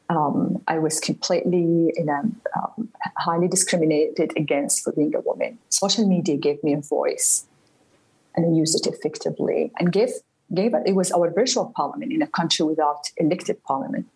Um, 0.09 0.63
I 0.67 0.79
was 0.79 0.99
completely 0.99 1.93
in 1.95 2.09
a, 2.09 2.23
um, 2.59 2.89
highly 3.17 3.47
discriminated 3.47 4.33
against 4.37 4.83
for 4.83 4.93
being 4.93 5.15
a 5.15 5.21
woman. 5.21 5.59
Social 5.69 6.09
media 6.09 6.37
gave 6.37 6.65
me 6.65 6.73
a 6.73 6.81
voice, 6.81 7.47
and 8.35 8.47
I 8.47 8.59
used 8.59 8.75
it 8.75 8.93
effectively 8.93 9.71
and 9.79 9.93
gave 9.93 10.11
gave 10.53 10.73
it. 10.75 10.83
It 10.87 10.95
was 10.95 11.13
our 11.13 11.31
virtual 11.31 11.73
parliament 11.77 12.11
in 12.11 12.23
a 12.23 12.27
country 12.27 12.65
without 12.65 13.11
elected 13.19 13.63
parliament. 13.63 14.07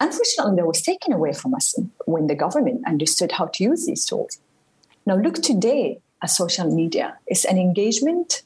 Unfortunately, 0.00 0.56
that 0.56 0.66
was 0.66 0.82
taken 0.82 1.12
away 1.12 1.32
from 1.32 1.54
us 1.54 1.78
when 2.04 2.26
the 2.26 2.34
government 2.34 2.82
understood 2.86 3.32
how 3.32 3.46
to 3.46 3.64
use 3.64 3.86
these 3.86 4.04
tools. 4.04 4.38
Now, 5.06 5.14
look 5.14 5.36
today 5.36 6.00
at 6.20 6.30
social 6.30 6.68
media. 6.74 7.18
It's 7.28 7.44
an 7.44 7.58
engagement 7.58 8.42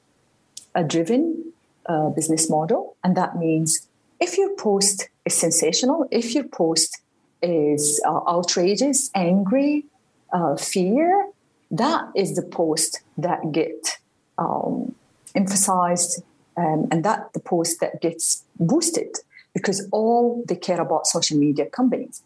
driven 0.87 1.55
uh, 1.89 2.11
business 2.11 2.49
model, 2.51 2.97
and 3.03 3.16
that 3.16 3.37
means 3.37 3.89
if 4.20 4.39
your 4.39 4.55
post 4.57 5.09
is 5.24 5.34
sensational, 5.34 6.07
if 6.11 6.34
your 6.34 6.45
post 6.45 7.01
is 7.43 8.01
uh, 8.07 8.20
outrageous, 8.28 9.11
angry, 9.14 9.84
uh, 10.32 10.57
fear, 10.57 11.28
that 11.70 12.09
is 12.14 12.34
the 12.34 12.43
post 12.43 13.01
that 13.18 13.53
get 13.53 13.99
um, 14.39 14.95
emphasized 15.34 16.22
um, 16.57 16.89
and 16.91 17.05
that 17.05 17.32
the 17.32 17.41
post 17.41 17.80
that 17.80 18.01
gets 18.01 18.45
boosted 18.59 19.16
because 19.53 19.89
all 19.91 20.43
they 20.47 20.57
care 20.57 20.80
about 20.80 21.07
social 21.07 21.39
media 21.39 21.66
companies 21.66 22.22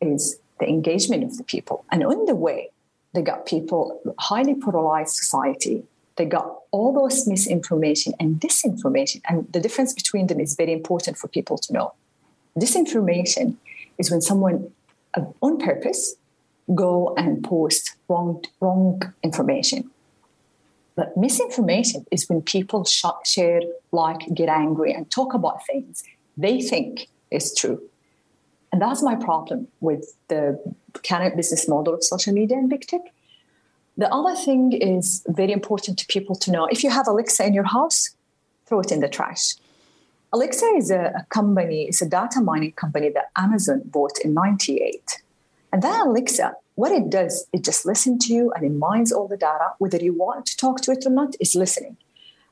is 0.00 0.38
the 0.58 0.68
engagement 0.68 1.24
of 1.24 1.36
the 1.36 1.44
people. 1.44 1.84
And 1.90 2.04
on 2.04 2.26
the 2.26 2.34
way, 2.34 2.70
they 3.14 3.22
got 3.22 3.46
people, 3.46 4.00
highly 4.18 4.54
polarized 4.54 5.14
society, 5.14 5.82
they 6.20 6.26
got 6.26 6.54
all 6.70 6.92
those 6.92 7.26
misinformation 7.26 8.12
and 8.20 8.38
disinformation. 8.38 9.22
And 9.26 9.50
the 9.54 9.60
difference 9.66 9.94
between 9.94 10.26
them 10.26 10.38
is 10.38 10.54
very 10.54 10.72
important 10.80 11.16
for 11.16 11.28
people 11.28 11.56
to 11.56 11.72
know. 11.72 11.94
Disinformation 12.58 13.56
is 13.96 14.10
when 14.10 14.20
someone 14.20 14.70
uh, 15.16 15.24
on 15.40 15.56
purpose 15.56 16.16
go 16.74 17.14
and 17.16 17.42
post 17.42 17.96
wrong 18.08 18.44
wrong 18.60 19.14
information. 19.22 19.90
But 20.94 21.16
misinformation 21.16 22.04
is 22.10 22.28
when 22.28 22.42
people 22.42 22.84
sh- 22.84 23.22
share, 23.24 23.62
like, 23.90 24.20
get 24.34 24.50
angry, 24.50 24.92
and 24.92 25.10
talk 25.10 25.32
about 25.32 25.66
things 25.66 26.04
they 26.36 26.60
think 26.60 27.08
is 27.30 27.54
true. 27.54 27.80
And 28.72 28.82
that's 28.82 29.02
my 29.02 29.14
problem 29.14 29.68
with 29.80 30.04
the 30.28 30.42
current 31.08 31.34
business 31.36 31.66
model 31.66 31.94
of 31.94 32.04
social 32.04 32.34
media 32.34 32.58
and 32.58 32.68
big 32.68 32.82
tech. 32.86 33.00
The 34.00 34.10
other 34.14 34.34
thing 34.34 34.72
is 34.72 35.22
very 35.28 35.52
important 35.52 35.98
to 35.98 36.06
people 36.06 36.34
to 36.36 36.50
know 36.50 36.64
if 36.64 36.82
you 36.82 36.88
have 36.88 37.06
Alexa 37.06 37.44
in 37.44 37.52
your 37.52 37.68
house, 37.68 38.08
throw 38.64 38.80
it 38.80 38.90
in 38.90 39.00
the 39.00 39.10
trash. 39.10 39.56
Alexa 40.32 40.64
is 40.78 40.90
a, 40.90 41.12
a 41.20 41.26
company, 41.28 41.82
it's 41.82 42.00
a 42.00 42.08
data 42.08 42.40
mining 42.40 42.72
company 42.72 43.10
that 43.10 43.26
Amazon 43.36 43.82
bought 43.84 44.16
in 44.24 44.32
98. 44.32 45.20
And 45.70 45.82
that 45.82 46.06
Alexa, 46.06 46.54
what 46.76 46.92
it 46.92 47.10
does, 47.10 47.46
it 47.52 47.62
just 47.62 47.84
listens 47.84 48.26
to 48.26 48.32
you 48.32 48.50
and 48.52 48.64
it 48.64 48.72
mines 48.72 49.12
all 49.12 49.28
the 49.28 49.36
data, 49.36 49.74
whether 49.76 49.98
you 49.98 50.14
want 50.14 50.46
to 50.46 50.56
talk 50.56 50.80
to 50.80 50.92
it 50.92 51.04
or 51.04 51.10
not, 51.10 51.34
it's 51.38 51.54
listening. 51.54 51.98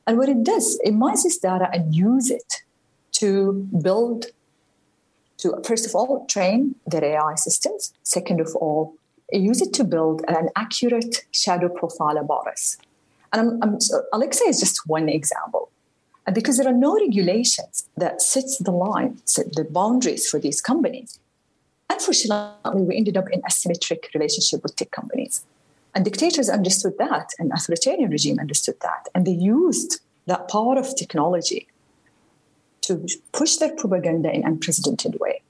And 0.05 0.19
what 0.19 0.29
it 0.29 0.43
does, 0.43 0.79
it 0.83 0.91
mines 0.91 1.23
this 1.23 1.39
data 1.39 1.67
and 1.73 1.95
use 1.95 2.29
it 2.29 2.61
to 3.13 3.67
build, 3.81 4.27
to 5.39 5.59
first 5.65 5.87
of 5.87 5.95
all, 5.95 6.27
train 6.27 6.75
their 6.85 7.03
AI 7.03 7.33
systems. 7.33 7.91
Second 8.03 8.39
of 8.39 8.55
all, 8.57 8.98
use 9.31 9.61
it 9.61 9.73
to 9.73 9.83
build 9.83 10.23
an 10.27 10.49
accurate 10.55 11.25
shadow 11.31 11.69
profile 11.69 12.17
about 12.17 12.47
us. 12.47 12.77
And 13.31 13.41
I'm, 13.41 13.63
I'm, 13.63 13.79
so 13.79 14.03
Alexa 14.13 14.43
is 14.45 14.59
just 14.59 14.87
one 14.87 15.09
example. 15.09 15.69
And 16.25 16.35
because 16.35 16.57
there 16.57 16.67
are 16.67 16.73
no 16.73 16.95
regulations 16.95 17.87
that 17.97 18.21
sets 18.21 18.57
the 18.57 18.71
line, 18.71 19.19
set 19.25 19.53
the 19.53 19.63
boundaries 19.63 20.29
for 20.29 20.39
these 20.39 20.61
companies, 20.61 21.19
unfortunately, 21.89 22.81
we 22.81 22.95
ended 22.95 23.17
up 23.17 23.29
in 23.31 23.41
asymmetric 23.41 24.13
relationship 24.13 24.61
with 24.63 24.75
tech 24.75 24.91
companies. 24.91 25.43
And 25.95 26.05
dictators 26.05 26.49
understood 26.49 26.97
that, 26.99 27.31
and 27.39 27.51
authoritarian 27.51 28.11
regime 28.11 28.39
understood 28.39 28.75
that, 28.81 29.07
and 29.15 29.25
they 29.25 29.31
used 29.31 30.01
that 30.27 30.47
power 30.47 30.77
of 30.77 30.95
technology 30.95 31.67
to 32.81 33.07
push 33.31 33.55
their 33.55 33.73
propaganda 33.75 34.31
in 34.31 34.43
unprecedented 34.45 35.19
way. 35.19 35.41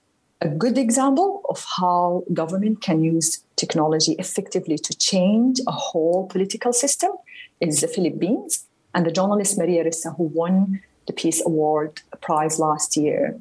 A 0.41 0.47
good 0.47 0.77
example 0.77 1.41
of 1.49 1.65
how 1.77 2.23
government 2.33 2.81
can 2.81 3.03
use 3.03 3.43
technology 3.59 4.13
effectively 4.13 4.77
to 4.77 4.93
change 4.97 5.59
a 5.67 5.71
whole 5.71 6.27
political 6.27 6.73
system 6.73 7.11
is 7.59 7.81
the 7.81 7.87
Philippines 7.87 8.65
and 8.93 9.05
the 9.05 9.11
journalist 9.11 9.57
Maria 9.57 9.83
Ressa, 9.83 10.15
who 10.15 10.23
won 10.23 10.81
the 11.07 11.13
Peace 11.13 11.41
Award 11.45 12.01
prize 12.21 12.59
last 12.59 12.95
year, 12.97 13.39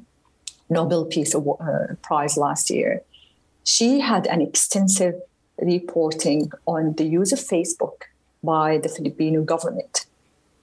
Nobel 0.69 1.05
Peace 1.05 1.33
Award, 1.33 1.59
uh, 1.61 1.95
Prize 2.07 2.37
last 2.37 2.69
year. 2.69 3.01
She 3.63 3.99
had 3.99 4.27
an 4.27 4.41
extensive 4.41 5.15
reporting 5.61 6.51
on 6.65 6.93
the 6.93 7.05
use 7.05 7.31
of 7.31 7.39
Facebook 7.39 7.97
by 8.43 8.77
the 8.77 8.89
Filipino 8.89 9.43
government, 9.43 10.05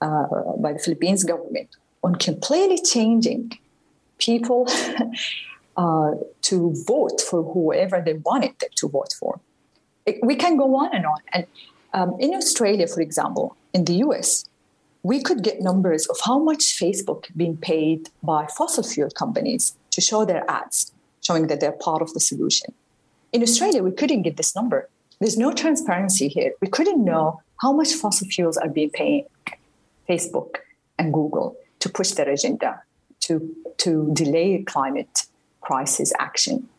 uh, 0.01 0.27
by 0.57 0.73
the 0.73 0.79
Philippines 0.79 1.23
government, 1.23 1.69
on 2.03 2.15
completely 2.15 2.79
changing 2.81 3.57
people 4.17 4.67
uh, 5.77 6.11
to 6.41 6.73
vote 6.87 7.21
for 7.21 7.43
whoever 7.53 8.01
they 8.01 8.13
wanted 8.13 8.57
them 8.59 8.69
to 8.75 8.87
vote 8.87 9.13
for. 9.19 9.39
We 10.21 10.35
can 10.35 10.57
go 10.57 10.75
on 10.75 10.95
and 10.95 11.05
on. 11.05 11.19
And 11.33 11.45
um, 11.93 12.15
in 12.19 12.33
Australia, 12.33 12.87
for 12.87 13.01
example, 13.01 13.55
in 13.73 13.85
the 13.85 13.95
US, 14.05 14.45
we 15.03 15.21
could 15.21 15.43
get 15.43 15.61
numbers 15.61 16.05
of 16.07 16.17
how 16.23 16.37
much 16.39 16.63
Facebook 16.81 17.25
being 17.35 17.57
paid 17.57 18.09
by 18.23 18.47
fossil 18.47 18.83
fuel 18.83 19.09
companies 19.09 19.75
to 19.91 20.01
show 20.01 20.25
their 20.25 20.49
ads, 20.49 20.91
showing 21.21 21.47
that 21.47 21.59
they're 21.59 21.71
part 21.71 22.01
of 22.01 22.13
the 22.13 22.19
solution. 22.19 22.73
In 23.31 23.41
Australia, 23.41 23.83
we 23.83 23.91
couldn't 23.91 24.23
get 24.23 24.37
this 24.37 24.55
number. 24.55 24.89
There's 25.19 25.37
no 25.37 25.51
transparency 25.51 26.27
here. 26.27 26.51
We 26.61 26.67
couldn't 26.67 27.03
know 27.03 27.41
how 27.61 27.73
much 27.73 27.93
fossil 27.93 28.27
fuels 28.27 28.57
are 28.57 28.69
being 28.69 28.89
paid 28.89 29.25
Facebook 30.07 30.57
and 30.97 31.13
Google 31.13 31.55
to 31.79 31.89
push 31.89 32.11
their 32.11 32.29
agenda, 32.29 32.81
to, 33.21 33.55
to 33.77 34.09
delay 34.13 34.63
climate 34.63 35.25
crisis 35.61 36.13
action. 36.19 36.69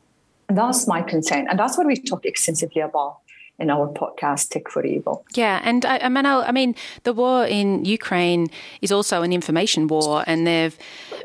That's 0.48 0.86
my 0.86 1.02
concern. 1.02 1.46
And 1.48 1.58
that's 1.58 1.76
what 1.76 1.86
we 1.86 1.96
talk 1.96 2.24
extensively 2.24 2.82
about 2.82 3.18
in 3.58 3.70
our 3.70 3.88
podcast, 3.88 4.50
Tech 4.50 4.68
for 4.68 4.84
Evil. 4.84 5.24
Yeah, 5.34 5.60
and 5.64 5.84
I, 5.84 5.98
I, 5.98 6.08
mean, 6.08 6.26
I 6.26 6.52
mean, 6.52 6.74
the 7.02 7.12
war 7.12 7.44
in 7.44 7.84
Ukraine 7.84 8.48
is 8.80 8.92
also 8.92 9.22
an 9.22 9.32
information 9.32 9.88
war, 9.88 10.22
and 10.26 10.46
there 10.46 10.64
have 10.64 10.78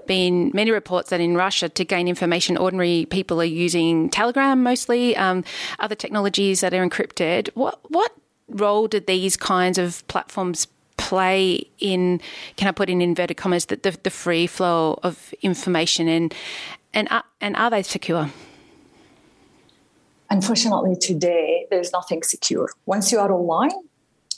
been 0.07 0.51
many 0.53 0.71
reports 0.71 1.11
that 1.11 1.21
in 1.21 1.35
Russia, 1.35 1.69
to 1.69 1.85
gain 1.85 2.07
information, 2.07 2.57
ordinary 2.57 3.05
people 3.09 3.39
are 3.39 3.45
using 3.45 4.09
Telegram 4.09 4.61
mostly, 4.63 5.15
um, 5.15 5.43
other 5.79 5.95
technologies 5.95 6.61
that 6.61 6.73
are 6.73 6.85
encrypted. 6.87 7.49
What 7.53 7.79
what 7.89 8.11
role 8.49 8.87
did 8.87 9.05
these 9.05 9.37
kinds 9.37 9.77
of 9.77 10.05
platforms 10.07 10.67
play 10.97 11.67
in? 11.79 12.19
Can 12.55 12.67
I 12.67 12.71
put 12.71 12.89
in 12.89 12.99
inverted 13.01 13.37
commas 13.37 13.65
that 13.65 13.83
the, 13.83 13.95
the 14.01 14.09
free 14.09 14.47
flow 14.47 14.99
of 15.03 15.33
information 15.43 16.07
and 16.07 16.33
and 16.95 17.07
are, 17.11 17.23
and 17.39 17.55
are 17.55 17.69
they 17.69 17.83
secure? 17.83 18.31
Unfortunately, 20.33 20.95
today 20.95 21.67
there's 21.69 21.91
nothing 21.91 22.23
secure. 22.23 22.67
Once 22.87 23.11
you 23.11 23.19
are 23.19 23.31
online, 23.31 23.69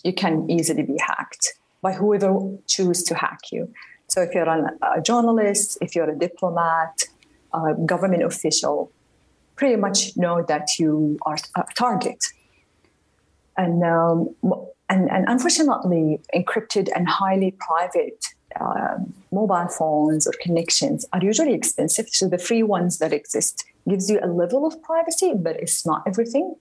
you 0.03 0.11
can 0.11 0.45
easily 0.49 0.83
be 0.83 0.97
hacked 0.97 1.53
by 1.81 1.93
whoever 1.93 2.37
choose 2.67 3.01
to 3.03 3.15
hack 3.15 3.39
you. 3.49 3.73
So 4.09 4.21
if 4.21 4.35
you're 4.35 4.49
an, 4.49 4.77
a 4.81 5.01
journalist, 5.01 5.77
if 5.79 5.95
you're 5.95 6.09
a 6.09 6.19
diplomat, 6.19 7.03
a 7.53 7.75
government 7.85 8.23
official, 8.23 8.91
pretty 9.55 9.77
much 9.77 10.17
know 10.17 10.43
that 10.49 10.67
you 10.77 11.17
are 11.25 11.37
a 11.55 11.63
target. 11.77 12.21
And 13.55 13.81
um, 13.81 14.35
and, 14.89 15.09
and 15.09 15.23
unfortunately, 15.29 16.19
encrypted 16.35 16.89
and 16.93 17.07
highly 17.07 17.51
private 17.51 18.21
uh, 18.59 18.97
mobile 19.31 19.69
phones 19.69 20.27
or 20.27 20.33
connections 20.41 21.05
are 21.13 21.23
usually 21.23 21.53
expensive. 21.53 22.09
So 22.09 22.27
the 22.27 22.37
free 22.37 22.63
ones 22.63 22.97
that 22.97 23.13
exist 23.13 23.63
gives 23.87 24.09
you 24.09 24.19
a 24.21 24.27
level 24.27 24.65
of 24.65 24.81
privacy, 24.81 25.33
but 25.35 25.55
it's 25.57 25.85
not 25.85 26.03
everything. 26.07 26.55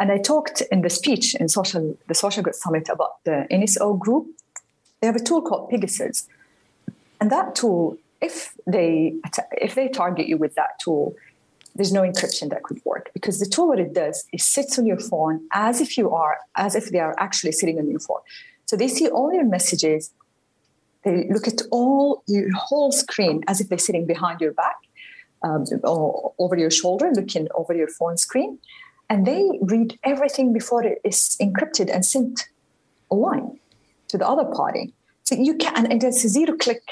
And 0.00 0.12
I 0.12 0.18
talked 0.18 0.60
in 0.70 0.82
the 0.82 0.90
speech 0.90 1.34
in 1.34 1.48
social 1.48 1.98
the 2.06 2.14
Social 2.14 2.42
Good 2.42 2.54
Summit 2.54 2.88
about 2.88 3.24
the 3.24 3.46
NSO 3.50 3.98
group. 3.98 4.26
They 5.00 5.06
have 5.06 5.16
a 5.16 5.22
tool 5.22 5.42
called 5.42 5.70
Pegasus, 5.70 6.28
and 7.20 7.30
that 7.30 7.54
tool, 7.54 7.98
if 8.20 8.54
they 8.66 9.14
if 9.52 9.74
they 9.74 9.88
target 9.88 10.28
you 10.28 10.36
with 10.36 10.54
that 10.54 10.78
tool, 10.80 11.16
there's 11.74 11.92
no 11.92 12.02
encryption 12.02 12.50
that 12.50 12.62
could 12.62 12.80
work 12.84 13.10
because 13.12 13.40
the 13.40 13.46
tool 13.46 13.68
what 13.68 13.80
it 13.80 13.92
does 13.92 14.26
is 14.32 14.44
sits 14.44 14.78
on 14.78 14.86
your 14.86 15.00
phone 15.00 15.40
as 15.52 15.80
if 15.80 15.98
you 15.98 16.10
are 16.10 16.38
as 16.56 16.74
if 16.74 16.90
they 16.90 17.00
are 17.00 17.14
actually 17.18 17.52
sitting 17.52 17.78
on 17.78 17.90
your 17.90 18.00
phone. 18.00 18.20
So 18.66 18.76
they 18.76 18.88
see 18.88 19.08
all 19.08 19.32
your 19.32 19.44
messages, 19.44 20.12
they 21.02 21.26
look 21.30 21.48
at 21.48 21.62
all 21.70 22.22
your 22.26 22.52
whole 22.52 22.92
screen 22.92 23.42
as 23.48 23.60
if 23.60 23.68
they're 23.68 23.78
sitting 23.78 24.06
behind 24.06 24.40
your 24.40 24.52
back 24.52 24.76
um, 25.42 25.64
over 25.84 26.56
your 26.56 26.70
shoulder, 26.70 27.10
looking 27.14 27.48
over 27.54 27.74
your 27.74 27.88
phone 27.88 28.16
screen. 28.16 28.58
And 29.10 29.26
they 29.26 29.48
read 29.62 29.98
everything 30.04 30.52
before 30.52 30.84
it 30.84 31.00
is 31.04 31.36
encrypted 31.40 31.90
and 31.92 32.04
sent 32.04 32.48
online 33.08 33.58
to 34.08 34.18
the 34.18 34.28
other 34.28 34.44
party. 34.44 34.92
So 35.24 35.34
you 35.34 35.54
can, 35.56 35.90
and 35.90 36.02
it's 36.02 36.24
a 36.24 36.28
zero 36.28 36.56
click. 36.56 36.82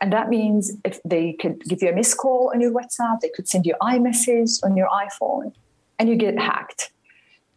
And 0.00 0.12
that 0.12 0.30
means 0.30 0.72
if 0.84 0.98
they 1.04 1.34
could 1.34 1.60
give 1.64 1.82
you 1.82 1.90
a 1.90 1.92
missed 1.92 2.16
call 2.16 2.50
on 2.54 2.60
your 2.60 2.72
WhatsApp, 2.72 3.20
they 3.20 3.28
could 3.28 3.46
send 3.46 3.66
you 3.66 3.74
iMessage 3.82 4.64
on 4.64 4.76
your 4.76 4.88
iPhone, 4.88 5.52
and 5.98 6.08
you 6.08 6.16
get 6.16 6.38
hacked. 6.38 6.90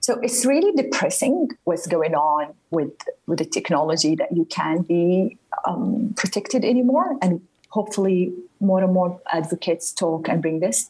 So 0.02 0.20
it's 0.20 0.46
really 0.46 0.74
depressing 0.74 1.52
what's 1.64 1.88
going 1.88 2.16
on 2.16 2.54
with 2.72 2.92
with 3.28 3.40
the 3.40 3.46
technology 3.46 4.16
that 4.16 4.36
you 4.36 4.44
can't 4.44 4.86
be 4.86 5.38
um, 5.66 6.14
protected 6.18 6.66
anymore, 6.66 7.16
and 7.22 7.42
hopefully 7.70 8.34
more 8.64 8.84
and 8.84 8.94
more 8.94 9.20
advocates 9.32 9.92
talk 9.92 10.28
and 10.30 10.42
bring 10.42 10.60
this. 10.60 10.90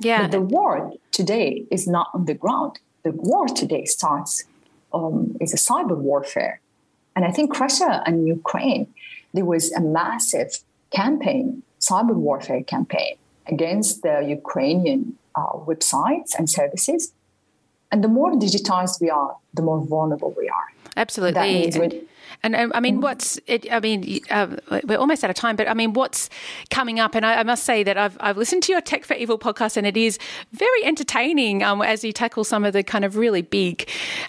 Yeah, 0.00 0.22
but 0.22 0.32
the 0.32 0.40
war 0.40 0.92
today 1.12 1.64
is 1.70 1.86
not 1.86 2.08
on 2.14 2.24
the 2.24 2.34
ground. 2.34 2.78
The 3.04 3.12
war 3.12 3.46
today 3.46 3.84
starts 3.84 4.44
um, 4.92 5.36
is 5.40 5.52
a 5.54 5.56
cyber 5.56 5.96
warfare, 5.96 6.60
and 7.14 7.24
I 7.24 7.30
think 7.30 7.58
Russia 7.58 8.02
and 8.06 8.26
Ukraine 8.26 8.86
there 9.34 9.44
was 9.44 9.72
a 9.72 9.80
massive 9.80 10.58
campaign, 10.90 11.62
cyber 11.80 12.14
warfare 12.14 12.62
campaign 12.62 13.16
against 13.46 14.02
the 14.02 14.24
Ukrainian 14.38 15.16
uh, 15.34 15.54
websites 15.70 16.34
and 16.36 16.48
services 16.48 17.12
and 17.90 18.02
the 18.02 18.08
more 18.08 18.32
digitized 18.32 19.00
we 19.00 19.10
are, 19.10 19.36
the 19.54 19.62
more 19.62 19.80
vulnerable 19.84 20.34
we 20.36 20.48
are. 20.48 20.68
Absolutely. 20.96 21.66
And, 21.66 21.76
and, 21.76 22.08
and, 22.42 22.56
I 22.56 22.80
mean, 22.80 22.94
mm-hmm. 22.94 23.02
what's 23.02 23.38
it? 23.46 23.72
I 23.72 23.80
mean, 23.80 24.20
uh, 24.30 24.56
we're 24.84 24.98
almost 24.98 25.22
out 25.22 25.30
of 25.30 25.36
time, 25.36 25.54
but 25.56 25.68
I 25.68 25.74
mean, 25.74 25.92
what's 25.92 26.28
coming 26.70 26.98
up? 26.98 27.14
And 27.14 27.24
I, 27.24 27.36
I, 27.36 27.42
must 27.44 27.64
say 27.64 27.82
that 27.84 27.96
I've, 27.96 28.16
I've 28.20 28.36
listened 28.36 28.64
to 28.64 28.72
your 28.72 28.80
Tech 28.80 29.04
for 29.04 29.14
Evil 29.14 29.38
podcast, 29.38 29.76
and 29.76 29.86
it 29.86 29.96
is 29.96 30.18
very 30.52 30.84
entertaining 30.84 31.62
um, 31.62 31.82
as 31.82 32.02
you 32.02 32.12
tackle 32.12 32.42
some 32.44 32.64
of 32.64 32.72
the 32.72 32.82
kind 32.82 33.04
of 33.04 33.16
really 33.16 33.42
big. 33.42 33.88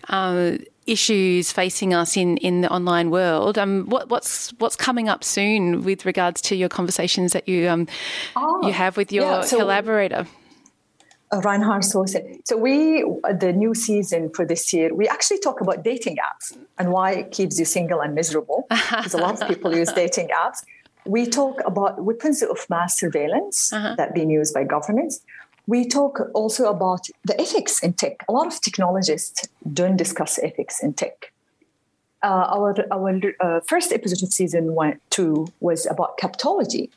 Uh, 0.09 0.57
issues 0.85 1.49
facing 1.49 1.93
us 1.93 2.17
in, 2.17 2.35
in 2.37 2.59
the 2.59 2.69
online 2.69 3.09
world. 3.09 3.57
Um, 3.57 3.85
what, 3.85 4.09
what's 4.09 4.51
what's 4.59 4.75
coming 4.75 5.07
up 5.07 5.23
soon 5.23 5.83
with 5.83 6.05
regards 6.05 6.41
to 6.41 6.57
your 6.57 6.67
conversations 6.67 7.31
that 7.31 7.47
you 7.47 7.69
um, 7.69 7.87
oh, 8.35 8.67
you 8.67 8.73
have 8.73 8.97
with 8.97 9.09
your 9.13 9.23
yeah, 9.23 9.41
so, 9.41 9.59
collaborator? 9.59 10.27
Reinhard 11.39 11.83
Sosen. 11.83 12.39
So 12.45 12.57
we, 12.57 13.03
the 13.39 13.53
new 13.55 13.73
season 13.73 14.29
for 14.29 14.45
this 14.45 14.73
year, 14.73 14.93
we 14.93 15.07
actually 15.07 15.39
talk 15.39 15.61
about 15.61 15.83
dating 15.83 16.17
apps 16.17 16.57
and 16.77 16.91
why 16.91 17.11
it 17.11 17.31
keeps 17.31 17.57
you 17.59 17.65
single 17.65 18.01
and 18.01 18.13
miserable. 18.15 18.67
because 18.69 19.13
a 19.13 19.17
lot 19.17 19.41
of 19.41 19.47
people 19.47 19.75
use 19.75 19.91
dating 19.91 20.29
apps. 20.29 20.63
We 21.05 21.25
talk 21.25 21.61
about 21.65 22.03
weapons 22.03 22.41
of 22.41 22.65
mass 22.69 22.97
surveillance 22.97 23.73
uh-huh. 23.73 23.95
that 23.95 24.13
being 24.13 24.29
used 24.29 24.53
by 24.53 24.63
governments. 24.63 25.21
We 25.65 25.87
talk 25.87 26.19
also 26.33 26.69
about 26.69 27.07
the 27.23 27.39
ethics 27.39 27.81
in 27.81 27.93
tech. 27.93 28.23
A 28.27 28.31
lot 28.31 28.47
of 28.47 28.59
technologists 28.61 29.47
don't 29.71 29.97
discuss 29.97 30.37
ethics 30.39 30.83
in 30.83 30.93
tech. 30.93 31.31
Uh, 32.21 32.47
our 32.55 32.75
our 32.91 33.21
uh, 33.41 33.59
first 33.67 33.91
episode 33.91 34.23
of 34.23 34.31
season 34.31 34.75
one 34.75 34.99
two 35.09 35.47
was 35.59 35.85
about 35.85 36.17
captology, 36.17 36.89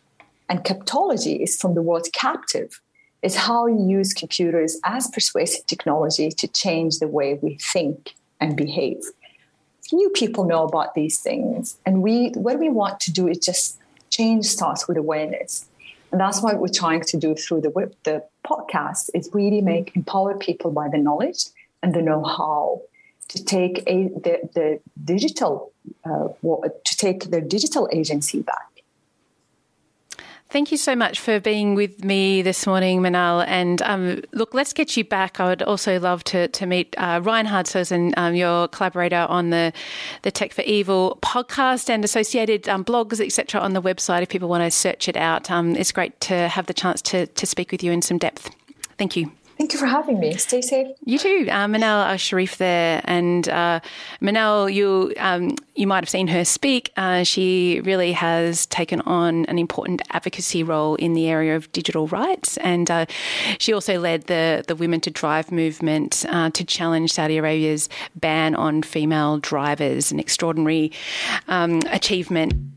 and 0.49 0.65
captology 0.65 1.43
is 1.43 1.57
from 1.61 1.75
the 1.75 1.83
word 1.83 2.05
captive, 2.13 2.81
is 3.23 3.37
how 3.37 3.67
you 3.67 3.87
use 3.87 4.13
computers 4.13 4.79
as 4.85 5.09
persuasive 5.09 5.67
technology 5.67 6.31
to 6.31 6.49
change 6.49 6.99
the 6.99 7.09
way 7.09 7.39
we 7.43 7.57
think 7.57 8.15
and 8.41 8.57
behave. 8.57 9.03
Few 9.83 10.11
people 10.11 10.45
know 10.45 10.65
about 10.65 10.95
these 10.95 11.21
things, 11.21 11.79
and 11.87 12.03
we 12.03 12.31
what 12.31 12.59
we 12.59 12.69
want 12.69 13.01
to 13.01 13.13
do 13.13 13.29
is 13.29 13.39
just 13.39 13.79
change 14.11 14.47
starts 14.47 14.89
with 14.89 14.97
awareness, 14.97 15.67
and 16.11 16.21
that's 16.21 16.43
what 16.43 16.59
we're 16.59 16.69
trying 16.69 17.03
to 17.03 17.17
do 17.17 17.35
through 17.35 17.61
the 17.61 17.93
the 18.05 18.25
podcast 18.45 19.11
is 19.15 19.31
really 19.33 19.61
make 19.61 19.95
empower 19.95 20.37
people 20.37 20.71
by 20.71 20.89
the 20.89 20.99
knowledge 20.99 21.47
and 21.83 21.95
the 21.95 22.03
know-how 22.03 22.81
to 23.29 23.45
take 23.45 23.83
a, 23.87 24.09
the, 24.09 24.49
the 24.55 24.81
digital 25.05 25.73
uh, 26.05 26.29
to 26.85 26.97
take 26.97 27.25
their 27.25 27.41
digital 27.41 27.89
agency 27.93 28.41
back 28.41 28.76
Thank 30.49 30.71
you 30.71 30.79
so 30.79 30.95
much 30.95 31.19
for 31.19 31.41
being 31.41 31.75
with 31.75 32.05
me 32.05 32.41
this 32.41 32.69
morning, 32.69 33.01
Manal. 33.01 33.45
And 33.49 33.83
um, 33.83 34.23
look, 34.33 34.55
let's 34.55 34.73
get 34.73 34.97
you 34.97 35.05
back. 35.05 35.41
I 35.41 35.49
would 35.49 35.63
also 35.63 35.99
love 35.99 36.23
to, 36.25 36.47
to 36.47 36.67
meet 36.67 36.95
uh, 36.99 37.21
Reinhard 37.23 37.67
Sosen, 37.67 38.15
um, 38.17 38.37
your 38.37 38.69
collaborator 38.69 39.27
on 39.29 39.51
the, 39.51 39.73
the 40.23 40.31
Tech 40.31 40.53
for 40.53 40.63
Evil 40.63 41.19
podcast 41.21 41.91
and 41.91 42.05
associated 42.05 42.69
um, 42.69 42.85
blogs, 42.85 43.21
etc., 43.21 43.61
on 43.61 43.73
the 43.73 43.83
website 43.83 44.23
if 44.23 44.29
people 44.29 44.49
want 44.49 44.63
to 44.63 44.71
search 44.71 45.09
it 45.09 45.17
out. 45.17 45.51
Um, 45.51 45.75
it's 45.75 45.91
great 45.91 46.19
to 46.23 46.47
have 46.47 46.67
the 46.67 46.75
chance 46.75 47.03
to, 47.03 47.27
to 47.27 47.45
speak 47.47 47.73
with 47.73 47.83
you 47.83 47.91
in 47.91 48.01
some 48.01 48.17
depth. 48.17 48.55
Thank 48.99 49.17
you. 49.17 49.33
Thank 49.57 49.73
you 49.73 49.79
for 49.79 49.87
having 49.87 50.21
me. 50.21 50.35
Stay 50.37 50.61
safe. 50.61 50.89
You 51.05 51.19
too, 51.19 51.47
uh, 51.51 51.67
Manal 51.67 52.19
Sharif 52.19 52.59
there, 52.59 53.01
and 53.05 53.49
uh, 53.49 53.81
Manal, 54.21 54.73
you 54.73 55.15
um, 55.19 55.57
you 55.75 55.87
might 55.87 56.05
have 56.05 56.11
seen 56.11 56.29
her 56.29 56.45
speak. 56.45 56.93
Uh, 56.97 57.23
she 57.23 57.81
really 57.83 58.13
has 58.13 58.67
taken 58.67 59.01
on 59.03 59.47
an 59.47 59.59
important 59.59 60.03
advocacy 60.11 60.63
role 60.63 60.97
in 60.97 61.15
the 61.15 61.29
area 61.29 61.57
of 61.57 61.73
digital 61.73 62.07
rights, 62.09 62.59
and 62.59 62.91
uh, 62.91 63.07
she 63.59 63.73
also 63.73 63.99
led 63.99 64.25
the 64.25 64.63
the 64.69 64.77
Women 64.77 65.01
to 65.01 65.11
Drive 65.11 65.51
movement 65.51 66.27
uh, 66.29 66.51
to 66.51 66.63
challenge 66.63 67.13
Saudi 67.13 67.39
Arabia's 67.39 67.89
ban 68.15 68.55
on 68.55 68.83
female 68.83 69.39
drivers. 69.39 70.13
An 70.13 70.21
extraordinary 70.21 70.93
um, 71.49 71.81
achievement. 71.91 72.76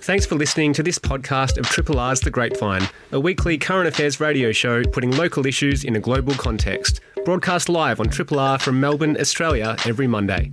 Thanks 0.00 0.24
for 0.24 0.36
listening 0.36 0.72
to 0.72 0.82
this 0.82 0.98
podcast 0.98 1.58
of 1.58 1.66
Triple 1.66 1.98
R's 1.98 2.20
The 2.20 2.30
Grapevine, 2.30 2.88
a 3.12 3.20
weekly 3.20 3.58
current 3.58 3.88
affairs 3.88 4.20
radio 4.20 4.52
show 4.52 4.82
putting 4.84 5.10
local 5.10 5.46
issues 5.46 5.84
in 5.84 5.96
a 5.96 6.00
global 6.00 6.34
context. 6.34 7.00
Broadcast 7.24 7.68
live 7.68 8.00
on 8.00 8.08
Triple 8.08 8.38
R 8.38 8.58
from 8.58 8.80
Melbourne, 8.80 9.16
Australia, 9.20 9.76
every 9.84 10.06
Monday. 10.06 10.50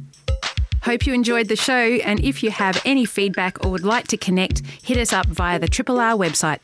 Hope 0.81 1.07
you 1.07 1.13
enjoyed 1.13 1.47
the 1.47 1.55
show, 1.55 1.73
and 1.73 2.19
if 2.19 2.43
you 2.43 2.51
have 2.51 2.81
any 2.85 3.05
feedback 3.05 3.63
or 3.65 3.71
would 3.71 3.85
like 3.85 4.07
to 4.07 4.17
connect, 4.17 4.61
hit 4.83 4.97
us 4.97 5.13
up 5.13 5.25
via 5.27 5.57
the 5.57 5.67
Triple 5.67 5.99
R 5.99 6.13
website. 6.13 6.59